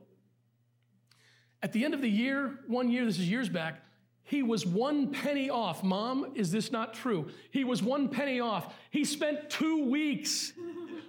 At 1.63 1.73
the 1.73 1.85
end 1.85 1.95
of 1.95 2.01
the 2.01 2.09
year, 2.09 2.61
one 2.67 2.91
year, 2.91 3.05
this 3.05 3.19
is 3.19 3.29
years 3.29 3.49
back, 3.49 3.83
he 4.23 4.43
was 4.43 4.65
one 4.65 5.09
penny 5.09 5.51
off. 5.51 5.83
Mom, 5.83 6.33
is 6.35 6.53
this 6.53 6.71
not 6.71 6.95
true? 6.95 7.29
He 7.51 7.65
was 7.65 7.83
one 7.83 8.09
penny 8.09 8.41
off. 8.41 8.75
He 8.91 9.05
spent 9.05 9.51
two 9.51 9.87
weeks, 9.87 10.53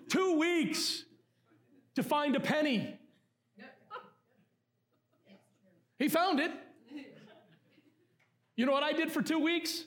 two 0.09 0.39
weeks 0.39 1.03
to 1.95 2.03
find 2.03 2.35
a 2.35 2.39
penny. 2.39 2.97
He 5.99 6.09
found 6.09 6.39
it. 6.39 6.51
You 8.55 8.65
know 8.65 8.71
what 8.71 8.83
I 8.83 8.91
did 8.91 9.11
for 9.11 9.21
two 9.21 9.39
weeks? 9.39 9.85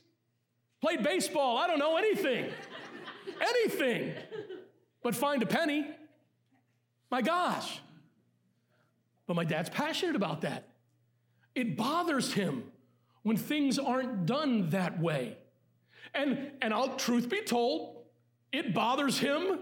Played 0.81 1.03
baseball. 1.03 1.59
I 1.59 1.67
don't 1.67 1.79
know 1.79 1.97
anything. 1.97 2.51
anything. 3.41 4.15
But 5.03 5.15
find 5.15 5.43
a 5.43 5.47
penny. 5.47 5.87
My 7.11 7.21
gosh. 7.21 7.81
But 9.27 9.35
my 9.35 9.45
dad's 9.45 9.71
passionate 9.71 10.15
about 10.15 10.43
that. 10.43 10.69
It 11.55 11.77
bothers 11.77 12.33
him 12.33 12.65
when 13.25 13.37
things 13.37 13.79
aren't 13.79 14.27
done 14.27 14.71
that 14.71 15.01
way. 15.01 15.37
And, 16.15 16.53
and 16.63 16.73
I'll, 16.73 16.95
truth 16.95 17.29
be 17.29 17.41
told, 17.41 18.05
it 18.53 18.73
bothers 18.73 19.19
him 19.19 19.59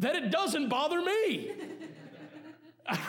that 0.00 0.16
it 0.16 0.32
doesn't 0.32 0.68
bother 0.68 1.00
me. 1.00 1.52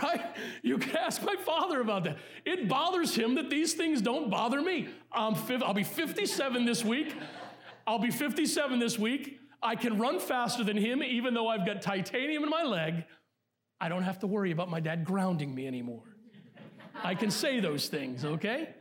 Right? 0.03 0.35
You 0.61 0.77
can 0.77 0.97
ask 0.97 1.23
my 1.23 1.37
father 1.37 1.79
about 1.79 2.03
that. 2.03 2.17
It 2.43 2.67
bothers 2.67 3.15
him 3.15 3.35
that 3.35 3.49
these 3.49 3.75
things 3.75 4.01
don't 4.01 4.29
bother 4.29 4.61
me. 4.61 4.89
I'm 5.09 5.35
I'll 5.63 5.73
be 5.73 5.85
57 5.85 6.65
this 6.65 6.83
week. 6.83 7.15
I'll 7.87 7.97
be 7.97 8.11
57 8.11 8.77
this 8.77 8.99
week. 8.99 9.39
I 9.63 9.77
can 9.77 9.97
run 9.97 10.19
faster 10.19 10.65
than 10.65 10.75
him, 10.75 11.01
even 11.01 11.33
though 11.33 11.47
I've 11.47 11.65
got 11.65 11.81
titanium 11.81 12.43
in 12.43 12.49
my 12.49 12.63
leg. 12.63 13.05
I 13.79 13.87
don't 13.87 14.03
have 14.03 14.19
to 14.19 14.27
worry 14.27 14.51
about 14.51 14.69
my 14.69 14.81
dad 14.81 15.05
grounding 15.05 15.55
me 15.55 15.65
anymore. 15.65 16.03
I 17.01 17.15
can 17.15 17.31
say 17.31 17.61
those 17.61 17.87
things, 17.87 18.25
okay? 18.25 18.73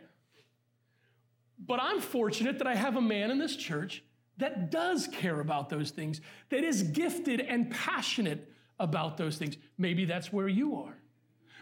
But 1.59 1.81
I'm 1.83 2.01
fortunate 2.01 2.59
that 2.59 2.67
I 2.67 2.75
have 2.75 2.97
a 2.97 3.01
man 3.01 3.31
in 3.31 3.39
this 3.39 3.57
church 3.57 4.03
that 4.39 4.71
does 4.71 5.09
care 5.09 5.41
about 5.41 5.69
those 5.69 5.91
things, 5.91 6.21
that 6.51 6.63
is 6.63 6.83
gifted 6.83 7.41
and 7.41 7.71
passionate 7.71 8.53
about 8.79 9.17
those 9.17 9.37
things. 9.37 9.57
Maybe 9.77 10.05
that's 10.05 10.33
where 10.33 10.49
you 10.49 10.77
are. 10.77 10.97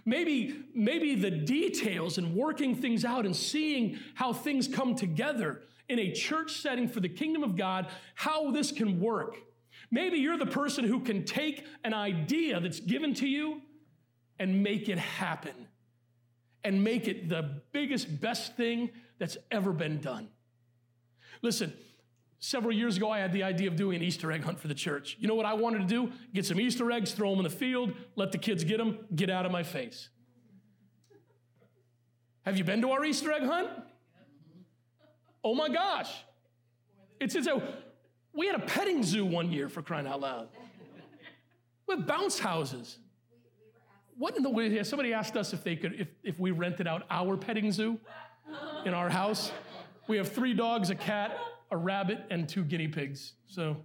Maybe, 0.05 0.63
maybe 0.75 1.15
the 1.17 1.31
details 1.31 2.19
and 2.19 2.35
working 2.35 2.77
things 2.77 3.05
out 3.05 3.27
and 3.27 3.35
seeing 3.35 3.99
how 4.15 4.33
things 4.33 4.69
come 4.69 4.95
together 4.95 5.63
in 5.89 5.99
a 5.99 6.13
church 6.13 6.53
setting 6.53 6.87
for 6.87 7.01
the 7.01 7.09
kingdom 7.09 7.43
of 7.43 7.57
God, 7.57 7.89
how 8.15 8.51
this 8.51 8.71
can 8.71 9.01
work. 9.01 9.37
Maybe 9.91 10.19
you're 10.19 10.39
the 10.39 10.47
person 10.47 10.85
who 10.85 11.01
can 11.01 11.25
take 11.25 11.65
an 11.83 11.95
idea 11.95 12.61
that's 12.61 12.81
given 12.81 13.15
to 13.15 13.27
you 13.27 13.63
and 14.39 14.63
make 14.63 14.89
it 14.89 14.99
happen 14.99 15.55
and 16.63 16.83
make 16.83 17.09
it 17.09 17.29
the 17.29 17.63
biggest, 17.73 18.21
best 18.21 18.57
thing 18.57 18.91
that's 19.19 19.37
ever 19.51 19.73
been 19.73 20.01
done. 20.01 20.29
Listen, 21.43 21.73
Several 22.39 22.73
years 22.73 22.97
ago, 22.97 23.11
I 23.11 23.19
had 23.19 23.33
the 23.33 23.43
idea 23.43 23.69
of 23.69 23.77
doing 23.77 23.97
an 23.97 24.03
Easter 24.03 24.31
egg 24.31 24.45
hunt 24.45 24.61
for 24.61 24.69
the 24.69 24.75
church. 24.75 25.17
You 25.19 25.27
know 25.27 25.35
what 25.35 25.47
I 25.47 25.55
wanted 25.55 25.79
to 25.79 25.87
do? 25.87 26.13
Get 26.35 26.45
some 26.45 26.61
Easter 26.61 26.91
eggs, 26.91 27.13
throw 27.13 27.31
them 27.31 27.39
in 27.39 27.45
the 27.45 27.51
field, 27.51 27.95
let 28.15 28.31
the 28.31 28.39
kids 28.39 28.63
get 28.63 28.79
them, 28.79 28.99
get 29.15 29.31
out 29.31 29.47
of 29.47 29.53
my 29.53 29.63
face. 29.63 30.11
Have 32.45 32.59
you 32.59 32.65
been 32.65 32.81
to 32.83 32.91
our 32.91 33.05
Easter 33.05 33.33
egg 33.33 33.43
hunt? 33.43 33.69
Oh 35.43 35.55
my 35.55 35.69
gosh. 35.69 36.13
It's, 37.19 37.35
it's 37.35 37.47
a, 37.47 37.63
we 38.35 38.47
had 38.47 38.57
a 38.57 38.65
petting 38.67 39.03
zoo 39.03 39.25
one 39.25 39.51
year 39.51 39.69
for 39.69 39.81
crying 39.81 40.07
out 40.07 40.21
loud. 40.21 40.49
With 41.89 42.07
bounce 42.07 42.39
houses. 42.39 42.99
What 44.19 44.37
in 44.37 44.43
the 44.43 44.51
way? 44.51 44.83
Somebody 44.83 45.13
asked 45.15 45.37
us 45.37 45.53
if 45.53 45.65
they 45.65 45.75
could, 45.77 45.95
if, 46.01 46.09
if 46.23 46.39
we 46.39 46.51
rented 46.51 46.87
out 46.87 47.07
our 47.11 47.37
petting 47.37 47.73
zoo 47.73 47.99
in 48.85 48.95
our 48.95 49.09
house. 49.09 49.53
We 50.09 50.17
have 50.19 50.31
three 50.31 50.55
dogs, 50.55 50.91
a 50.91 50.95
cat, 50.95 51.37
a 51.71 51.77
rabbit 51.77 52.25
and 52.31 52.49
two 52.49 52.65
guinea 52.65 52.89
pigs. 52.89 53.33
So 53.47 53.77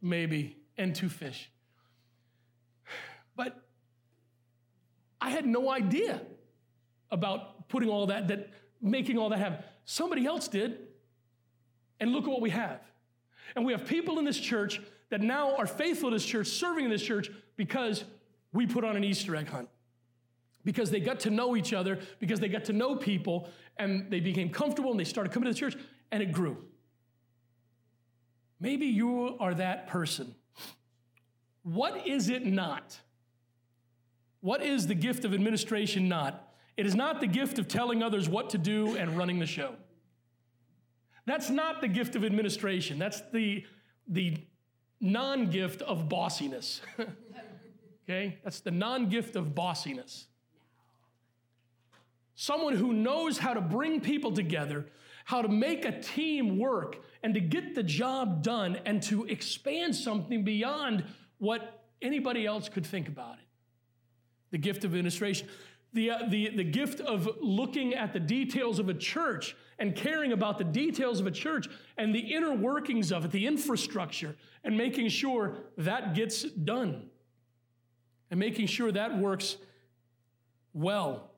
maybe, 0.00 0.56
and 0.76 0.94
two 0.94 1.08
fish. 1.08 1.50
But 3.36 3.62
I 5.20 5.30
had 5.30 5.46
no 5.46 5.70
idea 5.70 6.20
about 7.10 7.68
putting 7.68 7.88
all 7.88 8.06
that, 8.06 8.28
that 8.28 8.50
making 8.80 9.18
all 9.18 9.30
that 9.30 9.38
happen. 9.38 9.64
Somebody 9.84 10.26
else 10.26 10.48
did. 10.48 10.78
And 12.00 12.10
look 12.10 12.24
at 12.24 12.30
what 12.30 12.40
we 12.40 12.50
have. 12.50 12.80
And 13.54 13.64
we 13.64 13.72
have 13.72 13.86
people 13.86 14.18
in 14.18 14.24
this 14.24 14.38
church 14.38 14.80
that 15.10 15.20
now 15.20 15.54
are 15.56 15.66
faithful 15.66 16.10
to 16.10 16.16
this 16.16 16.24
church, 16.24 16.48
serving 16.48 16.84
in 16.84 16.90
this 16.90 17.02
church 17.02 17.30
because 17.56 18.02
we 18.52 18.66
put 18.66 18.82
on 18.82 18.96
an 18.96 19.04
Easter 19.04 19.36
egg 19.36 19.48
hunt. 19.48 19.68
Because 20.64 20.90
they 20.90 21.00
got 21.00 21.20
to 21.20 21.30
know 21.30 21.56
each 21.56 21.72
other, 21.72 22.00
because 22.18 22.40
they 22.40 22.48
got 22.48 22.64
to 22.64 22.72
know 22.72 22.96
people, 22.96 23.48
and 23.76 24.10
they 24.10 24.20
became 24.20 24.50
comfortable 24.50 24.90
and 24.90 25.00
they 25.00 25.04
started 25.04 25.32
coming 25.32 25.46
to 25.46 25.52
the 25.52 25.58
church, 25.58 25.76
and 26.10 26.22
it 26.22 26.32
grew. 26.32 26.56
Maybe 28.60 28.86
you 28.86 29.36
are 29.40 29.54
that 29.54 29.88
person. 29.88 30.34
What 31.62 32.06
is 32.06 32.28
it 32.28 32.46
not? 32.46 32.98
What 34.40 34.62
is 34.62 34.86
the 34.86 34.94
gift 34.94 35.24
of 35.24 35.32
administration 35.34 36.08
not? 36.08 36.48
It 36.76 36.86
is 36.86 36.94
not 36.94 37.20
the 37.20 37.26
gift 37.26 37.58
of 37.58 37.68
telling 37.68 38.02
others 38.02 38.28
what 38.28 38.50
to 38.50 38.58
do 38.58 38.96
and 38.96 39.16
running 39.16 39.38
the 39.38 39.46
show. 39.46 39.74
That's 41.26 41.50
not 41.50 41.80
the 41.80 41.88
gift 41.88 42.16
of 42.16 42.24
administration. 42.24 42.98
That's 42.98 43.20
the, 43.32 43.64
the 44.08 44.38
non 45.00 45.50
gift 45.50 45.82
of 45.82 46.08
bossiness. 46.08 46.80
okay? 48.04 48.38
That's 48.42 48.60
the 48.60 48.70
non 48.70 49.08
gift 49.08 49.36
of 49.36 49.54
bossiness. 49.54 50.24
Someone 52.42 52.74
who 52.74 52.92
knows 52.92 53.38
how 53.38 53.54
to 53.54 53.60
bring 53.60 54.00
people 54.00 54.32
together, 54.32 54.86
how 55.26 55.42
to 55.42 55.48
make 55.48 55.84
a 55.84 56.00
team 56.00 56.58
work, 56.58 56.98
and 57.22 57.34
to 57.34 57.40
get 57.40 57.76
the 57.76 57.84
job 57.84 58.42
done 58.42 58.80
and 58.84 59.00
to 59.04 59.26
expand 59.26 59.94
something 59.94 60.42
beyond 60.42 61.04
what 61.38 61.84
anybody 62.02 62.44
else 62.44 62.68
could 62.68 62.84
think 62.84 63.06
about 63.06 63.34
it. 63.34 63.44
The 64.50 64.58
gift 64.58 64.82
of 64.82 64.90
administration, 64.92 65.46
the, 65.92 66.10
uh, 66.10 66.18
the, 66.30 66.48
the 66.48 66.64
gift 66.64 66.98
of 66.98 67.28
looking 67.40 67.94
at 67.94 68.12
the 68.12 68.18
details 68.18 68.80
of 68.80 68.88
a 68.88 68.94
church 68.94 69.54
and 69.78 69.94
caring 69.94 70.32
about 70.32 70.58
the 70.58 70.64
details 70.64 71.20
of 71.20 71.28
a 71.28 71.30
church 71.30 71.68
and 71.96 72.12
the 72.12 72.34
inner 72.34 72.52
workings 72.52 73.12
of 73.12 73.24
it, 73.24 73.30
the 73.30 73.46
infrastructure, 73.46 74.34
and 74.64 74.76
making 74.76 75.10
sure 75.10 75.58
that 75.78 76.16
gets 76.16 76.42
done 76.42 77.08
and 78.32 78.40
making 78.40 78.66
sure 78.66 78.90
that 78.90 79.16
works 79.16 79.58
well. 80.74 81.28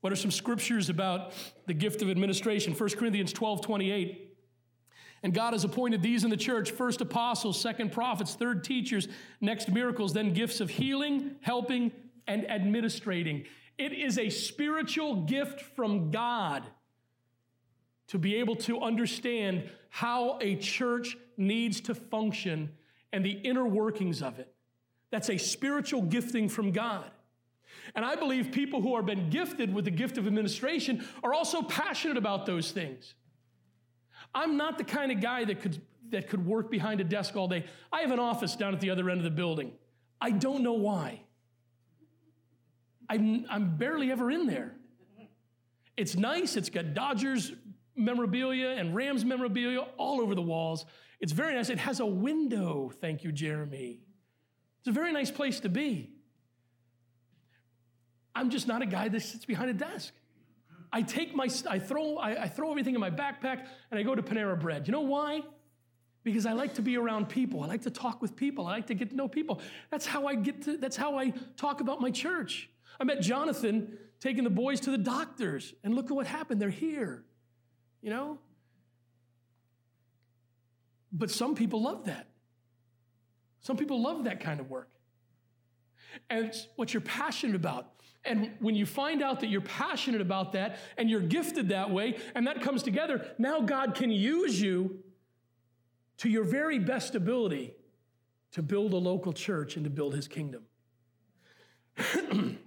What 0.00 0.12
are 0.12 0.16
some 0.16 0.30
scriptures 0.30 0.88
about 0.88 1.32
the 1.66 1.74
gift 1.74 2.02
of 2.02 2.10
administration? 2.10 2.74
1 2.74 2.90
Corinthians 2.90 3.32
12 3.32 3.62
28. 3.62 4.22
And 5.22 5.34
God 5.34 5.54
has 5.54 5.64
appointed 5.64 6.02
these 6.02 6.24
in 6.24 6.30
the 6.30 6.36
church 6.36 6.70
first 6.70 7.00
apostles, 7.00 7.60
second 7.60 7.90
prophets, 7.90 8.34
third 8.34 8.62
teachers, 8.62 9.08
next 9.40 9.68
miracles, 9.68 10.12
then 10.12 10.32
gifts 10.32 10.60
of 10.60 10.70
healing, 10.70 11.36
helping, 11.40 11.90
and 12.26 12.44
administrating. 12.48 13.44
It 13.78 13.92
is 13.92 14.18
a 14.18 14.30
spiritual 14.30 15.22
gift 15.22 15.60
from 15.60 16.10
God 16.10 16.64
to 18.08 18.18
be 18.18 18.36
able 18.36 18.56
to 18.56 18.80
understand 18.80 19.68
how 19.88 20.38
a 20.40 20.56
church 20.56 21.16
needs 21.36 21.80
to 21.82 21.94
function 21.94 22.70
and 23.12 23.24
the 23.24 23.32
inner 23.32 23.66
workings 23.66 24.22
of 24.22 24.38
it. 24.38 24.52
That's 25.10 25.30
a 25.30 25.38
spiritual 25.38 26.02
gifting 26.02 26.48
from 26.48 26.72
God. 26.72 27.10
And 27.94 28.04
I 28.04 28.16
believe 28.16 28.52
people 28.52 28.80
who 28.80 28.96
have 28.96 29.06
been 29.06 29.30
gifted 29.30 29.72
with 29.72 29.84
the 29.84 29.90
gift 29.90 30.18
of 30.18 30.26
administration 30.26 31.06
are 31.22 31.32
also 31.32 31.62
passionate 31.62 32.16
about 32.16 32.46
those 32.46 32.72
things. 32.72 33.14
I'm 34.34 34.56
not 34.56 34.78
the 34.78 34.84
kind 34.84 35.12
of 35.12 35.20
guy 35.20 35.44
that 35.44 35.60
could, 35.60 35.80
that 36.10 36.28
could 36.28 36.44
work 36.44 36.70
behind 36.70 37.00
a 37.00 37.04
desk 37.04 37.36
all 37.36 37.48
day. 37.48 37.64
I 37.92 38.00
have 38.00 38.10
an 38.10 38.18
office 38.18 38.56
down 38.56 38.74
at 38.74 38.80
the 38.80 38.90
other 38.90 39.08
end 39.08 39.18
of 39.18 39.24
the 39.24 39.30
building. 39.30 39.72
I 40.20 40.30
don't 40.30 40.62
know 40.62 40.74
why. 40.74 41.22
I'm, 43.08 43.46
I'm 43.48 43.76
barely 43.76 44.10
ever 44.10 44.30
in 44.30 44.46
there. 44.46 44.74
It's 45.96 46.16
nice, 46.16 46.56
it's 46.56 46.68
got 46.68 46.92
Dodgers 46.92 47.52
memorabilia 47.94 48.70
and 48.70 48.94
Rams 48.94 49.24
memorabilia 49.24 49.80
all 49.96 50.20
over 50.20 50.34
the 50.34 50.42
walls. 50.42 50.84
It's 51.20 51.32
very 51.32 51.54
nice. 51.54 51.70
It 51.70 51.78
has 51.78 52.00
a 52.00 52.06
window, 52.06 52.92
thank 53.00 53.24
you, 53.24 53.32
Jeremy. 53.32 54.00
It's 54.80 54.88
a 54.88 54.92
very 54.92 55.12
nice 55.12 55.30
place 55.30 55.60
to 55.60 55.70
be. 55.70 56.12
I'm 58.36 58.50
just 58.50 58.68
not 58.68 58.82
a 58.82 58.86
guy 58.86 59.08
that 59.08 59.20
sits 59.20 59.44
behind 59.44 59.70
a 59.70 59.74
desk. 59.74 60.12
I 60.92 61.02
take 61.02 61.34
my, 61.34 61.48
I 61.68 61.78
throw, 61.78 62.16
I, 62.16 62.44
I 62.44 62.48
throw 62.48 62.70
everything 62.70 62.94
in 62.94 63.00
my 63.00 63.10
backpack 63.10 63.66
and 63.90 63.98
I 63.98 64.02
go 64.02 64.14
to 64.14 64.22
Panera 64.22 64.58
Bread. 64.58 64.86
You 64.86 64.92
know 64.92 65.00
why? 65.00 65.42
Because 66.22 66.46
I 66.46 66.52
like 66.52 66.74
to 66.74 66.82
be 66.82 66.96
around 66.96 67.28
people. 67.28 67.62
I 67.62 67.66
like 67.66 67.82
to 67.82 67.90
talk 67.90 68.20
with 68.20 68.36
people. 68.36 68.66
I 68.66 68.72
like 68.72 68.86
to 68.88 68.94
get 68.94 69.10
to 69.10 69.16
know 69.16 69.26
people. 69.28 69.60
That's 69.90 70.06
how 70.06 70.26
I 70.26 70.34
get 70.34 70.62
to, 70.62 70.76
that's 70.76 70.96
how 70.96 71.18
I 71.18 71.32
talk 71.56 71.80
about 71.80 72.00
my 72.00 72.10
church. 72.10 72.68
I 73.00 73.04
met 73.04 73.20
Jonathan 73.20 73.98
taking 74.20 74.44
the 74.44 74.50
boys 74.50 74.80
to 74.80 74.90
the 74.90 74.98
doctors, 74.98 75.74
and 75.84 75.94
look 75.94 76.06
at 76.06 76.12
what 76.12 76.26
happened. 76.26 76.60
They're 76.60 76.70
here, 76.70 77.24
you 78.00 78.10
know? 78.10 78.38
But 81.12 81.30
some 81.30 81.54
people 81.54 81.82
love 81.82 82.06
that. 82.06 82.26
Some 83.60 83.76
people 83.76 84.02
love 84.02 84.24
that 84.24 84.40
kind 84.40 84.60
of 84.60 84.70
work. 84.70 84.88
And 86.30 86.46
it's 86.46 86.66
what 86.76 86.94
you're 86.94 87.00
passionate 87.02 87.56
about. 87.56 87.92
And 88.26 88.52
when 88.60 88.74
you 88.74 88.86
find 88.86 89.22
out 89.22 89.40
that 89.40 89.48
you're 89.48 89.60
passionate 89.60 90.20
about 90.20 90.52
that 90.52 90.78
and 90.96 91.08
you're 91.08 91.20
gifted 91.20 91.68
that 91.70 91.90
way, 91.90 92.18
and 92.34 92.46
that 92.46 92.60
comes 92.60 92.82
together, 92.82 93.26
now 93.38 93.60
God 93.60 93.94
can 93.94 94.10
use 94.10 94.60
you 94.60 94.98
to 96.18 96.28
your 96.28 96.44
very 96.44 96.78
best 96.78 97.14
ability 97.14 97.74
to 98.52 98.62
build 98.62 98.92
a 98.92 98.96
local 98.96 99.32
church 99.32 99.76
and 99.76 99.84
to 99.84 99.90
build 99.90 100.14
his 100.14 100.28
kingdom. 100.28 100.62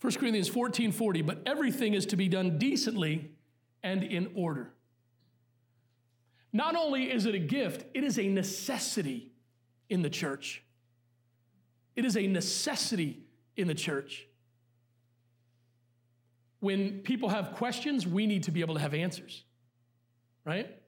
1 0.00 0.12
Corinthians 0.14 0.48
14 0.48 0.92
40, 0.92 1.22
but 1.22 1.42
everything 1.44 1.94
is 1.94 2.06
to 2.06 2.16
be 2.16 2.28
done 2.28 2.58
decently 2.58 3.32
and 3.82 4.04
in 4.04 4.30
order. 4.34 4.72
Not 6.52 6.76
only 6.76 7.10
is 7.10 7.26
it 7.26 7.34
a 7.34 7.38
gift, 7.38 7.84
it 7.94 8.04
is 8.04 8.18
a 8.18 8.28
necessity 8.28 9.32
in 9.90 10.02
the 10.02 10.10
church. 10.10 10.62
It 11.98 12.04
is 12.04 12.16
a 12.16 12.28
necessity 12.28 13.24
in 13.56 13.66
the 13.66 13.74
church. 13.74 14.28
When 16.60 17.00
people 17.00 17.28
have 17.28 17.54
questions, 17.54 18.06
we 18.06 18.24
need 18.24 18.44
to 18.44 18.52
be 18.52 18.60
able 18.60 18.74
to 18.76 18.80
have 18.80 18.94
answers, 18.94 19.42
right? 20.44 20.80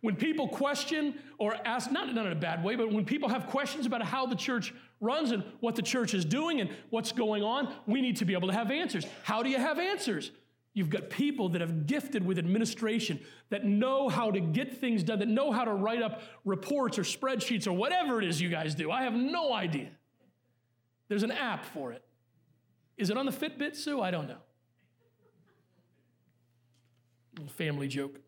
When 0.00 0.16
people 0.16 0.48
question 0.48 1.14
or 1.38 1.54
ask, 1.64 1.92
not, 1.92 2.12
not 2.12 2.26
in 2.26 2.32
a 2.32 2.34
bad 2.34 2.64
way, 2.64 2.74
but 2.74 2.92
when 2.92 3.04
people 3.04 3.28
have 3.28 3.46
questions 3.46 3.86
about 3.86 4.02
how 4.02 4.26
the 4.26 4.34
church 4.34 4.74
runs 5.00 5.30
and 5.30 5.44
what 5.60 5.76
the 5.76 5.82
church 5.82 6.12
is 6.12 6.24
doing 6.24 6.60
and 6.60 6.70
what's 6.90 7.12
going 7.12 7.44
on, 7.44 7.72
we 7.86 8.00
need 8.00 8.16
to 8.16 8.24
be 8.24 8.32
able 8.32 8.48
to 8.48 8.54
have 8.54 8.72
answers. 8.72 9.06
How 9.22 9.44
do 9.44 9.50
you 9.50 9.58
have 9.58 9.78
answers? 9.78 10.32
You've 10.74 10.90
got 10.90 11.08
people 11.08 11.50
that 11.50 11.60
have 11.60 11.86
gifted 11.86 12.26
with 12.26 12.36
administration, 12.36 13.20
that 13.50 13.64
know 13.64 14.08
how 14.08 14.32
to 14.32 14.40
get 14.40 14.76
things 14.78 15.04
done, 15.04 15.20
that 15.20 15.28
know 15.28 15.52
how 15.52 15.64
to 15.64 15.72
write 15.72 16.02
up 16.02 16.22
reports 16.44 16.98
or 16.98 17.02
spreadsheets 17.02 17.68
or 17.68 17.72
whatever 17.74 18.20
it 18.20 18.26
is 18.26 18.40
you 18.40 18.48
guys 18.48 18.74
do. 18.74 18.90
I 18.90 19.04
have 19.04 19.14
no 19.14 19.52
idea. 19.52 19.90
There's 21.08 21.22
an 21.22 21.32
app 21.32 21.64
for 21.64 21.92
it. 21.92 22.02
Is 22.96 23.10
it 23.10 23.16
on 23.16 23.26
the 23.26 23.32
Fitbit, 23.32 23.76
Sue? 23.76 24.00
I 24.00 24.10
don't 24.10 24.28
know. 24.28 24.38
Family 27.56 27.88
joke. 27.88 28.20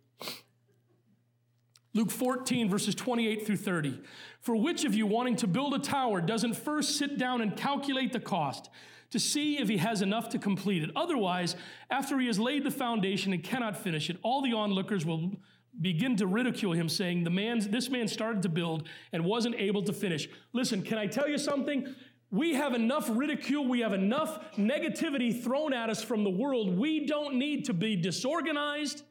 Luke 1.92 2.10
14, 2.12 2.68
verses 2.68 2.94
28 2.94 3.46
through 3.46 3.56
30. 3.56 4.00
For 4.40 4.54
which 4.54 4.84
of 4.84 4.94
you 4.94 5.06
wanting 5.06 5.34
to 5.36 5.48
build 5.48 5.74
a 5.74 5.78
tower 5.80 6.20
doesn't 6.20 6.54
first 6.54 6.96
sit 6.96 7.18
down 7.18 7.40
and 7.40 7.56
calculate 7.56 8.12
the 8.12 8.20
cost 8.20 8.70
to 9.10 9.18
see 9.18 9.58
if 9.58 9.68
he 9.68 9.78
has 9.78 10.00
enough 10.00 10.28
to 10.28 10.38
complete 10.38 10.84
it? 10.84 10.90
Otherwise, 10.94 11.56
after 11.90 12.20
he 12.20 12.28
has 12.28 12.38
laid 12.38 12.62
the 12.62 12.70
foundation 12.70 13.32
and 13.32 13.42
cannot 13.42 13.76
finish 13.76 14.08
it, 14.08 14.18
all 14.22 14.40
the 14.40 14.52
onlookers 14.52 15.04
will 15.04 15.32
begin 15.80 16.14
to 16.16 16.26
ridicule 16.26 16.72
him, 16.72 16.88
saying, 16.88 17.24
the 17.24 17.30
man, 17.30 17.58
This 17.70 17.90
man 17.90 18.06
started 18.06 18.42
to 18.42 18.48
build 18.48 18.88
and 19.12 19.24
wasn't 19.24 19.56
able 19.56 19.82
to 19.82 19.92
finish. 19.92 20.28
Listen, 20.52 20.82
can 20.82 20.98
I 20.98 21.06
tell 21.06 21.28
you 21.28 21.38
something? 21.38 21.92
We 22.30 22.54
have 22.54 22.74
enough 22.74 23.08
ridicule, 23.10 23.66
we 23.66 23.80
have 23.80 23.92
enough 23.92 24.56
negativity 24.56 25.42
thrown 25.42 25.72
at 25.72 25.90
us 25.90 26.02
from 26.02 26.22
the 26.22 26.30
world. 26.30 26.78
We 26.78 27.06
don't 27.06 27.34
need 27.34 27.64
to 27.64 27.74
be 27.74 27.96
disorganized 27.96 29.02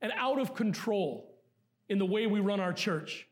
and 0.00 0.12
out 0.16 0.38
of 0.38 0.54
control 0.54 1.34
in 1.88 1.98
the 1.98 2.06
way 2.06 2.26
we 2.26 2.40
run 2.40 2.60
our 2.60 2.72
church. 2.72 3.26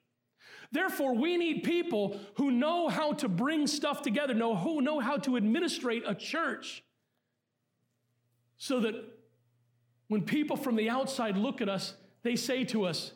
Therefore, 0.73 1.15
we 1.15 1.37
need 1.37 1.63
people 1.65 2.21
who 2.35 2.51
know 2.51 2.89
how 2.89 3.13
to 3.15 3.29
bring 3.29 3.67
stuff 3.67 4.03
together, 4.03 4.35
know 4.35 4.55
who 4.57 4.81
know 4.81 5.01
how 5.01 5.17
to 5.19 5.37
administrate 5.37 6.05
a 6.07 6.15
church. 6.15 6.85
So 8.57 8.81
that 8.81 8.95
when 10.09 10.23
people 10.23 10.57
from 10.57 10.77
the 10.77 10.91
outside 10.91 11.37
look 11.37 11.61
at 11.61 11.69
us, 11.69 11.95
they 12.23 12.37
say 12.37 12.65
to 12.67 12.85
us, 12.85 13.13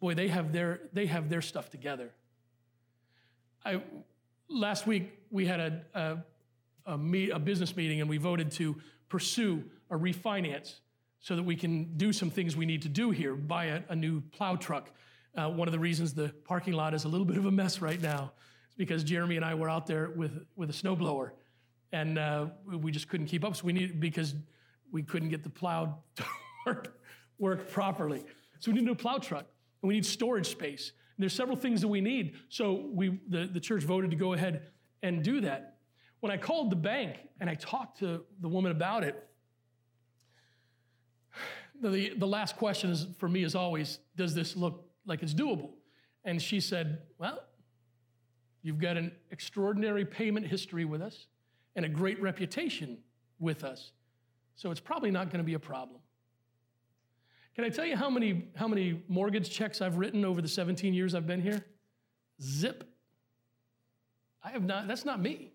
boy, 0.00 0.14
they 0.14 0.28
have 0.28 0.52
their, 0.52 0.80
they 0.92 1.06
have 1.06 1.28
their 1.28 1.42
stuff 1.42 1.70
together. 1.70 2.10
I, 3.64 3.82
last 4.48 4.86
week, 4.86 5.12
we 5.30 5.46
had 5.46 5.60
a, 5.60 5.82
a, 5.94 6.92
a, 6.92 6.98
meet, 6.98 7.30
a 7.30 7.38
business 7.38 7.76
meeting 7.76 8.00
and 8.00 8.08
we 8.08 8.18
voted 8.18 8.50
to 8.52 8.76
pursue 9.08 9.64
a 9.90 9.96
refinance 9.96 10.76
so 11.20 11.36
that 11.36 11.42
we 11.42 11.56
can 11.56 11.96
do 11.96 12.12
some 12.12 12.30
things 12.30 12.56
we 12.56 12.66
need 12.66 12.82
to 12.82 12.88
do 12.88 13.10
here, 13.10 13.34
buy 13.34 13.66
a, 13.66 13.82
a 13.88 13.96
new 13.96 14.20
plow 14.20 14.56
truck. 14.56 14.90
Uh, 15.36 15.48
one 15.48 15.68
of 15.68 15.72
the 15.72 15.78
reasons 15.78 16.14
the 16.14 16.28
parking 16.44 16.72
lot 16.72 16.94
is 16.94 17.04
a 17.04 17.08
little 17.08 17.26
bit 17.26 17.36
of 17.36 17.46
a 17.46 17.50
mess 17.50 17.80
right 17.80 18.00
now 18.00 18.32
is 18.68 18.74
because 18.76 19.04
Jeremy 19.04 19.36
and 19.36 19.44
I 19.44 19.54
were 19.54 19.68
out 19.68 19.86
there 19.86 20.10
with, 20.10 20.44
with 20.56 20.70
a 20.70 20.72
snowblower 20.72 21.30
and 21.92 22.18
uh, 22.18 22.46
we 22.66 22.90
just 22.90 23.08
couldn't 23.08 23.26
keep 23.26 23.44
up. 23.44 23.56
So 23.56 23.64
we 23.64 23.72
needed, 23.72 24.00
because 24.00 24.34
we 24.92 25.02
couldn't 25.02 25.30
get 25.30 25.42
the 25.42 25.50
plow 25.50 25.98
to 26.16 26.24
work, 26.66 27.00
work 27.38 27.70
properly. 27.70 28.24
So 28.58 28.70
we 28.70 28.76
need 28.76 28.84
a 28.84 28.86
new 28.86 28.94
plow 28.94 29.18
truck 29.18 29.46
and 29.82 29.88
we 29.88 29.94
need 29.94 30.06
storage 30.06 30.48
space. 30.48 30.92
There's 31.18 31.32
several 31.32 31.56
things 31.56 31.80
that 31.80 31.88
we 31.88 32.00
need. 32.00 32.36
So 32.48 32.88
we, 32.92 33.18
the, 33.28 33.46
the 33.46 33.60
church 33.60 33.82
voted 33.82 34.10
to 34.10 34.16
go 34.16 34.34
ahead 34.34 34.70
and 35.02 35.22
do 35.22 35.40
that. 35.42 35.78
When 36.20 36.32
I 36.32 36.36
called 36.36 36.70
the 36.70 36.76
bank 36.76 37.16
and 37.40 37.50
I 37.50 37.54
talked 37.54 37.98
to 38.00 38.24
the 38.40 38.48
woman 38.48 38.72
about 38.72 39.04
it, 39.04 39.24
the, 41.80 42.14
the 42.16 42.26
last 42.26 42.56
question 42.56 42.90
is, 42.90 43.06
for 43.18 43.28
me 43.28 43.44
is 43.44 43.54
always, 43.54 44.00
does 44.16 44.34
this 44.34 44.56
look 44.56 44.84
like 45.06 45.22
it's 45.22 45.34
doable? 45.34 45.70
And 46.24 46.42
she 46.42 46.60
said, 46.60 47.02
well, 47.18 47.40
you've 48.62 48.78
got 48.78 48.96
an 48.96 49.12
extraordinary 49.30 50.04
payment 50.04 50.46
history 50.46 50.84
with 50.84 51.00
us 51.00 51.26
and 51.76 51.84
a 51.84 51.88
great 51.88 52.20
reputation 52.20 52.98
with 53.38 53.62
us. 53.62 53.92
So 54.56 54.72
it's 54.72 54.80
probably 54.80 55.12
not 55.12 55.30
going 55.30 55.38
to 55.38 55.44
be 55.44 55.54
a 55.54 55.60
problem. 55.60 56.00
Can 57.58 57.64
I 57.64 57.70
tell 57.70 57.86
you 57.86 57.96
how 57.96 58.08
many, 58.08 58.44
how 58.54 58.68
many 58.68 59.02
mortgage 59.08 59.50
checks 59.50 59.82
I've 59.82 59.96
written 59.96 60.24
over 60.24 60.40
the 60.40 60.46
17 60.46 60.94
years 60.94 61.12
I've 61.12 61.26
been 61.26 61.42
here? 61.42 61.64
Zip. 62.40 62.84
I 64.44 64.50
have 64.50 64.62
not, 64.62 64.86
that's 64.86 65.04
not 65.04 65.20
me. 65.20 65.50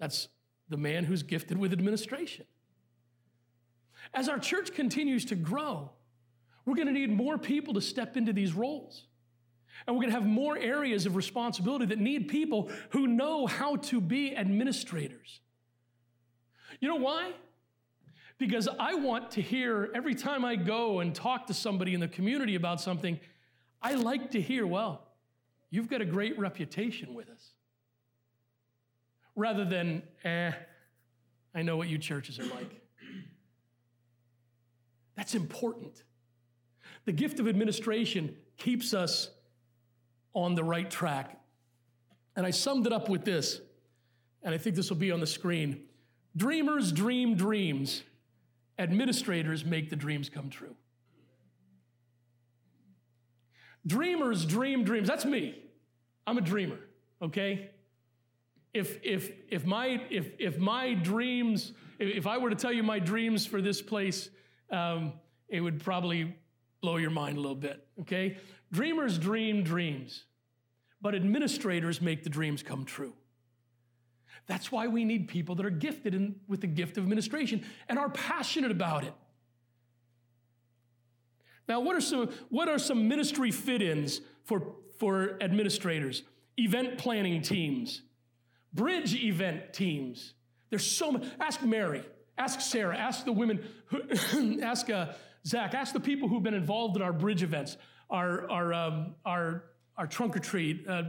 That's 0.00 0.26
the 0.68 0.76
man 0.76 1.04
who's 1.04 1.22
gifted 1.22 1.56
with 1.56 1.72
administration. 1.72 2.46
As 4.12 4.28
our 4.28 4.40
church 4.40 4.74
continues 4.74 5.24
to 5.26 5.36
grow, 5.36 5.92
we're 6.66 6.74
going 6.74 6.88
to 6.88 6.92
need 6.92 7.12
more 7.12 7.38
people 7.38 7.74
to 7.74 7.80
step 7.80 8.16
into 8.16 8.32
these 8.32 8.52
roles. 8.52 9.04
And 9.86 9.94
we're 9.94 10.02
going 10.02 10.12
to 10.12 10.18
have 10.18 10.26
more 10.26 10.58
areas 10.58 11.06
of 11.06 11.14
responsibility 11.14 11.86
that 11.86 12.00
need 12.00 12.26
people 12.26 12.72
who 12.90 13.06
know 13.06 13.46
how 13.46 13.76
to 13.76 14.00
be 14.00 14.34
administrators. 14.34 15.42
You 16.80 16.88
know 16.88 16.96
why? 16.96 17.34
Because 18.38 18.68
I 18.78 18.94
want 18.94 19.32
to 19.32 19.42
hear 19.42 19.90
every 19.94 20.14
time 20.14 20.44
I 20.44 20.54
go 20.54 21.00
and 21.00 21.14
talk 21.14 21.48
to 21.48 21.54
somebody 21.54 21.92
in 21.92 22.00
the 22.00 22.08
community 22.08 22.54
about 22.54 22.80
something, 22.80 23.18
I 23.82 23.94
like 23.94 24.30
to 24.30 24.40
hear, 24.40 24.66
well, 24.66 25.02
you've 25.70 25.88
got 25.88 26.00
a 26.00 26.04
great 26.04 26.38
reputation 26.38 27.14
with 27.14 27.28
us. 27.28 27.52
Rather 29.34 29.64
than, 29.64 30.02
eh, 30.24 30.52
I 31.54 31.62
know 31.62 31.76
what 31.76 31.88
you 31.88 31.98
churches 31.98 32.38
are 32.38 32.46
like. 32.46 32.80
That's 35.16 35.34
important. 35.34 36.04
The 37.04 37.12
gift 37.12 37.40
of 37.40 37.48
administration 37.48 38.36
keeps 38.56 38.94
us 38.94 39.30
on 40.32 40.54
the 40.54 40.62
right 40.62 40.88
track. 40.88 41.40
And 42.36 42.46
I 42.46 42.50
summed 42.50 42.86
it 42.86 42.92
up 42.92 43.08
with 43.08 43.24
this, 43.24 43.60
and 44.44 44.54
I 44.54 44.58
think 44.58 44.76
this 44.76 44.90
will 44.90 44.96
be 44.96 45.10
on 45.10 45.18
the 45.18 45.26
screen. 45.26 45.82
Dreamers 46.36 46.92
dream 46.92 47.34
dreams, 47.34 48.02
administrators 48.78 49.64
make 49.64 49.90
the 49.90 49.96
dreams 49.96 50.28
come 50.28 50.50
true. 50.50 50.76
Dreamers 53.86 54.44
dream 54.44 54.84
dreams. 54.84 55.08
That's 55.08 55.24
me. 55.24 55.62
I'm 56.26 56.36
a 56.36 56.42
dreamer, 56.42 56.78
okay? 57.22 57.70
If, 58.74 59.02
if, 59.02 59.30
if, 59.48 59.64
my, 59.64 60.02
if, 60.10 60.32
if 60.38 60.58
my 60.58 60.92
dreams, 60.94 61.72
if 61.98 62.26
I 62.26 62.36
were 62.38 62.50
to 62.50 62.56
tell 62.56 62.72
you 62.72 62.82
my 62.82 62.98
dreams 62.98 63.46
for 63.46 63.62
this 63.62 63.80
place, 63.80 64.28
um, 64.70 65.14
it 65.48 65.60
would 65.60 65.82
probably 65.82 66.36
blow 66.82 66.96
your 66.96 67.10
mind 67.10 67.38
a 67.38 67.40
little 67.40 67.56
bit, 67.56 67.86
okay? 68.00 68.36
Dreamers 68.70 69.18
dream 69.18 69.62
dreams, 69.62 70.24
but 71.00 71.14
administrators 71.14 72.02
make 72.02 72.22
the 72.22 72.30
dreams 72.30 72.62
come 72.62 72.84
true. 72.84 73.14
That's 74.48 74.72
why 74.72 74.86
we 74.86 75.04
need 75.04 75.28
people 75.28 75.54
that 75.56 75.66
are 75.66 75.70
gifted 75.70 76.14
in, 76.14 76.36
with 76.48 76.62
the 76.62 76.66
gift 76.66 76.96
of 76.96 77.04
administration 77.04 77.64
and 77.88 77.98
are 77.98 78.08
passionate 78.08 78.70
about 78.70 79.04
it. 79.04 79.12
Now, 81.68 81.80
what 81.80 81.94
are 81.94 82.00
some, 82.00 82.30
what 82.48 82.68
are 82.68 82.78
some 82.78 83.06
ministry 83.08 83.50
fit 83.50 83.82
ins 83.82 84.22
for, 84.44 84.74
for 84.98 85.36
administrators? 85.42 86.22
Event 86.56 86.96
planning 86.96 87.42
teams, 87.42 88.02
bridge 88.72 89.14
event 89.14 89.74
teams. 89.74 90.32
There's 90.70 90.84
so 90.84 91.12
many. 91.12 91.30
Ask 91.38 91.62
Mary, 91.62 92.02
ask 92.38 92.62
Sarah, 92.62 92.96
ask 92.96 93.26
the 93.26 93.32
women, 93.32 93.62
ask 94.62 94.88
uh, 94.88 95.12
Zach, 95.46 95.74
ask 95.74 95.92
the 95.92 96.00
people 96.00 96.26
who've 96.26 96.42
been 96.42 96.54
involved 96.54 96.96
in 96.96 97.02
our 97.02 97.12
bridge 97.12 97.42
events, 97.42 97.76
our, 98.08 98.50
our, 98.50 98.72
um, 98.72 99.14
our, 99.26 99.64
our 99.98 100.06
trunk 100.06 100.36
or 100.36 100.40
treat, 100.40 100.88
uh, 100.88 101.02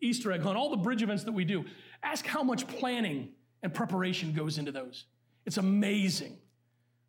Easter 0.00 0.30
egg 0.30 0.42
hunt, 0.42 0.56
all 0.56 0.70
the 0.70 0.76
bridge 0.76 1.02
events 1.02 1.24
that 1.24 1.32
we 1.32 1.44
do. 1.44 1.64
Ask 2.06 2.24
how 2.24 2.44
much 2.44 2.68
planning 2.68 3.30
and 3.64 3.74
preparation 3.74 4.32
goes 4.32 4.58
into 4.58 4.70
those. 4.70 5.06
It's 5.44 5.56
amazing 5.56 6.38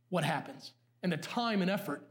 what 0.10 0.24
happens 0.24 0.72
and 1.04 1.12
the 1.12 1.18
time 1.18 1.62
and 1.62 1.70
effort. 1.70 2.02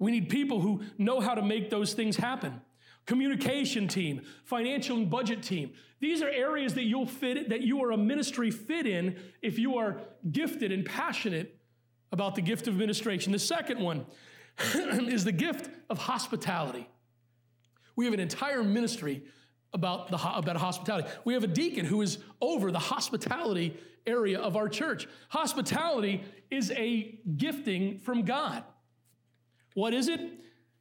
We 0.00 0.10
need 0.10 0.28
people 0.28 0.60
who 0.60 0.82
know 0.98 1.20
how 1.20 1.34
to 1.34 1.42
make 1.42 1.70
those 1.70 1.94
things 1.94 2.16
happen. 2.16 2.60
Communication 3.06 3.86
team, 3.86 4.22
financial 4.44 4.96
and 4.96 5.08
budget 5.08 5.44
team. 5.44 5.74
These 6.00 6.22
are 6.22 6.28
areas 6.28 6.74
that 6.74 6.82
you'll 6.82 7.06
fit 7.06 7.50
that 7.50 7.60
you 7.60 7.84
are 7.84 7.92
a 7.92 7.96
ministry 7.96 8.50
fit 8.50 8.84
in 8.84 9.16
if 9.40 9.56
you 9.56 9.76
are 9.78 10.00
gifted 10.32 10.72
and 10.72 10.84
passionate 10.84 11.56
about 12.10 12.34
the 12.34 12.42
gift 12.42 12.66
of 12.66 12.74
administration. 12.74 13.30
The 13.30 13.38
second 13.38 13.78
one 13.78 14.06
is 14.74 15.24
the 15.24 15.32
gift 15.32 15.70
of 15.88 15.98
hospitality. 15.98 16.88
We 17.94 18.06
have 18.06 18.14
an 18.14 18.20
entire 18.20 18.64
ministry 18.64 19.22
about, 19.74 20.08
the, 20.08 20.16
about 20.16 20.56
hospitality. 20.56 21.08
We 21.24 21.34
have 21.34 21.44
a 21.44 21.48
deacon 21.48 21.84
who 21.84 22.00
is 22.00 22.18
over 22.40 22.70
the 22.70 22.78
hospitality 22.78 23.76
area 24.06 24.38
of 24.38 24.56
our 24.56 24.68
church. 24.68 25.06
Hospitality 25.30 26.24
is 26.50 26.70
a 26.70 27.18
gifting 27.36 27.98
from 27.98 28.22
God. 28.22 28.62
What 29.74 29.92
is 29.92 30.08
it? 30.08 30.20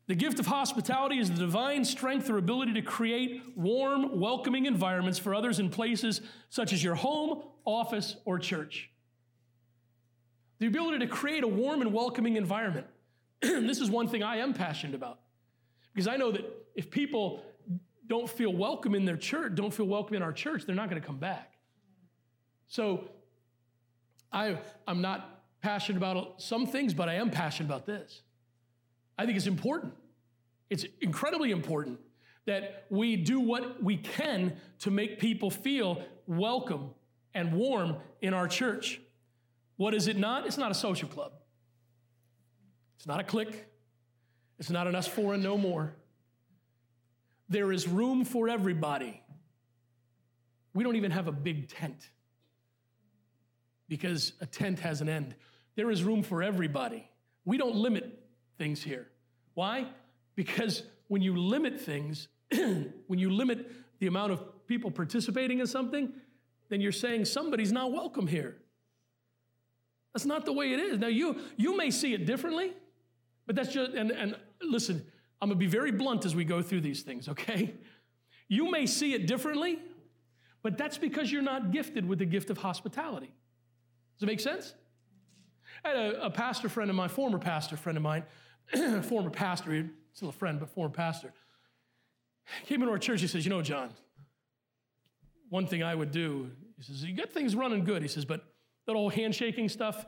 The 0.07 0.15
gift 0.15 0.39
of 0.39 0.45
hospitality 0.45 1.17
is 1.17 1.31
the 1.31 1.37
divine 1.37 1.85
strength 1.85 2.29
or 2.29 2.37
ability 2.37 2.73
to 2.73 2.81
create 2.81 3.41
warm, 3.55 4.19
welcoming 4.19 4.65
environments 4.65 5.17
for 5.17 5.33
others 5.33 5.59
in 5.59 5.69
places 5.69 6.21
such 6.49 6.73
as 6.73 6.83
your 6.83 6.95
home, 6.95 7.41
office, 7.65 8.17
or 8.25 8.37
church. 8.37 8.89
The 10.59 10.67
ability 10.67 10.99
to 10.99 11.07
create 11.07 11.43
a 11.43 11.47
warm 11.47 11.81
and 11.81 11.93
welcoming 11.93 12.35
environment. 12.35 12.85
this 13.41 13.79
is 13.79 13.89
one 13.89 14.07
thing 14.07 14.23
I 14.23 14.37
am 14.37 14.53
passionate 14.53 14.95
about. 14.95 15.19
Because 15.93 16.07
I 16.07 16.17
know 16.17 16.31
that 16.31 16.45
if 16.75 16.91
people 16.91 17.43
don't 18.07 18.29
feel 18.29 18.51
welcome 18.51 18.95
in 18.95 19.05
their 19.05 19.17
church, 19.17 19.55
don't 19.55 19.73
feel 19.73 19.85
welcome 19.85 20.15
in 20.15 20.21
our 20.21 20.33
church, 20.33 20.65
they're 20.65 20.75
not 20.75 20.89
going 20.89 21.01
to 21.01 21.05
come 21.05 21.17
back. 21.17 21.53
So 22.67 23.09
I, 24.31 24.57
I'm 24.87 25.01
not 25.01 25.41
passionate 25.61 25.97
about 25.97 26.41
some 26.41 26.65
things, 26.65 26.93
but 26.93 27.07
I 27.07 27.15
am 27.15 27.29
passionate 27.29 27.67
about 27.67 27.85
this. 27.85 28.21
I 29.17 29.25
think 29.25 29.37
it's 29.37 29.47
important. 29.47 29.93
It's 30.69 30.85
incredibly 31.01 31.51
important 31.51 31.99
that 32.45 32.85
we 32.89 33.15
do 33.15 33.39
what 33.39 33.81
we 33.81 33.97
can 33.97 34.55
to 34.79 34.91
make 34.91 35.19
people 35.19 35.49
feel 35.49 36.03
welcome 36.27 36.89
and 37.33 37.53
warm 37.53 37.97
in 38.21 38.33
our 38.33 38.47
church. 38.47 38.99
What 39.77 39.93
is 39.93 40.07
it 40.07 40.17
not? 40.17 40.45
It's 40.45 40.57
not 40.57 40.71
a 40.71 40.75
social 40.75 41.07
club. 41.07 41.31
It's 42.97 43.07
not 43.07 43.19
a 43.19 43.23
clique. 43.23 43.65
It's 44.59 44.69
not 44.69 44.87
an 44.87 44.95
us 44.95 45.07
four 45.07 45.33
and 45.33 45.43
no 45.43 45.57
more. 45.57 45.93
There 47.49 47.71
is 47.71 47.87
room 47.87 48.25
for 48.25 48.49
everybody. 48.49 49.21
We 50.73 50.83
don't 50.83 50.95
even 50.95 51.11
have 51.11 51.27
a 51.27 51.31
big 51.31 51.69
tent 51.69 52.09
because 53.87 54.33
a 54.41 54.45
tent 54.45 54.79
has 54.79 55.01
an 55.01 55.09
end. 55.09 55.35
There 55.75 55.91
is 55.91 56.03
room 56.03 56.23
for 56.23 56.41
everybody. 56.41 57.07
We 57.45 57.57
don't 57.57 57.75
limit 57.75 58.23
things 58.57 58.81
here. 58.81 59.07
Why? 59.53 59.87
Because 60.35 60.83
when 61.07 61.21
you 61.21 61.35
limit 61.35 61.79
things, 61.79 62.27
when 62.51 63.19
you 63.19 63.29
limit 63.29 63.69
the 63.99 64.07
amount 64.07 64.31
of 64.31 64.67
people 64.67 64.89
participating 64.89 65.59
in 65.59 65.67
something, 65.67 66.11
then 66.69 66.81
you're 66.81 66.91
saying 66.91 67.25
somebody's 67.25 67.71
not 67.71 67.91
welcome 67.91 68.27
here. 68.27 68.57
That's 70.13 70.25
not 70.25 70.45
the 70.45 70.53
way 70.53 70.73
it 70.73 70.79
is. 70.79 70.99
Now, 70.99 71.07
you, 71.07 71.37
you 71.57 71.75
may 71.75 71.91
see 71.91 72.13
it 72.13 72.25
differently, 72.25 72.73
but 73.45 73.55
that's 73.55 73.73
just, 73.73 73.91
and, 73.91 74.11
and 74.11 74.35
listen, 74.61 75.05
I'm 75.43 75.49
gonna 75.49 75.59
be 75.59 75.67
very 75.67 75.91
blunt 75.91 76.23
as 76.23 76.33
we 76.33 76.45
go 76.45 76.61
through 76.61 76.79
these 76.79 77.01
things, 77.01 77.27
okay? 77.27 77.73
You 78.47 78.71
may 78.71 78.85
see 78.85 79.13
it 79.13 79.27
differently, 79.27 79.77
but 80.61 80.77
that's 80.77 80.97
because 80.97 81.33
you're 81.33 81.41
not 81.41 81.71
gifted 81.71 82.07
with 82.07 82.19
the 82.19 82.25
gift 82.25 82.49
of 82.49 82.59
hospitality. 82.59 83.33
Does 84.15 84.23
it 84.23 84.27
make 84.27 84.39
sense? 84.39 84.73
I 85.83 85.89
had 85.89 85.97
a, 85.97 86.27
a 86.27 86.29
pastor 86.29 86.69
friend 86.69 86.89
of 86.89 86.95
mine, 86.95 87.09
former 87.09 87.39
pastor 87.39 87.75
friend 87.75 87.97
of 87.97 88.03
mine, 88.03 88.23
former 89.03 89.29
pastor, 89.29 89.89
still 90.13 90.29
a 90.29 90.31
friend, 90.31 90.61
but 90.61 90.69
former 90.69 90.93
pastor, 90.93 91.33
came 92.65 92.81
into 92.81 92.93
our 92.93 92.97
church. 92.97 93.19
He 93.19 93.27
says, 93.27 93.43
You 93.43 93.49
know, 93.49 93.61
John, 93.61 93.89
one 95.49 95.67
thing 95.67 95.83
I 95.83 95.93
would 95.93 96.11
do, 96.11 96.51
he 96.77 96.83
says, 96.83 97.03
You 97.03 97.17
got 97.17 97.33
things 97.33 97.53
running 97.53 97.83
good. 97.83 98.01
He 98.01 98.07
says, 98.07 98.23
But 98.23 98.45
that 98.87 98.93
old 98.93 99.13
handshaking 99.13 99.67
stuff, 99.67 100.05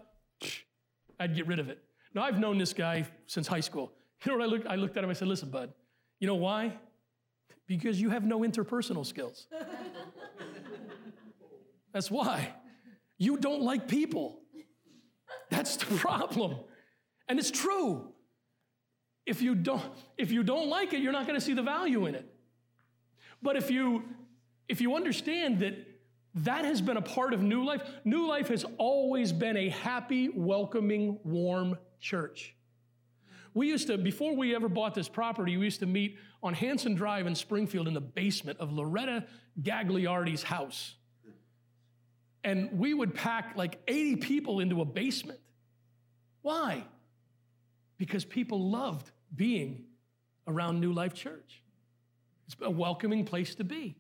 I'd 1.20 1.36
get 1.36 1.46
rid 1.46 1.60
of 1.60 1.68
it. 1.68 1.84
Now, 2.14 2.24
I've 2.24 2.40
known 2.40 2.58
this 2.58 2.72
guy 2.72 3.06
since 3.28 3.48
high 3.48 3.60
school. 3.60 3.92
You 4.26 4.32
know 4.32 4.38
what 4.40 4.44
I 4.44 4.48
looked, 4.48 4.68
I 4.68 4.76
looked 4.76 4.98
at 4.98 5.04
him, 5.04 5.10
I 5.10 5.14
said, 5.14 5.28
Listen, 5.28 5.50
bud, 5.50 5.72
you 6.20 6.28
know 6.28 6.36
why? 6.36 6.74
Because 7.68 8.02
you 8.02 8.10
have 8.10 8.24
no 8.26 8.40
interpersonal 8.40 9.06
skills. 9.06 9.48
That's 11.94 12.12
why. 12.12 12.54
You 13.18 13.38
don't 13.38 13.62
like 13.62 13.88
people. 13.88 14.40
That's 15.50 15.78
the 15.78 15.96
problem. 15.96 16.58
And 17.28 17.40
it's 17.40 17.52
true. 17.52 18.10
If 19.26 19.42
you 19.42 19.56
don't, 19.56 19.82
if 20.18 20.32
you 20.32 20.44
don't 20.44 20.70
like 20.70 20.94
it, 20.94 21.00
you're 21.00 21.14
not 21.14 21.26
going 21.26 21.40
to 21.40 21.46
see 21.46 21.54
the 21.54 21.64
value 21.64 22.06
in 22.06 22.16
it. 22.16 22.30
But 23.42 23.56
if 23.56 23.72
you 23.72 24.04
if 24.68 24.82
you 24.82 24.96
understand 24.96 25.60
that 25.60 25.76
that 26.36 26.66
has 26.66 26.82
been 26.82 26.98
a 26.98 27.02
part 27.02 27.34
of 27.34 27.42
New 27.42 27.64
Life, 27.64 27.82
New 28.04 28.28
Life 28.28 28.50
has 28.50 28.66
always 28.78 29.32
been 29.32 29.56
a 29.56 29.70
happy, 29.70 30.30
welcoming, 30.30 31.20
warm 31.24 31.78
church. 32.00 32.56
We 33.56 33.70
used 33.70 33.88
to, 33.88 33.98
before 33.98 34.36
we 34.36 34.54
ever 34.54 34.68
bought 34.68 34.94
this 34.94 35.08
property, 35.08 35.56
we 35.56 35.64
used 35.64 35.80
to 35.80 35.86
meet 35.86 36.18
on 36.44 36.54
Hanson 36.54 36.94
Drive 36.94 37.26
in 37.26 37.34
Springfield 37.34 37.88
in 37.88 37.94
the 37.94 38.02
basement 38.02 38.60
of 38.60 38.74
Loretta 38.74 39.26
Gagliardi's 39.60 40.44
house. 40.44 40.94
And 42.44 42.78
we 42.78 42.94
would 42.94 43.16
pack 43.16 43.54
like 43.56 43.80
80 43.88 44.18
people 44.18 44.60
into 44.60 44.82
a 44.82 44.86
basement. 44.86 45.40
Why? 46.42 46.84
Because 47.98 48.26
people 48.26 48.70
loved 48.70 49.10
being 49.34 49.86
around 50.48 50.82
New 50.82 50.92
Life 50.92 51.14
Church. 51.14 51.64
It's 52.48 52.58
a 52.62 52.70
welcoming 52.70 53.24
place 53.24 53.56
to 53.56 53.64
be. 53.64 53.96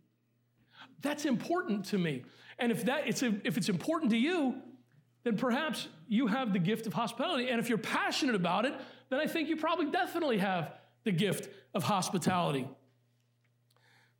That's 1.01 1.23
important 1.23 1.85
to 1.85 1.97
me. 1.97 2.25
And 2.59 2.73
if 2.73 2.85
that 2.85 3.07
it's 3.07 3.23
a, 3.23 3.33
if 3.45 3.57
it's 3.57 3.69
important 3.69 4.11
to 4.11 4.17
you, 4.17 4.55
then 5.23 5.37
perhaps 5.37 5.87
you 6.07 6.27
have 6.27 6.53
the 6.53 6.59
gift 6.59 6.85
of 6.87 6.93
hospitality. 6.93 7.49
And 7.49 7.59
if 7.59 7.69
you're 7.69 7.77
passionate 7.77 8.35
about 8.35 8.65
it, 8.65 8.73
then 9.09 9.19
I 9.19 9.27
think 9.27 9.49
you 9.49 9.55
probably 9.55 9.91
definitely 9.91 10.37
have 10.39 10.73
the 11.03 11.11
gift 11.11 11.49
of 11.73 11.83
hospitality. 11.83 12.67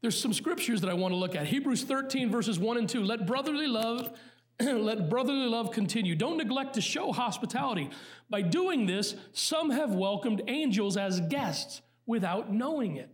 There's 0.02 0.20
some 0.20 0.34
scriptures 0.34 0.82
that 0.82 0.90
I 0.90 0.94
want 0.94 1.14
to 1.14 1.16
look 1.16 1.36
at. 1.36 1.48
Hebrews 1.48 1.84
13, 1.84 2.30
verses 2.30 2.60
1 2.60 2.78
and 2.78 2.88
2. 2.88 3.04
Let 3.04 3.26
brotherly 3.26 3.68
love 3.68 4.12
Let 4.62 5.10
brotherly 5.10 5.48
love 5.48 5.72
continue. 5.72 6.16
Don't 6.16 6.38
neglect 6.38 6.76
to 6.76 6.82
show 6.82 7.12
hospitality. 7.12 7.90
By 8.30 8.42
doing 8.42 8.86
this, 8.86 9.16
some 9.34 9.70
have 9.70 9.94
welcomed 9.94 10.44
angels 10.48 10.96
as 10.96 11.20
guests 11.20 11.82
without 12.06 12.54
knowing 12.54 12.96
it. 12.96 13.10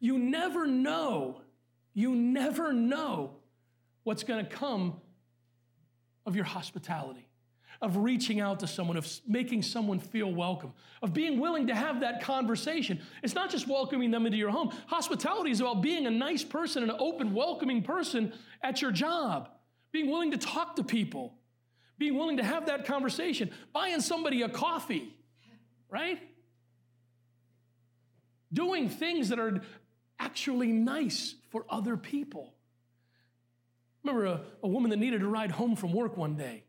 You 0.00 0.18
never 0.18 0.66
know, 0.66 1.42
you 1.94 2.14
never 2.14 2.72
know 2.72 3.36
what's 4.02 4.24
going 4.24 4.44
to 4.44 4.50
come 4.50 5.00
of 6.26 6.34
your 6.34 6.46
hospitality, 6.46 7.28
of 7.82 7.96
reaching 7.96 8.40
out 8.40 8.60
to 8.60 8.66
someone, 8.66 8.96
of 8.96 9.08
making 9.26 9.62
someone 9.62 9.98
feel 9.98 10.30
welcome, 10.30 10.72
of 11.02 11.14
being 11.14 11.40
willing 11.40 11.68
to 11.68 11.74
have 11.74 12.00
that 12.00 12.22
conversation. 12.22 13.00
It's 13.22 13.34
not 13.34 13.50
just 13.50 13.66
welcoming 13.66 14.10
them 14.10 14.26
into 14.26 14.36
your 14.36 14.50
home. 14.50 14.70
Hospitality 14.86 15.50
is 15.50 15.60
about 15.60 15.80
being 15.80 16.06
a 16.06 16.10
nice 16.10 16.44
person, 16.44 16.82
an 16.82 16.92
open, 16.98 17.32
welcoming 17.32 17.82
person 17.82 18.32
at 18.62 18.82
your 18.82 18.90
job, 18.90 19.48
being 19.92 20.10
willing 20.10 20.32
to 20.32 20.36
talk 20.36 20.76
to 20.76 20.84
people, 20.84 21.34
being 21.96 22.16
willing 22.16 22.36
to 22.36 22.44
have 22.44 22.66
that 22.66 22.84
conversation, 22.84 23.50
buying 23.72 24.00
somebody 24.00 24.42
a 24.42 24.48
coffee, 24.48 25.14
right? 25.88 26.20
Doing 28.52 28.90
things 28.90 29.30
that 29.30 29.38
are 29.38 29.62
actually 30.18 30.68
nice 30.68 31.34
for 31.50 31.64
other 31.70 31.96
people. 31.96 32.52
Remember 34.04 34.26
a, 34.26 34.40
a 34.62 34.68
woman 34.68 34.90
that 34.90 34.98
needed 34.98 35.22
a 35.22 35.26
ride 35.26 35.50
home 35.50 35.76
from 35.76 35.92
work 35.92 36.18
one 36.18 36.36
day. 36.36 36.64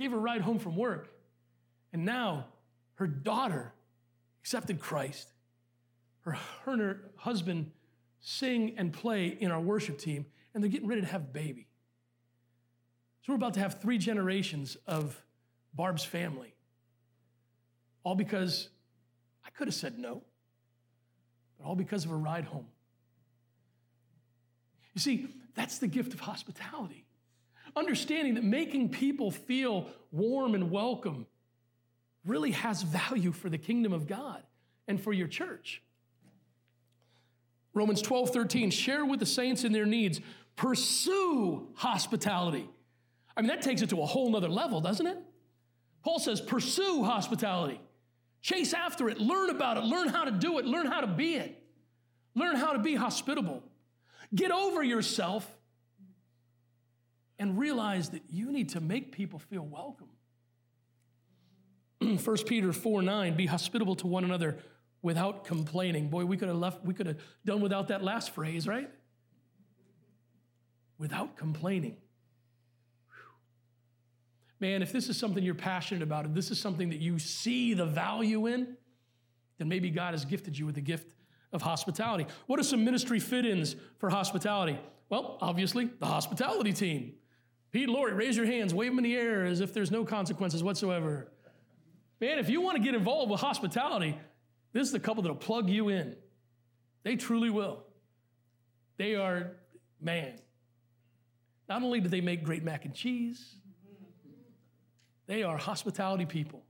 Gave 0.00 0.10
her 0.10 0.16
a 0.16 0.20
ride 0.20 0.40
home 0.40 0.58
from 0.58 0.76
work. 0.76 1.08
And 1.92 2.04
now 2.04 2.46
her 2.94 3.06
daughter 3.06 3.72
accepted 4.42 4.80
Christ. 4.80 5.32
Her, 6.22 6.32
her 6.64 6.72
and 6.72 6.80
her 6.80 7.00
husband 7.16 7.70
sing 8.20 8.74
and 8.76 8.92
play 8.92 9.28
in 9.28 9.50
our 9.50 9.60
worship 9.60 9.98
team, 9.98 10.26
and 10.52 10.62
they're 10.62 10.70
getting 10.70 10.88
ready 10.88 11.00
to 11.02 11.06
have 11.06 11.22
a 11.22 11.32
baby. 11.32 11.68
So 13.22 13.32
we're 13.32 13.36
about 13.36 13.54
to 13.54 13.60
have 13.60 13.80
three 13.80 13.98
generations 13.98 14.76
of 14.86 15.22
Barb's 15.72 16.04
family. 16.04 16.54
All 18.02 18.16
because 18.16 18.68
I 19.46 19.50
could 19.50 19.68
have 19.68 19.74
said 19.74 19.98
no 19.98 20.22
but 21.60 21.68
all 21.68 21.76
because 21.76 22.04
of 22.04 22.10
a 22.10 22.16
ride 22.16 22.44
home. 22.44 22.66
You 24.94 25.00
see, 25.00 25.28
that's 25.54 25.78
the 25.78 25.86
gift 25.86 26.14
of 26.14 26.20
hospitality. 26.20 27.06
Understanding 27.76 28.34
that 28.34 28.44
making 28.44 28.90
people 28.90 29.30
feel 29.30 29.88
warm 30.12 30.54
and 30.54 30.70
welcome 30.70 31.26
really 32.24 32.50
has 32.52 32.82
value 32.82 33.32
for 33.32 33.48
the 33.48 33.58
kingdom 33.58 33.92
of 33.92 34.06
God 34.06 34.42
and 34.88 35.00
for 35.00 35.12
your 35.12 35.28
church. 35.28 35.82
Romans 37.72 38.02
12, 38.02 38.30
13, 38.30 38.70
share 38.70 39.04
with 39.04 39.20
the 39.20 39.26
saints 39.26 39.64
in 39.64 39.72
their 39.72 39.86
needs, 39.86 40.20
pursue 40.56 41.68
hospitality. 41.74 42.68
I 43.36 43.40
mean, 43.40 43.48
that 43.48 43.62
takes 43.62 43.80
it 43.82 43.90
to 43.90 44.02
a 44.02 44.06
whole 44.06 44.30
nother 44.30 44.48
level, 44.48 44.80
doesn't 44.80 45.06
it? 45.06 45.18
Paul 46.02 46.18
says, 46.18 46.40
pursue 46.40 47.04
hospitality. 47.04 47.80
Chase 48.42 48.74
after 48.74 49.08
it, 49.08 49.18
learn 49.18 49.50
about 49.50 49.76
it, 49.76 49.84
learn 49.84 50.08
how 50.08 50.24
to 50.24 50.30
do 50.30 50.58
it, 50.58 50.64
learn 50.64 50.86
how 50.86 51.00
to 51.00 51.06
be 51.06 51.36
it. 51.36 51.62
Learn 52.34 52.56
how 52.56 52.72
to 52.72 52.78
be 52.78 52.94
hospitable. 52.94 53.62
Get 54.34 54.50
over 54.50 54.82
yourself 54.82 55.50
and 57.40 57.58
realize 57.58 58.10
that 58.10 58.22
you 58.28 58.52
need 58.52 58.68
to 58.68 58.80
make 58.80 59.12
people 59.12 59.38
feel 59.38 59.62
welcome. 59.66 60.10
1 62.22 62.36
Peter 62.46 62.72
4 62.72 63.02
9, 63.02 63.34
be 63.34 63.46
hospitable 63.46 63.96
to 63.96 64.06
one 64.06 64.24
another 64.24 64.58
without 65.02 65.44
complaining. 65.44 66.10
Boy, 66.10 66.26
we 66.26 66.36
could 66.36 66.48
have 66.48 66.58
left, 66.58 66.84
we 66.84 66.92
could 66.92 67.06
have 67.06 67.18
done 67.46 67.62
without 67.62 67.88
that 67.88 68.04
last 68.04 68.34
phrase, 68.34 68.68
right? 68.68 68.90
Without 70.98 71.36
complaining. 71.36 71.96
Man, 74.60 74.82
if 74.82 74.92
this 74.92 75.08
is 75.08 75.16
something 75.16 75.42
you're 75.42 75.54
passionate 75.54 76.02
about, 76.02 76.26
and 76.26 76.34
this 76.34 76.50
is 76.50 76.60
something 76.60 76.90
that 76.90 77.00
you 77.00 77.18
see 77.18 77.72
the 77.72 77.86
value 77.86 78.46
in, 78.46 78.76
then 79.56 79.68
maybe 79.68 79.88
God 79.88 80.12
has 80.12 80.26
gifted 80.26 80.58
you 80.58 80.66
with 80.66 80.74
the 80.74 80.82
gift 80.82 81.14
of 81.54 81.62
hospitality. 81.62 82.26
What 82.46 82.60
are 82.60 82.62
some 82.62 82.84
ministry 82.84 83.18
fit 83.18 83.46
ins 83.46 83.76
for 83.96 84.10
hospitality? 84.10 84.78
Well, 85.08 85.38
obviously, 85.40 85.88
the 85.98 86.06
hospitality 86.06 86.74
team. 86.74 87.14
Pete 87.72 87.88
Lori, 87.88 88.12
raise 88.14 88.36
your 88.36 88.46
hands, 88.46 88.74
wave 88.74 88.90
them 88.90 88.98
in 88.98 89.04
the 89.04 89.16
air 89.16 89.44
as 89.44 89.60
if 89.60 89.72
there's 89.72 89.90
no 89.90 90.04
consequences 90.04 90.62
whatsoever. 90.62 91.30
Man, 92.20 92.38
if 92.38 92.48
you 92.48 92.60
want 92.60 92.76
to 92.76 92.82
get 92.82 92.94
involved 92.94 93.30
with 93.30 93.40
hospitality, 93.40 94.18
this 94.72 94.86
is 94.86 94.92
the 94.92 95.00
couple 95.00 95.22
that'll 95.22 95.36
plug 95.36 95.70
you 95.70 95.88
in. 95.88 96.16
They 97.04 97.16
truly 97.16 97.48
will. 97.48 97.84
They 98.98 99.14
are, 99.14 99.52
man, 100.00 100.34
not 101.68 101.82
only 101.82 102.00
do 102.00 102.08
they 102.08 102.20
make 102.20 102.42
great 102.42 102.64
mac 102.64 102.84
and 102.84 102.94
cheese, 102.94 103.54
they 105.26 105.44
are 105.44 105.56
hospitality 105.56 106.26
people, 106.26 106.64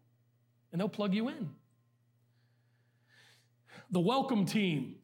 and 0.71 0.81
they'll 0.81 0.89
plug 0.89 1.15
you 1.15 1.29
in. 1.29 1.49
The 3.91 4.01
welcome 4.01 4.45
team. 4.45 4.97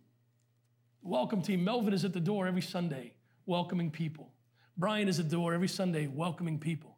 Welcome 1.01 1.41
team. 1.41 1.65
Melvin 1.65 1.95
is 1.95 2.05
at 2.05 2.13
the 2.13 2.21
door 2.21 2.47
every 2.47 2.61
Sunday, 2.61 3.15
welcoming 3.47 3.91
people. 3.91 4.31
Brian 4.77 5.09
is 5.09 5.19
at 5.19 5.31
the 5.31 5.37
door 5.37 5.55
every 5.55 5.69
Sunday, 5.69 6.07
welcoming 6.07 6.59
people. 6.59 6.97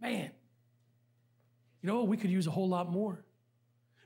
Man, 0.00 0.30
you 1.82 1.86
know, 1.86 2.04
we 2.04 2.16
could 2.16 2.30
use 2.30 2.46
a 2.46 2.50
whole 2.50 2.68
lot 2.68 2.90
more. 2.90 3.24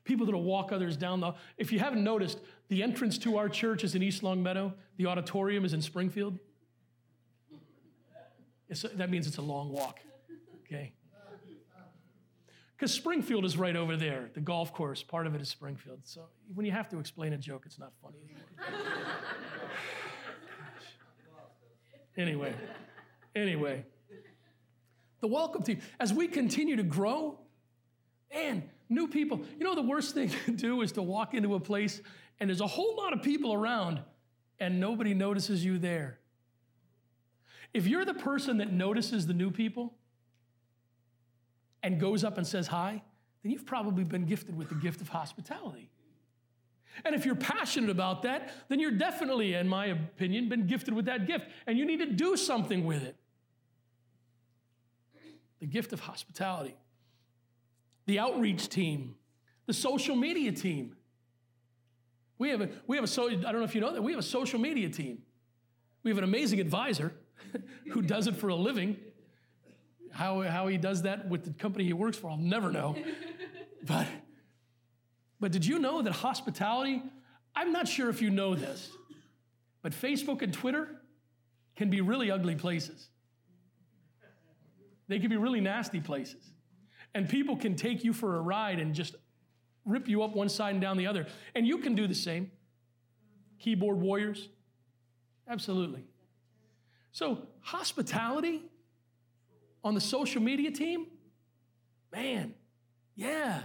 People 0.04 0.26
that'll 0.26 0.42
walk 0.42 0.72
others 0.72 0.96
down 0.96 1.20
the. 1.20 1.32
If 1.56 1.70
you 1.70 1.78
haven't 1.78 2.02
noticed, 2.02 2.38
the 2.68 2.82
entrance 2.82 3.18
to 3.18 3.36
our 3.38 3.48
church 3.48 3.84
is 3.84 3.94
in 3.94 4.02
East 4.02 4.22
Longmeadow. 4.22 4.74
The 4.96 5.06
auditorium 5.06 5.64
is 5.64 5.72
in 5.74 5.80
Springfield. 5.80 6.38
It's, 8.68 8.82
that 8.94 9.10
means 9.10 9.26
it's 9.26 9.36
a 9.36 9.42
long 9.42 9.70
walk. 9.70 10.00
Okay. 10.64 10.94
Because 12.74 12.92
Springfield 12.92 13.44
is 13.44 13.56
right 13.56 13.76
over 13.76 13.96
there, 13.96 14.30
the 14.34 14.40
golf 14.40 14.74
course, 14.74 15.04
part 15.04 15.28
of 15.28 15.36
it 15.36 15.40
is 15.40 15.48
Springfield. 15.48 16.00
So 16.02 16.22
when 16.52 16.66
you 16.66 16.72
have 16.72 16.88
to 16.88 16.98
explain 16.98 17.32
a 17.32 17.38
joke, 17.38 17.62
it's 17.64 17.78
not 17.78 17.92
funny 18.02 18.16
anymore. 18.24 18.80
anyway, 22.16 22.54
anyway, 23.34 23.84
the 25.20 25.28
welcome 25.28 25.62
team. 25.62 25.80
As 26.00 26.12
we 26.12 26.28
continue 26.28 26.76
to 26.76 26.82
grow, 26.82 27.38
and 28.30 28.62
new 28.88 29.08
people. 29.08 29.42
You 29.58 29.64
know, 29.64 29.74
the 29.74 29.82
worst 29.82 30.14
thing 30.14 30.30
to 30.46 30.52
do 30.52 30.80
is 30.80 30.92
to 30.92 31.02
walk 31.02 31.34
into 31.34 31.54
a 31.54 31.60
place 31.60 32.00
and 32.40 32.48
there's 32.48 32.62
a 32.62 32.66
whole 32.66 32.96
lot 32.96 33.12
of 33.12 33.22
people 33.22 33.52
around 33.52 34.00
and 34.58 34.80
nobody 34.80 35.12
notices 35.12 35.64
you 35.64 35.78
there. 35.78 36.18
If 37.74 37.86
you're 37.86 38.04
the 38.04 38.14
person 38.14 38.58
that 38.58 38.72
notices 38.72 39.26
the 39.26 39.34
new 39.34 39.50
people, 39.50 39.94
and 41.82 41.98
goes 41.98 42.22
up 42.22 42.38
and 42.38 42.46
says 42.46 42.68
hi, 42.68 43.02
then 43.42 43.50
you've 43.50 43.66
probably 43.66 44.04
been 44.04 44.24
gifted 44.24 44.56
with 44.56 44.68
the 44.68 44.74
gift 44.76 45.00
of 45.00 45.08
hospitality. 45.08 45.90
And 47.04 47.14
if 47.14 47.24
you're 47.24 47.34
passionate 47.34 47.90
about 47.90 48.22
that, 48.22 48.52
then 48.68 48.78
you're 48.78 48.92
definitely, 48.92 49.54
in 49.54 49.66
my 49.66 49.86
opinion, 49.86 50.48
been 50.48 50.66
gifted 50.66 50.94
with 50.94 51.06
that 51.06 51.26
gift, 51.26 51.46
and 51.66 51.78
you 51.78 51.84
need 51.84 51.98
to 51.98 52.06
do 52.06 52.36
something 52.36 52.84
with 52.84 53.02
it. 53.02 53.16
The 55.62 55.68
gift 55.68 55.92
of 55.92 56.00
hospitality. 56.00 56.74
The 58.06 58.18
outreach 58.18 58.68
team, 58.68 59.14
the 59.66 59.72
social 59.72 60.16
media 60.16 60.50
team. 60.50 60.96
We 62.36 62.48
have 62.48 62.62
a, 62.62 62.68
we 62.88 62.96
have 62.96 63.04
a 63.04 63.06
so, 63.06 63.28
I 63.28 63.34
don't 63.34 63.58
know 63.58 63.62
if 63.62 63.76
you 63.76 63.80
know 63.80 63.92
that, 63.92 64.02
we 64.02 64.10
have 64.10 64.18
a 64.18 64.24
social 64.24 64.58
media 64.58 64.88
team. 64.88 65.22
We 66.02 66.10
have 66.10 66.18
an 66.18 66.24
amazing 66.24 66.58
advisor 66.58 67.12
who 67.92 68.02
does 68.02 68.26
it 68.26 68.34
for 68.34 68.48
a 68.48 68.56
living. 68.56 68.96
How, 70.10 70.42
how 70.42 70.66
he 70.66 70.78
does 70.78 71.02
that 71.02 71.28
with 71.28 71.44
the 71.44 71.52
company 71.52 71.84
he 71.84 71.92
works 71.92 72.16
for, 72.16 72.30
I'll 72.30 72.36
never 72.36 72.72
know. 72.72 72.96
but, 73.84 74.08
but 75.38 75.52
did 75.52 75.64
you 75.64 75.78
know 75.78 76.02
that 76.02 76.12
hospitality, 76.12 77.04
I'm 77.54 77.70
not 77.70 77.86
sure 77.86 78.10
if 78.10 78.20
you 78.20 78.30
know 78.30 78.56
this, 78.56 78.90
but 79.80 79.92
Facebook 79.92 80.42
and 80.42 80.52
Twitter 80.52 80.88
can 81.76 81.88
be 81.88 82.00
really 82.00 82.32
ugly 82.32 82.56
places. 82.56 83.10
They 85.12 85.18
can 85.18 85.28
be 85.28 85.36
really 85.36 85.60
nasty 85.60 86.00
places. 86.00 86.52
And 87.14 87.28
people 87.28 87.54
can 87.54 87.76
take 87.76 88.02
you 88.02 88.14
for 88.14 88.38
a 88.38 88.40
ride 88.40 88.80
and 88.80 88.94
just 88.94 89.14
rip 89.84 90.08
you 90.08 90.22
up 90.22 90.34
one 90.34 90.48
side 90.48 90.70
and 90.70 90.80
down 90.80 90.96
the 90.96 91.06
other. 91.06 91.26
And 91.54 91.66
you 91.66 91.78
can 91.78 91.94
do 91.94 92.06
the 92.06 92.14
same. 92.14 92.50
Keyboard 93.58 94.00
warriors? 94.00 94.48
Absolutely. 95.46 96.04
So, 97.10 97.46
hospitality 97.60 98.62
on 99.84 99.92
the 99.92 100.00
social 100.00 100.40
media 100.40 100.70
team? 100.70 101.08
Man, 102.10 102.54
yeah. 103.14 103.64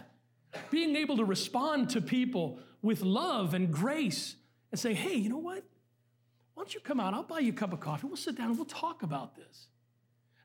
Being 0.70 0.98
able 0.98 1.16
to 1.16 1.24
respond 1.24 1.92
to 1.92 2.02
people 2.02 2.60
with 2.82 3.04
love 3.04 3.54
and 3.54 3.72
grace 3.72 4.36
and 4.74 4.78
say, 4.78 4.94
hey, 4.94 5.16
you 5.16 5.30
know 5.30 5.38
what? 5.38 5.64
Why 6.56 6.64
don't 6.64 6.74
you 6.74 6.82
come 6.82 7.00
out? 7.00 7.14
I'll 7.14 7.24
buy 7.24 7.40
you 7.40 7.54
a 7.54 7.56
cup 7.56 7.72
of 7.72 7.80
coffee. 7.80 8.06
We'll 8.08 8.18
sit 8.18 8.38
down 8.38 8.48
and 8.48 8.58
we'll 8.58 8.66
talk 8.66 9.02
about 9.02 9.38
this. 9.38 9.68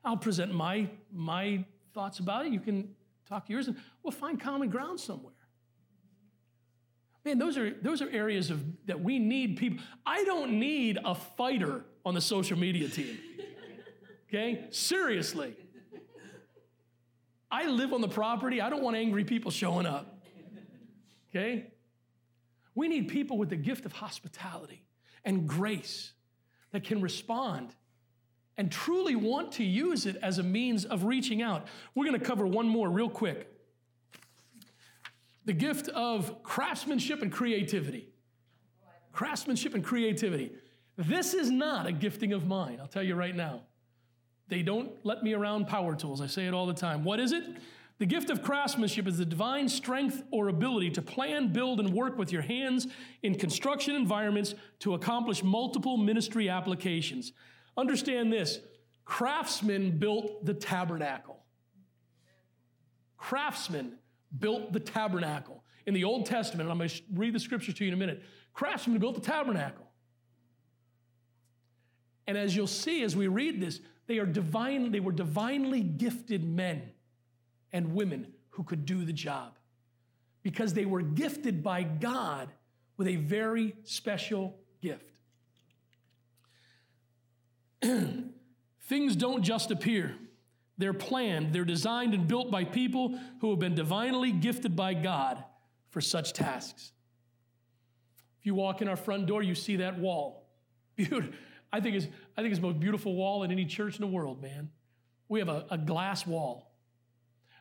I'll 0.03 0.17
present 0.17 0.53
my, 0.53 0.89
my 1.11 1.63
thoughts 1.93 2.19
about 2.19 2.45
it. 2.45 2.51
You 2.51 2.59
can 2.59 2.95
talk 3.27 3.49
yours, 3.49 3.67
and 3.67 3.77
we'll 4.03 4.11
find 4.11 4.39
common 4.39 4.69
ground 4.69 4.99
somewhere. 4.99 5.33
Man, 7.25 7.37
those 7.39 7.57
are, 7.57 7.71
those 7.81 8.01
are 8.01 8.09
areas 8.09 8.49
of, 8.49 8.61
that 8.85 8.99
we 8.99 9.17
need 9.17 9.57
people. 9.57 9.83
I 10.05 10.25
don't 10.25 10.59
need 10.59 10.99
a 11.03 11.15
fighter 11.15 11.85
on 12.05 12.13
the 12.13 12.21
social 12.21 12.57
media 12.57 12.89
team. 12.89 13.17
Okay? 14.35 14.65
Seriously. 14.71 15.55
I 17.51 17.67
live 17.67 17.93
on 17.93 18.01
the 18.01 18.07
property. 18.07 18.61
I 18.61 18.71
don't 18.71 18.81
want 18.81 18.97
angry 18.97 19.23
people 19.23 19.51
showing 19.51 19.85
up. 19.85 20.23
Okay? 21.29 21.67
We 22.73 22.87
need 22.87 23.09
people 23.09 23.37
with 23.37 23.49
the 23.49 23.55
gift 23.55 23.85
of 23.85 23.91
hospitality 23.91 24.83
and 25.23 25.47
grace 25.47 26.13
that 26.71 26.83
can 26.83 26.99
respond 26.99 27.75
and 28.57 28.71
truly 28.71 29.15
want 29.15 29.51
to 29.53 29.63
use 29.63 30.05
it 30.05 30.15
as 30.21 30.37
a 30.37 30.43
means 30.43 30.85
of 30.85 31.05
reaching 31.05 31.41
out. 31.41 31.67
We're 31.95 32.05
going 32.05 32.19
to 32.19 32.25
cover 32.25 32.45
one 32.45 32.67
more 32.67 32.89
real 32.89 33.09
quick 33.09 33.49
the 35.45 35.53
gift 35.53 35.89
of 35.89 36.41
craftsmanship 36.43 37.21
and 37.21 37.31
creativity. 37.31 38.07
Craftsmanship 39.11 39.73
and 39.73 39.83
creativity. 39.83 40.53
This 40.97 41.33
is 41.33 41.51
not 41.51 41.85
a 41.85 41.91
gifting 41.91 42.33
of 42.33 42.47
mine, 42.47 42.77
I'll 42.79 42.87
tell 42.87 43.03
you 43.03 43.15
right 43.15 43.35
now. 43.35 43.63
They 44.47 44.61
don't 44.61 44.91
let 45.03 45.23
me 45.23 45.33
around 45.33 45.67
power 45.67 45.95
tools. 45.95 46.21
I 46.21 46.27
say 46.27 46.45
it 46.45 46.53
all 46.53 46.65
the 46.65 46.73
time. 46.73 47.03
What 47.03 47.19
is 47.19 47.31
it? 47.31 47.43
The 47.99 48.05
gift 48.05 48.29
of 48.29 48.41
craftsmanship 48.41 49.07
is 49.07 49.17
the 49.17 49.25
divine 49.25 49.69
strength 49.69 50.23
or 50.31 50.47
ability 50.47 50.91
to 50.91 51.01
plan, 51.01 51.53
build, 51.53 51.79
and 51.79 51.93
work 51.93 52.17
with 52.17 52.31
your 52.31 52.41
hands 52.41 52.87
in 53.21 53.35
construction 53.35 53.95
environments 53.95 54.55
to 54.79 54.93
accomplish 54.93 55.43
multiple 55.43 55.97
ministry 55.97 56.49
applications. 56.49 57.33
Understand 57.77 58.31
this 58.31 58.59
craftsmen 59.05 59.97
built 59.97 60.45
the 60.45 60.53
tabernacle. 60.53 61.43
Craftsmen 63.17 63.93
built 64.37 64.73
the 64.73 64.79
tabernacle. 64.79 65.63
In 65.85 65.93
the 65.93 66.03
Old 66.03 66.25
Testament, 66.25 66.69
I'm 66.69 66.77
going 66.77 66.89
to 66.89 67.01
read 67.13 67.33
the 67.33 67.39
scriptures 67.39 67.73
to 67.75 67.83
you 67.83 67.89
in 67.89 67.93
a 67.93 67.97
minute. 67.97 68.21
Craftsmen 68.53 68.99
built 68.99 69.15
the 69.15 69.21
tabernacle. 69.21 69.89
And 72.27 72.37
as 72.37 72.55
you'll 72.55 72.67
see 72.67 73.03
as 73.03 73.15
we 73.15 73.27
read 73.27 73.59
this, 73.59 73.81
they 74.07 74.19
are 74.19 74.25
divine, 74.25 74.91
they 74.91 74.99
were 74.99 75.11
divinely 75.11 75.81
gifted 75.81 76.43
men 76.43 76.91
and 77.71 77.93
women 77.93 78.27
who 78.51 78.63
could 78.63 78.85
do 78.85 79.03
the 79.03 79.13
job 79.13 79.57
because 80.43 80.73
they 80.73 80.85
were 80.85 81.01
gifted 81.01 81.63
by 81.63 81.83
God 81.83 82.49
with 82.97 83.07
a 83.07 83.15
very 83.15 83.75
special 83.83 84.59
gift. 84.81 85.12
Things 88.81 89.15
don't 89.15 89.43
just 89.43 89.71
appear. 89.71 90.15
They're 90.77 90.93
planned, 90.93 91.53
they're 91.53 91.65
designed 91.65 92.13
and 92.13 92.27
built 92.27 92.49
by 92.49 92.63
people 92.63 93.17
who 93.41 93.51
have 93.51 93.59
been 93.59 93.75
divinely 93.75 94.31
gifted 94.31 94.75
by 94.75 94.93
God 94.95 95.43
for 95.91 96.01
such 96.01 96.33
tasks. 96.33 96.91
If 98.39 98.47
you 98.47 98.55
walk 98.55 98.81
in 98.81 98.87
our 98.87 98.95
front 98.95 99.27
door, 99.27 99.43
you 99.43 99.55
see 99.55 99.77
that 99.77 99.99
wall. 99.99 100.49
I 100.99 101.79
think 101.79 101.95
it's, 101.95 102.07
I 102.37 102.41
think 102.41 102.51
it's 102.51 102.59
the 102.59 102.67
most 102.67 102.79
beautiful 102.79 103.15
wall 103.15 103.43
in 103.43 103.51
any 103.51 103.65
church 103.65 103.95
in 103.95 104.01
the 104.01 104.07
world, 104.07 104.41
man. 104.41 104.69
We 105.29 105.39
have 105.39 105.49
a, 105.49 105.65
a 105.69 105.77
glass 105.77 106.27
wall. 106.27 106.71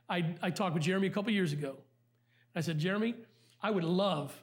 I, 0.09 0.35
I 0.43 0.51
talked 0.51 0.75
with 0.75 0.83
Jeremy 0.83 1.07
a 1.07 1.11
couple 1.11 1.33
years 1.33 1.53
ago. 1.53 1.79
I 2.55 2.61
said, 2.61 2.79
Jeremy, 2.79 3.14
I 3.62 3.70
would 3.70 3.85
love 3.85 4.35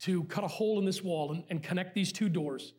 to 0.00 0.24
cut 0.24 0.44
a 0.44 0.48
hole 0.48 0.78
in 0.78 0.84
this 0.84 1.02
wall 1.02 1.32
and, 1.32 1.44
and 1.50 1.62
connect 1.62 1.94
these 1.94 2.12
two 2.12 2.28
doors 2.28 2.72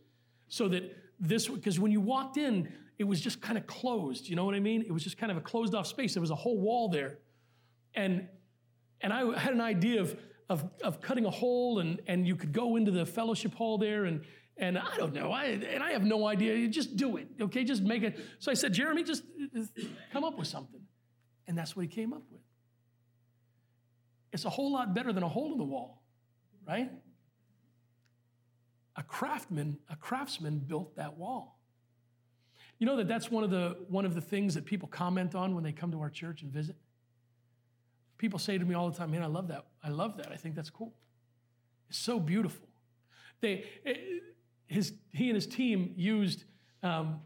so 0.47 0.67
that 0.69 1.02
this, 1.23 1.47
because 1.47 1.79
when 1.79 1.91
you 1.91 2.01
walked 2.01 2.37
in, 2.37 2.71
it 2.99 3.05
was 3.05 3.19
just 3.19 3.41
kind 3.41 3.57
of 3.57 3.65
closed. 3.65 4.29
You 4.29 4.35
know 4.35 4.45
what 4.45 4.55
I 4.55 4.59
mean? 4.59 4.81
It 4.81 4.91
was 4.91 5.03
just 5.03 5.17
kind 5.17 5.31
of 5.31 5.37
a 5.37 5.41
closed 5.41 5.73
off 5.73 5.87
space. 5.87 6.13
There 6.13 6.21
was 6.21 6.31
a 6.31 6.35
whole 6.35 6.59
wall 6.59 6.89
there. 6.89 7.19
And, 7.95 8.27
and 9.01 9.11
I 9.11 9.37
had 9.39 9.53
an 9.53 9.61
idea 9.61 10.01
of, 10.01 10.15
of, 10.49 10.69
of 10.83 11.01
cutting 11.01 11.25
a 11.25 11.31
hole 11.31 11.79
and, 11.79 12.01
and 12.07 12.27
you 12.27 12.35
could 12.35 12.51
go 12.51 12.75
into 12.75 12.91
the 12.91 13.05
fellowship 13.05 13.55
hall 13.55 13.77
there 13.77 14.05
and, 14.05 14.21
and 14.57 14.77
I 14.77 14.95
don't 14.97 15.13
know, 15.13 15.31
I, 15.31 15.45
and 15.45 15.81
I 15.81 15.91
have 15.91 16.03
no 16.03 16.27
idea. 16.27 16.55
You 16.55 16.67
Just 16.67 16.95
do 16.95 17.17
it, 17.17 17.27
okay? 17.41 17.63
Just 17.63 17.81
make 17.81 18.03
it. 18.03 18.19
So 18.39 18.51
I 18.51 18.53
said, 18.53 18.73
Jeremy, 18.73 19.03
just 19.03 19.23
come 20.11 20.23
up 20.23 20.37
with 20.37 20.47
something. 20.47 20.81
And 21.47 21.57
that's 21.57 21.75
what 21.75 21.83
he 21.83 21.87
came 21.87 22.13
up 22.13 22.21
with. 22.31 22.41
It's 24.31 24.45
a 24.45 24.49
whole 24.49 24.71
lot 24.71 24.93
better 24.93 25.11
than 25.11 25.23
a 25.23 25.29
hole 25.29 25.51
in 25.51 25.57
the 25.57 25.63
wall, 25.63 26.03
right? 26.67 26.91
A 28.95 29.03
craftsman, 29.03 29.77
a 29.89 29.95
craftsman 29.95 30.59
built 30.59 30.95
that 30.95 31.17
wall. 31.17 31.59
You 32.79 32.85
know 32.85 32.97
that 32.97 33.07
that's 33.07 33.31
one 33.31 33.43
of 33.43 33.49
the 33.49 33.77
one 33.87 34.05
of 34.05 34.13
the 34.13 34.21
things 34.21 34.55
that 34.55 34.65
people 34.65 34.87
comment 34.87 35.35
on 35.35 35.55
when 35.55 35.63
they 35.63 35.71
come 35.71 35.91
to 35.91 36.01
our 36.01 36.09
church 36.09 36.41
and 36.41 36.51
visit. 36.51 36.75
People 38.17 38.39
say 38.39 38.57
to 38.57 38.65
me 38.65 38.75
all 38.75 38.89
the 38.89 38.97
time, 38.97 39.11
"Man, 39.11 39.23
I 39.23 39.27
love 39.27 39.47
that. 39.47 39.65
I 39.83 39.89
love 39.89 40.17
that. 40.17 40.31
I 40.31 40.35
think 40.35 40.55
that's 40.55 40.69
cool. 40.69 40.93
It's 41.89 41.97
so 41.97 42.19
beautiful." 42.19 42.67
They, 43.41 43.65
eh, 43.85 43.95
his, 44.67 44.93
he 45.11 45.29
and 45.29 45.35
his 45.35 45.45
team 45.45 45.93
used 45.97 46.45
um, 46.81 47.19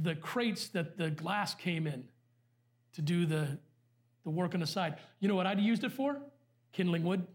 the 0.00 0.14
crates 0.14 0.68
that 0.68 0.96
the 0.96 1.10
glass 1.10 1.54
came 1.54 1.86
in 1.86 2.04
to 2.94 3.02
do 3.02 3.26
the, 3.26 3.58
the 4.24 4.30
work 4.30 4.54
on 4.54 4.60
the 4.60 4.66
side. 4.66 4.96
You 5.18 5.28
know 5.28 5.34
what 5.34 5.46
I'd 5.46 5.60
used 5.60 5.84
it 5.84 5.92
for? 5.92 6.18
Kindling 6.72 7.04
wood. 7.04 7.26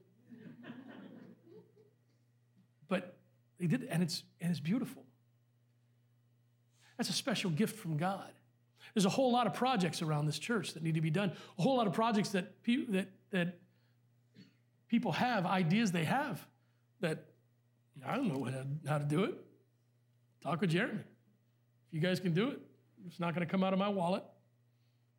but 2.87 3.17
they 3.59 3.67
did, 3.67 3.87
and 3.89 4.03
it's 4.03 4.23
and 4.41 4.51
it's 4.51 4.59
beautiful. 4.59 5.03
That's 6.97 7.09
a 7.09 7.13
special 7.13 7.49
gift 7.49 7.77
from 7.77 7.97
God. 7.97 8.31
There's 8.93 9.05
a 9.05 9.09
whole 9.09 9.31
lot 9.31 9.47
of 9.47 9.53
projects 9.53 10.01
around 10.01 10.25
this 10.25 10.39
church 10.39 10.73
that 10.73 10.83
need 10.83 10.95
to 10.95 11.01
be 11.01 11.09
done. 11.09 11.31
A 11.57 11.61
whole 11.61 11.75
lot 11.75 11.87
of 11.87 11.93
projects 11.93 12.29
that, 12.29 12.63
pe- 12.63 12.85
that, 12.85 13.09
that 13.31 13.59
people 14.87 15.11
have, 15.11 15.45
ideas 15.45 15.91
they 15.91 16.05
have 16.05 16.45
that 17.01 17.25
I 18.05 18.15
don't 18.15 18.27
know 18.27 18.49
how 18.87 18.97
to 18.97 19.05
do 19.05 19.23
it. 19.25 19.35
Talk 20.43 20.61
with 20.61 20.69
Jeremy. 20.69 20.99
If 20.99 21.93
you 21.93 21.99
guys 21.99 22.19
can 22.19 22.33
do 22.33 22.49
it, 22.49 22.59
it's 23.07 23.19
not 23.19 23.33
going 23.33 23.45
to 23.45 23.51
come 23.51 23.63
out 23.63 23.73
of 23.73 23.79
my 23.79 23.89
wallet. 23.89 24.23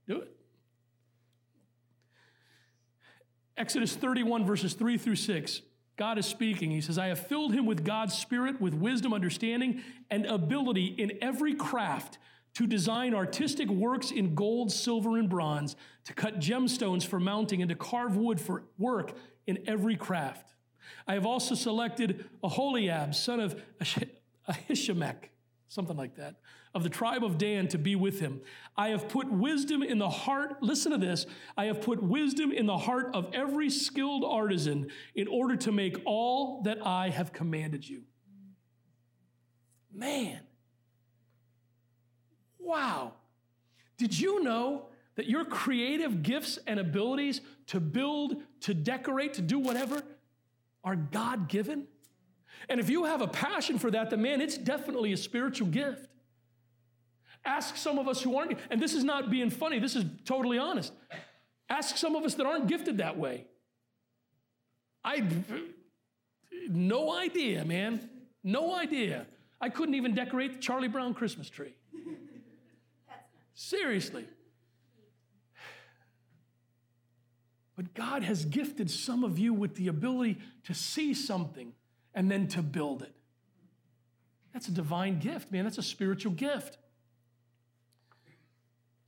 Do 0.07 0.21
it. 0.21 0.33
Exodus 3.57 3.95
31, 3.95 4.45
verses 4.45 4.75
3 4.75 4.99
through 4.99 5.17
6. 5.17 5.63
God 5.97 6.19
is 6.19 6.27
speaking. 6.27 6.71
He 6.71 6.81
says, 6.81 6.99
I 6.99 7.07
have 7.07 7.27
filled 7.27 7.55
him 7.55 7.67
with 7.67 7.85
God's 7.85 8.15
Spirit, 8.15 8.61
with 8.61 8.75
wisdom, 8.75 9.15
understanding, 9.15 9.83
and 10.11 10.27
ability 10.27 10.87
in 10.87 11.13
every 11.23 11.55
craft 11.55 12.19
to 12.55 12.67
design 12.67 13.15
artistic 13.15 13.69
works 13.69 14.11
in 14.11 14.35
gold, 14.35 14.73
silver, 14.73 15.19
and 15.19 15.29
bronze, 15.29 15.77
to 16.05 16.15
cut 16.15 16.39
gemstones 16.39 17.07
for 17.07 17.21
mounting, 17.21 17.61
and 17.61 17.69
to 17.69 17.75
carve 17.75 18.17
wood 18.17 18.41
for 18.41 18.65
work 18.79 19.13
in 19.47 19.59
every 19.67 19.97
craft. 19.97 20.55
I 21.07 21.15
have 21.15 21.27
also 21.27 21.55
selected 21.55 22.27
Aholiab, 22.43 23.15
son 23.15 23.41
of 23.41 23.61
Ahisamach, 24.49 25.31
something 25.69 25.97
like 25.97 26.17
that, 26.17 26.37
of 26.77 26.83
the 26.83 26.91
tribe 26.91 27.25
of 27.25 27.39
Dan 27.39 27.69
to 27.69 27.79
be 27.79 27.97
with 27.97 28.21
him. 28.21 28.43
I 28.77 28.91
have 28.91 29.09
put 29.09 29.33
wisdom 29.33 29.83
in 29.83 29.97
the 29.97 30.11
heart, 30.11 30.63
listen 30.63 30.93
to 30.93 30.99
this, 30.99 31.25
I 31.57 31.65
have 31.65 31.81
put 31.81 32.03
wisdom 32.03 32.53
in 32.53 32.67
the 32.67 32.77
heart 32.77 33.09
of 33.15 33.31
every 33.33 33.71
skilled 33.71 34.27
artisan 34.27 34.91
in 35.15 35.27
order 35.27 35.57
to 35.57 35.73
make 35.73 35.97
all 36.05 36.61
that 36.65 36.87
I 36.87 37.09
have 37.09 37.33
commanded 37.33 37.89
you. 37.89 38.03
Man, 39.91 40.41
wow. 42.59 43.15
Did 43.97 44.21
you 44.21 44.43
know 44.43 44.89
that 45.15 45.31
your 45.31 45.47
creative 45.47 46.23
gifts 46.23 46.59
and 46.67 46.79
abilities 46.79 47.41
to 47.69 47.81
build, 47.81 48.43
to 48.61 48.75
decorate, 48.75 49.33
to 49.35 49.41
do 49.41 49.59
whatever 49.59 50.03
are 50.85 50.97
God 50.97 51.49
given? 51.49 51.87
And 52.69 52.81
if 52.81 52.91
you 52.91 53.05
have 53.05 53.23
a 53.23 53.29
passion 53.29 53.79
for 53.79 53.91
that, 53.93 54.11
then 54.11 54.21
man, 54.21 54.43
it's 54.43 54.59
definitely 54.59 55.15
a 55.15 55.17
spiritual 55.17 55.69
gift. 55.69 56.11
Ask 57.47 57.77
some 57.77 57.99
of 57.99 58.09
us 58.09 58.21
who 58.21 58.37
aren't, 58.37 58.59
and 58.71 58.83
this 58.83 58.93
is 58.93 59.05
not 59.05 59.31
being 59.31 59.51
funny, 59.51 59.79
this 59.79 59.95
is 59.95 60.05
totally 60.25 60.59
honest. 60.59 60.93
Ask 61.71 61.97
some 61.97 62.17
of 62.17 62.25
us 62.25 62.35
that 62.35 62.45
aren't 62.45 62.67
gifted 62.67 62.99
that 62.99 63.17
way. 63.17 63.47
I, 65.05 65.23
no 66.69 67.17
idea, 67.17 67.65
man. 67.65 68.11
No 68.43 68.75
idea. 68.75 69.27
I 69.61 69.69
couldn't 69.69 69.95
even 69.95 70.15
decorate 70.15 70.55
the 70.55 70.59
Charlie 70.59 70.89
Brown 70.89 71.15
Christmas 71.15 71.49
tree. 71.49 71.75
Seriously. 73.55 74.25
But 77.77 77.95
God 77.95 78.23
has 78.25 78.45
gifted 78.45 78.91
some 78.91 79.23
of 79.23 79.39
you 79.39 79.55
with 79.55 79.77
the 79.77 79.89
ability 79.89 80.39
to 80.65 80.75
see 80.75 81.15
something 81.15 81.73
and 82.15 82.31
then 82.31 82.49
to 82.49 82.63
build 82.63 83.03
it. 83.03 83.15
That's 84.53 84.69
a 84.69 84.73
divine 84.73 85.21
gift, 85.21 85.53
man. 85.53 85.65
That's 85.65 85.79
a 85.79 85.83
spiritual 85.83 86.33
gift. 86.33 86.79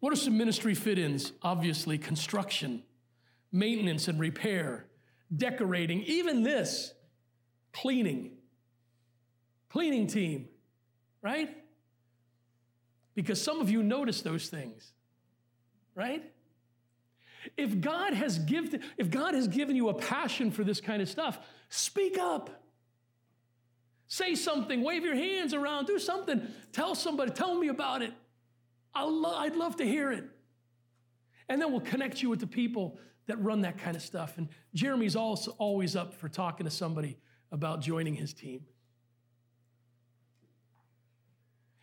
What 0.01 0.13
are 0.13 0.17
some 0.17 0.39
ministry 0.39 0.75
fit 0.75 0.99
ins? 0.99 1.33
Obviously, 1.43 1.99
construction, 1.99 2.83
maintenance 3.51 4.09
and 4.09 4.21
repair, 4.21 4.87
decorating, 5.35 6.03
even 6.03 6.43
this, 6.43 6.93
cleaning. 7.73 8.33
Cleaning 9.71 10.07
team, 10.07 10.49
right? 11.21 11.55
Because 13.15 13.43
some 13.43 13.61
of 13.61 13.69
you 13.69 13.83
notice 13.83 14.23
those 14.23 14.49
things, 14.49 14.93
right? 15.95 16.23
If 17.57 17.81
God 17.81 18.15
has 18.15 18.39
given, 18.39 18.81
if 18.97 19.11
God 19.11 19.35
has 19.35 19.49
given 19.49 19.77
you 19.77 19.89
a 19.89 19.95
passion 19.95 20.51
for 20.51 20.65
this 20.65 20.81
kind 20.81 21.03
of 21.03 21.09
stuff, 21.09 21.39
speak 21.69 22.17
up. 22.19 22.63
Say 24.07 24.35
something, 24.35 24.83
wave 24.83 25.05
your 25.05 25.15
hands 25.15 25.53
around, 25.53 25.87
do 25.87 25.99
something. 25.99 26.47
Tell 26.73 26.95
somebody, 26.95 27.31
tell 27.31 27.55
me 27.55 27.69
about 27.69 28.01
it. 28.01 28.15
Lo- 28.95 29.37
I'd 29.37 29.57
love 29.57 29.77
to 29.77 29.85
hear 29.85 30.13
it. 30.13 30.25
And 31.49 31.61
then 31.61 31.71
we'll 31.71 31.81
connect 31.81 32.23
you 32.23 32.29
with 32.29 32.41
the 32.41 32.47
people 32.47 32.99
that 33.27 33.43
run 33.43 33.63
that 33.63 33.79
kind 33.79 33.97
of 33.97 34.03
stuff. 34.03 34.39
And 34.39 34.49
Jeremy's 34.75 35.17
also 35.17 35.53
always 35.59 35.97
up 35.97 36.15
for 36.15 36.29
talking 36.29 36.65
to 36.65 36.71
somebody 36.71 37.19
about 37.53 37.81
joining 37.81 38.15
his 38.15 38.33
team. 38.33 38.65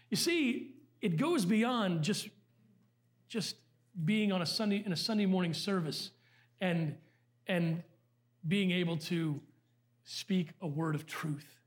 You 0.09 0.17
see, 0.17 0.75
it 1.01 1.17
goes 1.17 1.45
beyond 1.45 2.03
just, 2.03 2.29
just 3.27 3.55
being 4.03 4.31
on 4.31 4.41
a 4.41 4.45
Sunday 4.45 4.83
in 4.85 4.91
a 4.91 4.97
Sunday 4.97 5.25
morning 5.25 5.53
service 5.53 6.11
and, 6.61 6.95
and 7.47 7.83
being 8.47 8.71
able 8.71 8.97
to 8.97 9.39
speak 10.03 10.49
a 10.61 10.67
word 10.67 10.95
of 10.95 11.05
truth. 11.05 11.59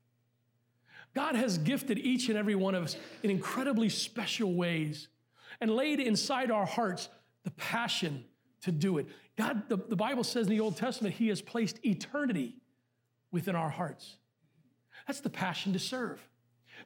God 1.14 1.34
has 1.34 1.58
gifted 1.58 1.98
each 1.98 2.28
and 2.28 2.38
every 2.38 2.54
one 2.54 2.74
of 2.74 2.84
us 2.84 2.96
in 3.22 3.30
incredibly 3.30 3.88
special 3.88 4.54
ways 4.54 5.08
and 5.60 5.70
laid 5.70 6.00
inside 6.00 6.50
our 6.50 6.66
hearts 6.66 7.08
the 7.44 7.50
passion 7.52 8.24
to 8.62 8.72
do 8.72 8.98
it. 8.98 9.06
God, 9.36 9.68
the, 9.68 9.76
the 9.76 9.96
Bible 9.96 10.24
says 10.24 10.46
in 10.46 10.50
the 10.50 10.60
Old 10.60 10.76
Testament, 10.76 11.14
He 11.14 11.28
has 11.28 11.40
placed 11.40 11.84
eternity 11.84 12.56
within 13.30 13.54
our 13.54 13.70
hearts. 13.70 14.16
That's 15.06 15.20
the 15.20 15.30
passion 15.30 15.72
to 15.72 15.78
serve. 15.78 16.20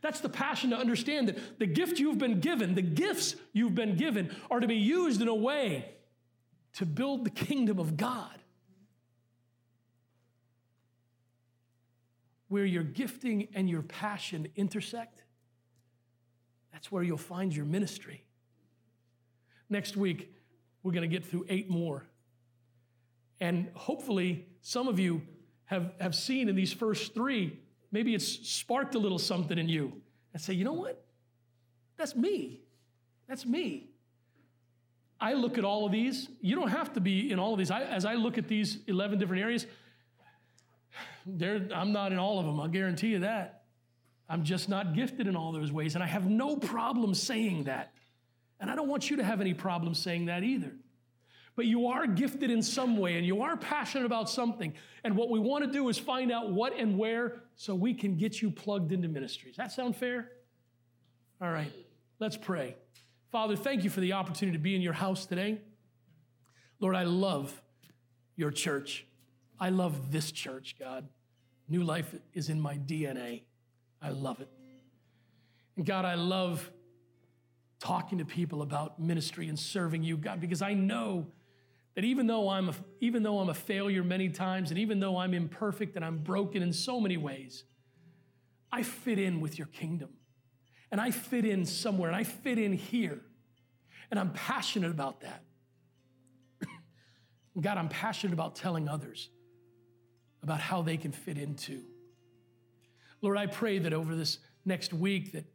That's 0.00 0.20
the 0.20 0.28
passion 0.28 0.70
to 0.70 0.76
understand 0.76 1.28
that 1.28 1.58
the 1.58 1.66
gift 1.66 1.98
you've 1.98 2.18
been 2.18 2.40
given, 2.40 2.74
the 2.74 2.82
gifts 2.82 3.36
you've 3.52 3.74
been 3.74 3.96
given, 3.96 4.34
are 4.50 4.60
to 4.60 4.66
be 4.66 4.76
used 4.76 5.20
in 5.20 5.28
a 5.28 5.34
way 5.34 5.94
to 6.74 6.86
build 6.86 7.24
the 7.24 7.30
kingdom 7.30 7.78
of 7.78 7.96
God. 7.96 8.38
Where 12.48 12.64
your 12.64 12.82
gifting 12.82 13.48
and 13.54 13.68
your 13.68 13.82
passion 13.82 14.48
intersect, 14.56 15.24
that's 16.72 16.90
where 16.90 17.02
you'll 17.02 17.16
find 17.16 17.54
your 17.54 17.64
ministry. 17.64 18.24
Next 19.72 19.96
week, 19.96 20.30
we're 20.82 20.92
going 20.92 21.08
to 21.08 21.08
get 21.08 21.24
through 21.24 21.46
eight 21.48 21.70
more. 21.70 22.04
And 23.40 23.70
hopefully, 23.72 24.46
some 24.60 24.86
of 24.86 25.00
you 25.00 25.22
have, 25.64 25.94
have 25.98 26.14
seen 26.14 26.50
in 26.50 26.54
these 26.54 26.74
first 26.74 27.14
three, 27.14 27.58
maybe 27.90 28.14
it's 28.14 28.46
sparked 28.46 28.94
a 28.96 28.98
little 28.98 29.18
something 29.18 29.56
in 29.56 29.70
you 29.70 29.94
and 30.34 30.42
say, 30.42 30.52
you 30.52 30.64
know 30.64 30.74
what? 30.74 31.02
That's 31.96 32.14
me. 32.14 32.60
That's 33.26 33.46
me. 33.46 33.88
I 35.18 35.32
look 35.32 35.56
at 35.56 35.64
all 35.64 35.86
of 35.86 35.92
these. 35.92 36.28
You 36.42 36.54
don't 36.54 36.68
have 36.68 36.92
to 36.92 37.00
be 37.00 37.32
in 37.32 37.38
all 37.38 37.54
of 37.54 37.58
these. 37.58 37.70
I, 37.70 37.80
as 37.84 38.04
I 38.04 38.16
look 38.16 38.36
at 38.36 38.48
these 38.48 38.76
11 38.88 39.18
different 39.18 39.42
areas, 39.42 39.66
I'm 41.26 41.92
not 41.92 42.12
in 42.12 42.18
all 42.18 42.38
of 42.38 42.44
them. 42.44 42.60
I'll 42.60 42.68
guarantee 42.68 43.08
you 43.08 43.20
that. 43.20 43.62
I'm 44.28 44.44
just 44.44 44.68
not 44.68 44.94
gifted 44.94 45.26
in 45.26 45.34
all 45.34 45.50
those 45.50 45.72
ways. 45.72 45.94
And 45.94 46.04
I 46.04 46.08
have 46.08 46.26
no 46.26 46.56
problem 46.56 47.14
saying 47.14 47.64
that. 47.64 47.94
And 48.62 48.70
I 48.70 48.76
don't 48.76 48.88
want 48.88 49.10
you 49.10 49.16
to 49.16 49.24
have 49.24 49.40
any 49.40 49.54
problem 49.54 49.92
saying 49.92 50.26
that 50.26 50.44
either. 50.44 50.72
But 51.56 51.66
you 51.66 51.88
are 51.88 52.06
gifted 52.06 52.48
in 52.48 52.62
some 52.62 52.96
way 52.96 53.18
and 53.18 53.26
you 53.26 53.42
are 53.42 53.56
passionate 53.56 54.06
about 54.06 54.30
something. 54.30 54.72
And 55.02 55.16
what 55.16 55.30
we 55.30 55.40
want 55.40 55.64
to 55.64 55.70
do 55.70 55.88
is 55.88 55.98
find 55.98 56.30
out 56.30 56.52
what 56.52 56.72
and 56.78 56.96
where 56.96 57.42
so 57.56 57.74
we 57.74 57.92
can 57.92 58.16
get 58.16 58.40
you 58.40 58.52
plugged 58.52 58.92
into 58.92 59.08
ministries. 59.08 59.56
That 59.56 59.72
sound 59.72 59.96
fair? 59.96 60.30
All 61.42 61.50
right, 61.50 61.72
let's 62.20 62.36
pray. 62.36 62.76
Father, 63.32 63.56
thank 63.56 63.82
you 63.82 63.90
for 63.90 64.00
the 64.00 64.12
opportunity 64.12 64.56
to 64.56 64.62
be 64.62 64.76
in 64.76 64.80
your 64.80 64.92
house 64.92 65.26
today. 65.26 65.60
Lord, 66.78 66.94
I 66.94 67.02
love 67.02 67.60
your 68.36 68.52
church. 68.52 69.04
I 69.58 69.70
love 69.70 70.12
this 70.12 70.30
church, 70.30 70.76
God. 70.78 71.08
New 71.68 71.82
life 71.82 72.14
is 72.32 72.48
in 72.48 72.60
my 72.60 72.76
DNA. 72.76 73.42
I 74.00 74.10
love 74.10 74.40
it. 74.40 74.48
And 75.76 75.84
God, 75.84 76.04
I 76.04 76.14
love 76.14 76.70
talking 77.82 78.18
to 78.18 78.24
people 78.24 78.62
about 78.62 79.00
ministry 79.00 79.48
and 79.48 79.58
serving 79.58 80.04
you, 80.04 80.16
God, 80.16 80.40
because 80.40 80.62
I 80.62 80.72
know 80.72 81.26
that 81.96 82.04
even 82.04 82.28
though 82.28 82.48
I'm 82.48 82.68
a, 82.68 82.74
even 83.00 83.24
though 83.24 83.40
I'm 83.40 83.48
a 83.48 83.54
failure 83.54 84.04
many 84.04 84.28
times, 84.28 84.70
and 84.70 84.78
even 84.78 85.00
though 85.00 85.16
I'm 85.16 85.34
imperfect 85.34 85.96
and 85.96 86.04
I'm 86.04 86.18
broken 86.18 86.62
in 86.62 86.72
so 86.72 87.00
many 87.00 87.16
ways, 87.16 87.64
I 88.70 88.84
fit 88.84 89.18
in 89.18 89.40
with 89.40 89.58
your 89.58 89.66
kingdom. 89.66 90.10
And 90.92 91.00
I 91.00 91.10
fit 91.10 91.44
in 91.44 91.66
somewhere, 91.66 92.08
and 92.08 92.16
I 92.16 92.22
fit 92.22 92.56
in 92.56 92.72
here. 92.72 93.20
And 94.10 94.20
I'm 94.20 94.30
passionate 94.32 94.92
about 94.92 95.22
that. 95.22 95.42
God, 97.60 97.78
I'm 97.78 97.88
passionate 97.88 98.32
about 98.32 98.54
telling 98.54 98.88
others 98.88 99.28
about 100.42 100.60
how 100.60 100.82
they 100.82 100.96
can 100.96 101.10
fit 101.10 101.36
in 101.36 101.56
too. 101.56 101.82
Lord, 103.22 103.38
I 103.38 103.46
pray 103.46 103.78
that 103.80 103.92
over 103.92 104.14
this 104.14 104.38
next 104.64 104.92
week 104.92 105.32
that 105.32 105.46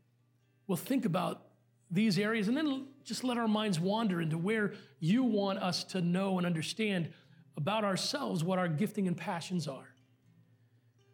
we'll 0.67 0.75
think 0.75 1.05
about 1.05 1.46
these 1.89 2.19
areas 2.19 2.47
and 2.47 2.57
then 2.57 2.87
just 3.03 3.23
let 3.23 3.37
our 3.37 3.47
minds 3.47 3.79
wander 3.79 4.21
into 4.21 4.37
where 4.37 4.73
you 4.99 5.23
want 5.23 5.59
us 5.59 5.83
to 5.85 6.01
know 6.01 6.37
and 6.37 6.45
understand 6.45 7.09
about 7.55 7.83
ourselves 7.83 8.43
what 8.43 8.59
our 8.59 8.67
gifting 8.67 9.07
and 9.07 9.15
passions 9.15 9.67
are. 9.67 9.87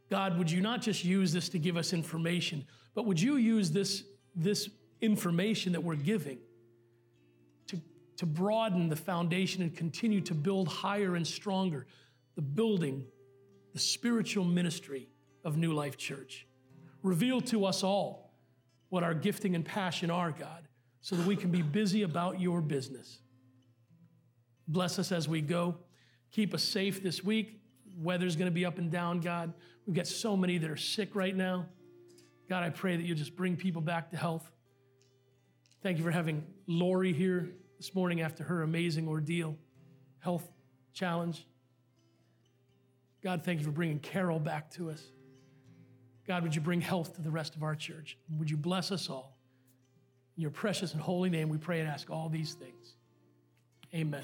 God, 0.09 0.37
would 0.37 0.51
you 0.51 0.61
not 0.61 0.81
just 0.81 1.03
use 1.03 1.31
this 1.31 1.49
to 1.49 1.59
give 1.59 1.77
us 1.77 1.93
information, 1.93 2.65
but 2.93 3.05
would 3.05 3.19
you 3.19 3.37
use 3.37 3.71
this, 3.71 4.03
this 4.35 4.69
information 5.01 5.71
that 5.71 5.81
we're 5.81 5.95
giving 5.95 6.37
to, 7.67 7.81
to 8.17 8.25
broaden 8.25 8.89
the 8.89 8.95
foundation 8.95 9.61
and 9.61 9.75
continue 9.75 10.21
to 10.21 10.33
build 10.33 10.67
higher 10.67 11.15
and 11.15 11.25
stronger 11.25 11.87
the 12.35 12.41
building, 12.41 13.05
the 13.73 13.79
spiritual 13.79 14.43
ministry 14.43 15.07
of 15.43 15.57
New 15.57 15.73
Life 15.73 15.97
Church? 15.97 16.45
Reveal 17.01 17.41
to 17.41 17.65
us 17.65 17.83
all 17.83 18.22
what 18.93 19.01
our 19.03 19.15
gifting 19.15 19.55
and 19.55 19.65
passion 19.65 20.11
are, 20.11 20.29
God, 20.29 20.67
so 21.01 21.15
that 21.15 21.25
we 21.25 21.35
can 21.35 21.49
be 21.49 21.63
busy 21.63 22.03
about 22.03 22.39
your 22.39 22.61
business. 22.61 23.17
Bless 24.67 24.99
us 24.99 25.11
as 25.11 25.27
we 25.27 25.41
go. 25.41 25.77
Keep 26.31 26.53
us 26.53 26.61
safe 26.61 27.01
this 27.01 27.23
week. 27.23 27.59
Weather's 27.97 28.35
going 28.35 28.45
to 28.45 28.53
be 28.53 28.67
up 28.67 28.77
and 28.77 28.91
down, 28.91 29.19
God. 29.19 29.51
We've 29.87 29.95
got 29.95 30.05
so 30.05 30.37
many 30.37 30.59
that 30.59 30.69
are 30.69 30.77
sick 30.77 31.15
right 31.15 31.35
now. 31.35 31.65
God, 32.47 32.63
I 32.63 32.69
pray 32.69 32.95
that 32.95 33.03
you 33.03 33.15
just 33.15 33.35
bring 33.35 33.55
people 33.55 33.81
back 33.81 34.11
to 34.11 34.17
health. 34.17 34.47
Thank 35.81 35.97
you 35.97 36.03
for 36.03 36.11
having 36.11 36.43
Lori 36.67 37.13
here 37.13 37.49
this 37.79 37.95
morning 37.95 38.21
after 38.21 38.43
her 38.43 38.61
amazing 38.61 39.07
ordeal, 39.07 39.57
health 40.19 40.47
challenge. 40.93 41.47
God, 43.23 43.43
thank 43.43 43.57
you 43.57 43.65
for 43.65 43.71
bringing 43.71 43.97
Carol 43.97 44.37
back 44.37 44.69
to 44.73 44.91
us. 44.91 45.03
God, 46.27 46.43
would 46.43 46.55
you 46.55 46.61
bring 46.61 46.81
health 46.81 47.15
to 47.15 47.21
the 47.21 47.31
rest 47.31 47.55
of 47.55 47.63
our 47.63 47.75
church? 47.75 48.17
Would 48.37 48.49
you 48.49 48.57
bless 48.57 48.91
us 48.91 49.09
all? 49.09 49.37
In 50.37 50.41
your 50.41 50.51
precious 50.51 50.93
and 50.93 51.01
holy 51.01 51.29
name, 51.29 51.49
we 51.49 51.57
pray 51.57 51.79
and 51.79 51.89
ask 51.89 52.09
all 52.09 52.29
these 52.29 52.53
things. 52.53 52.95
Amen. 53.93 54.23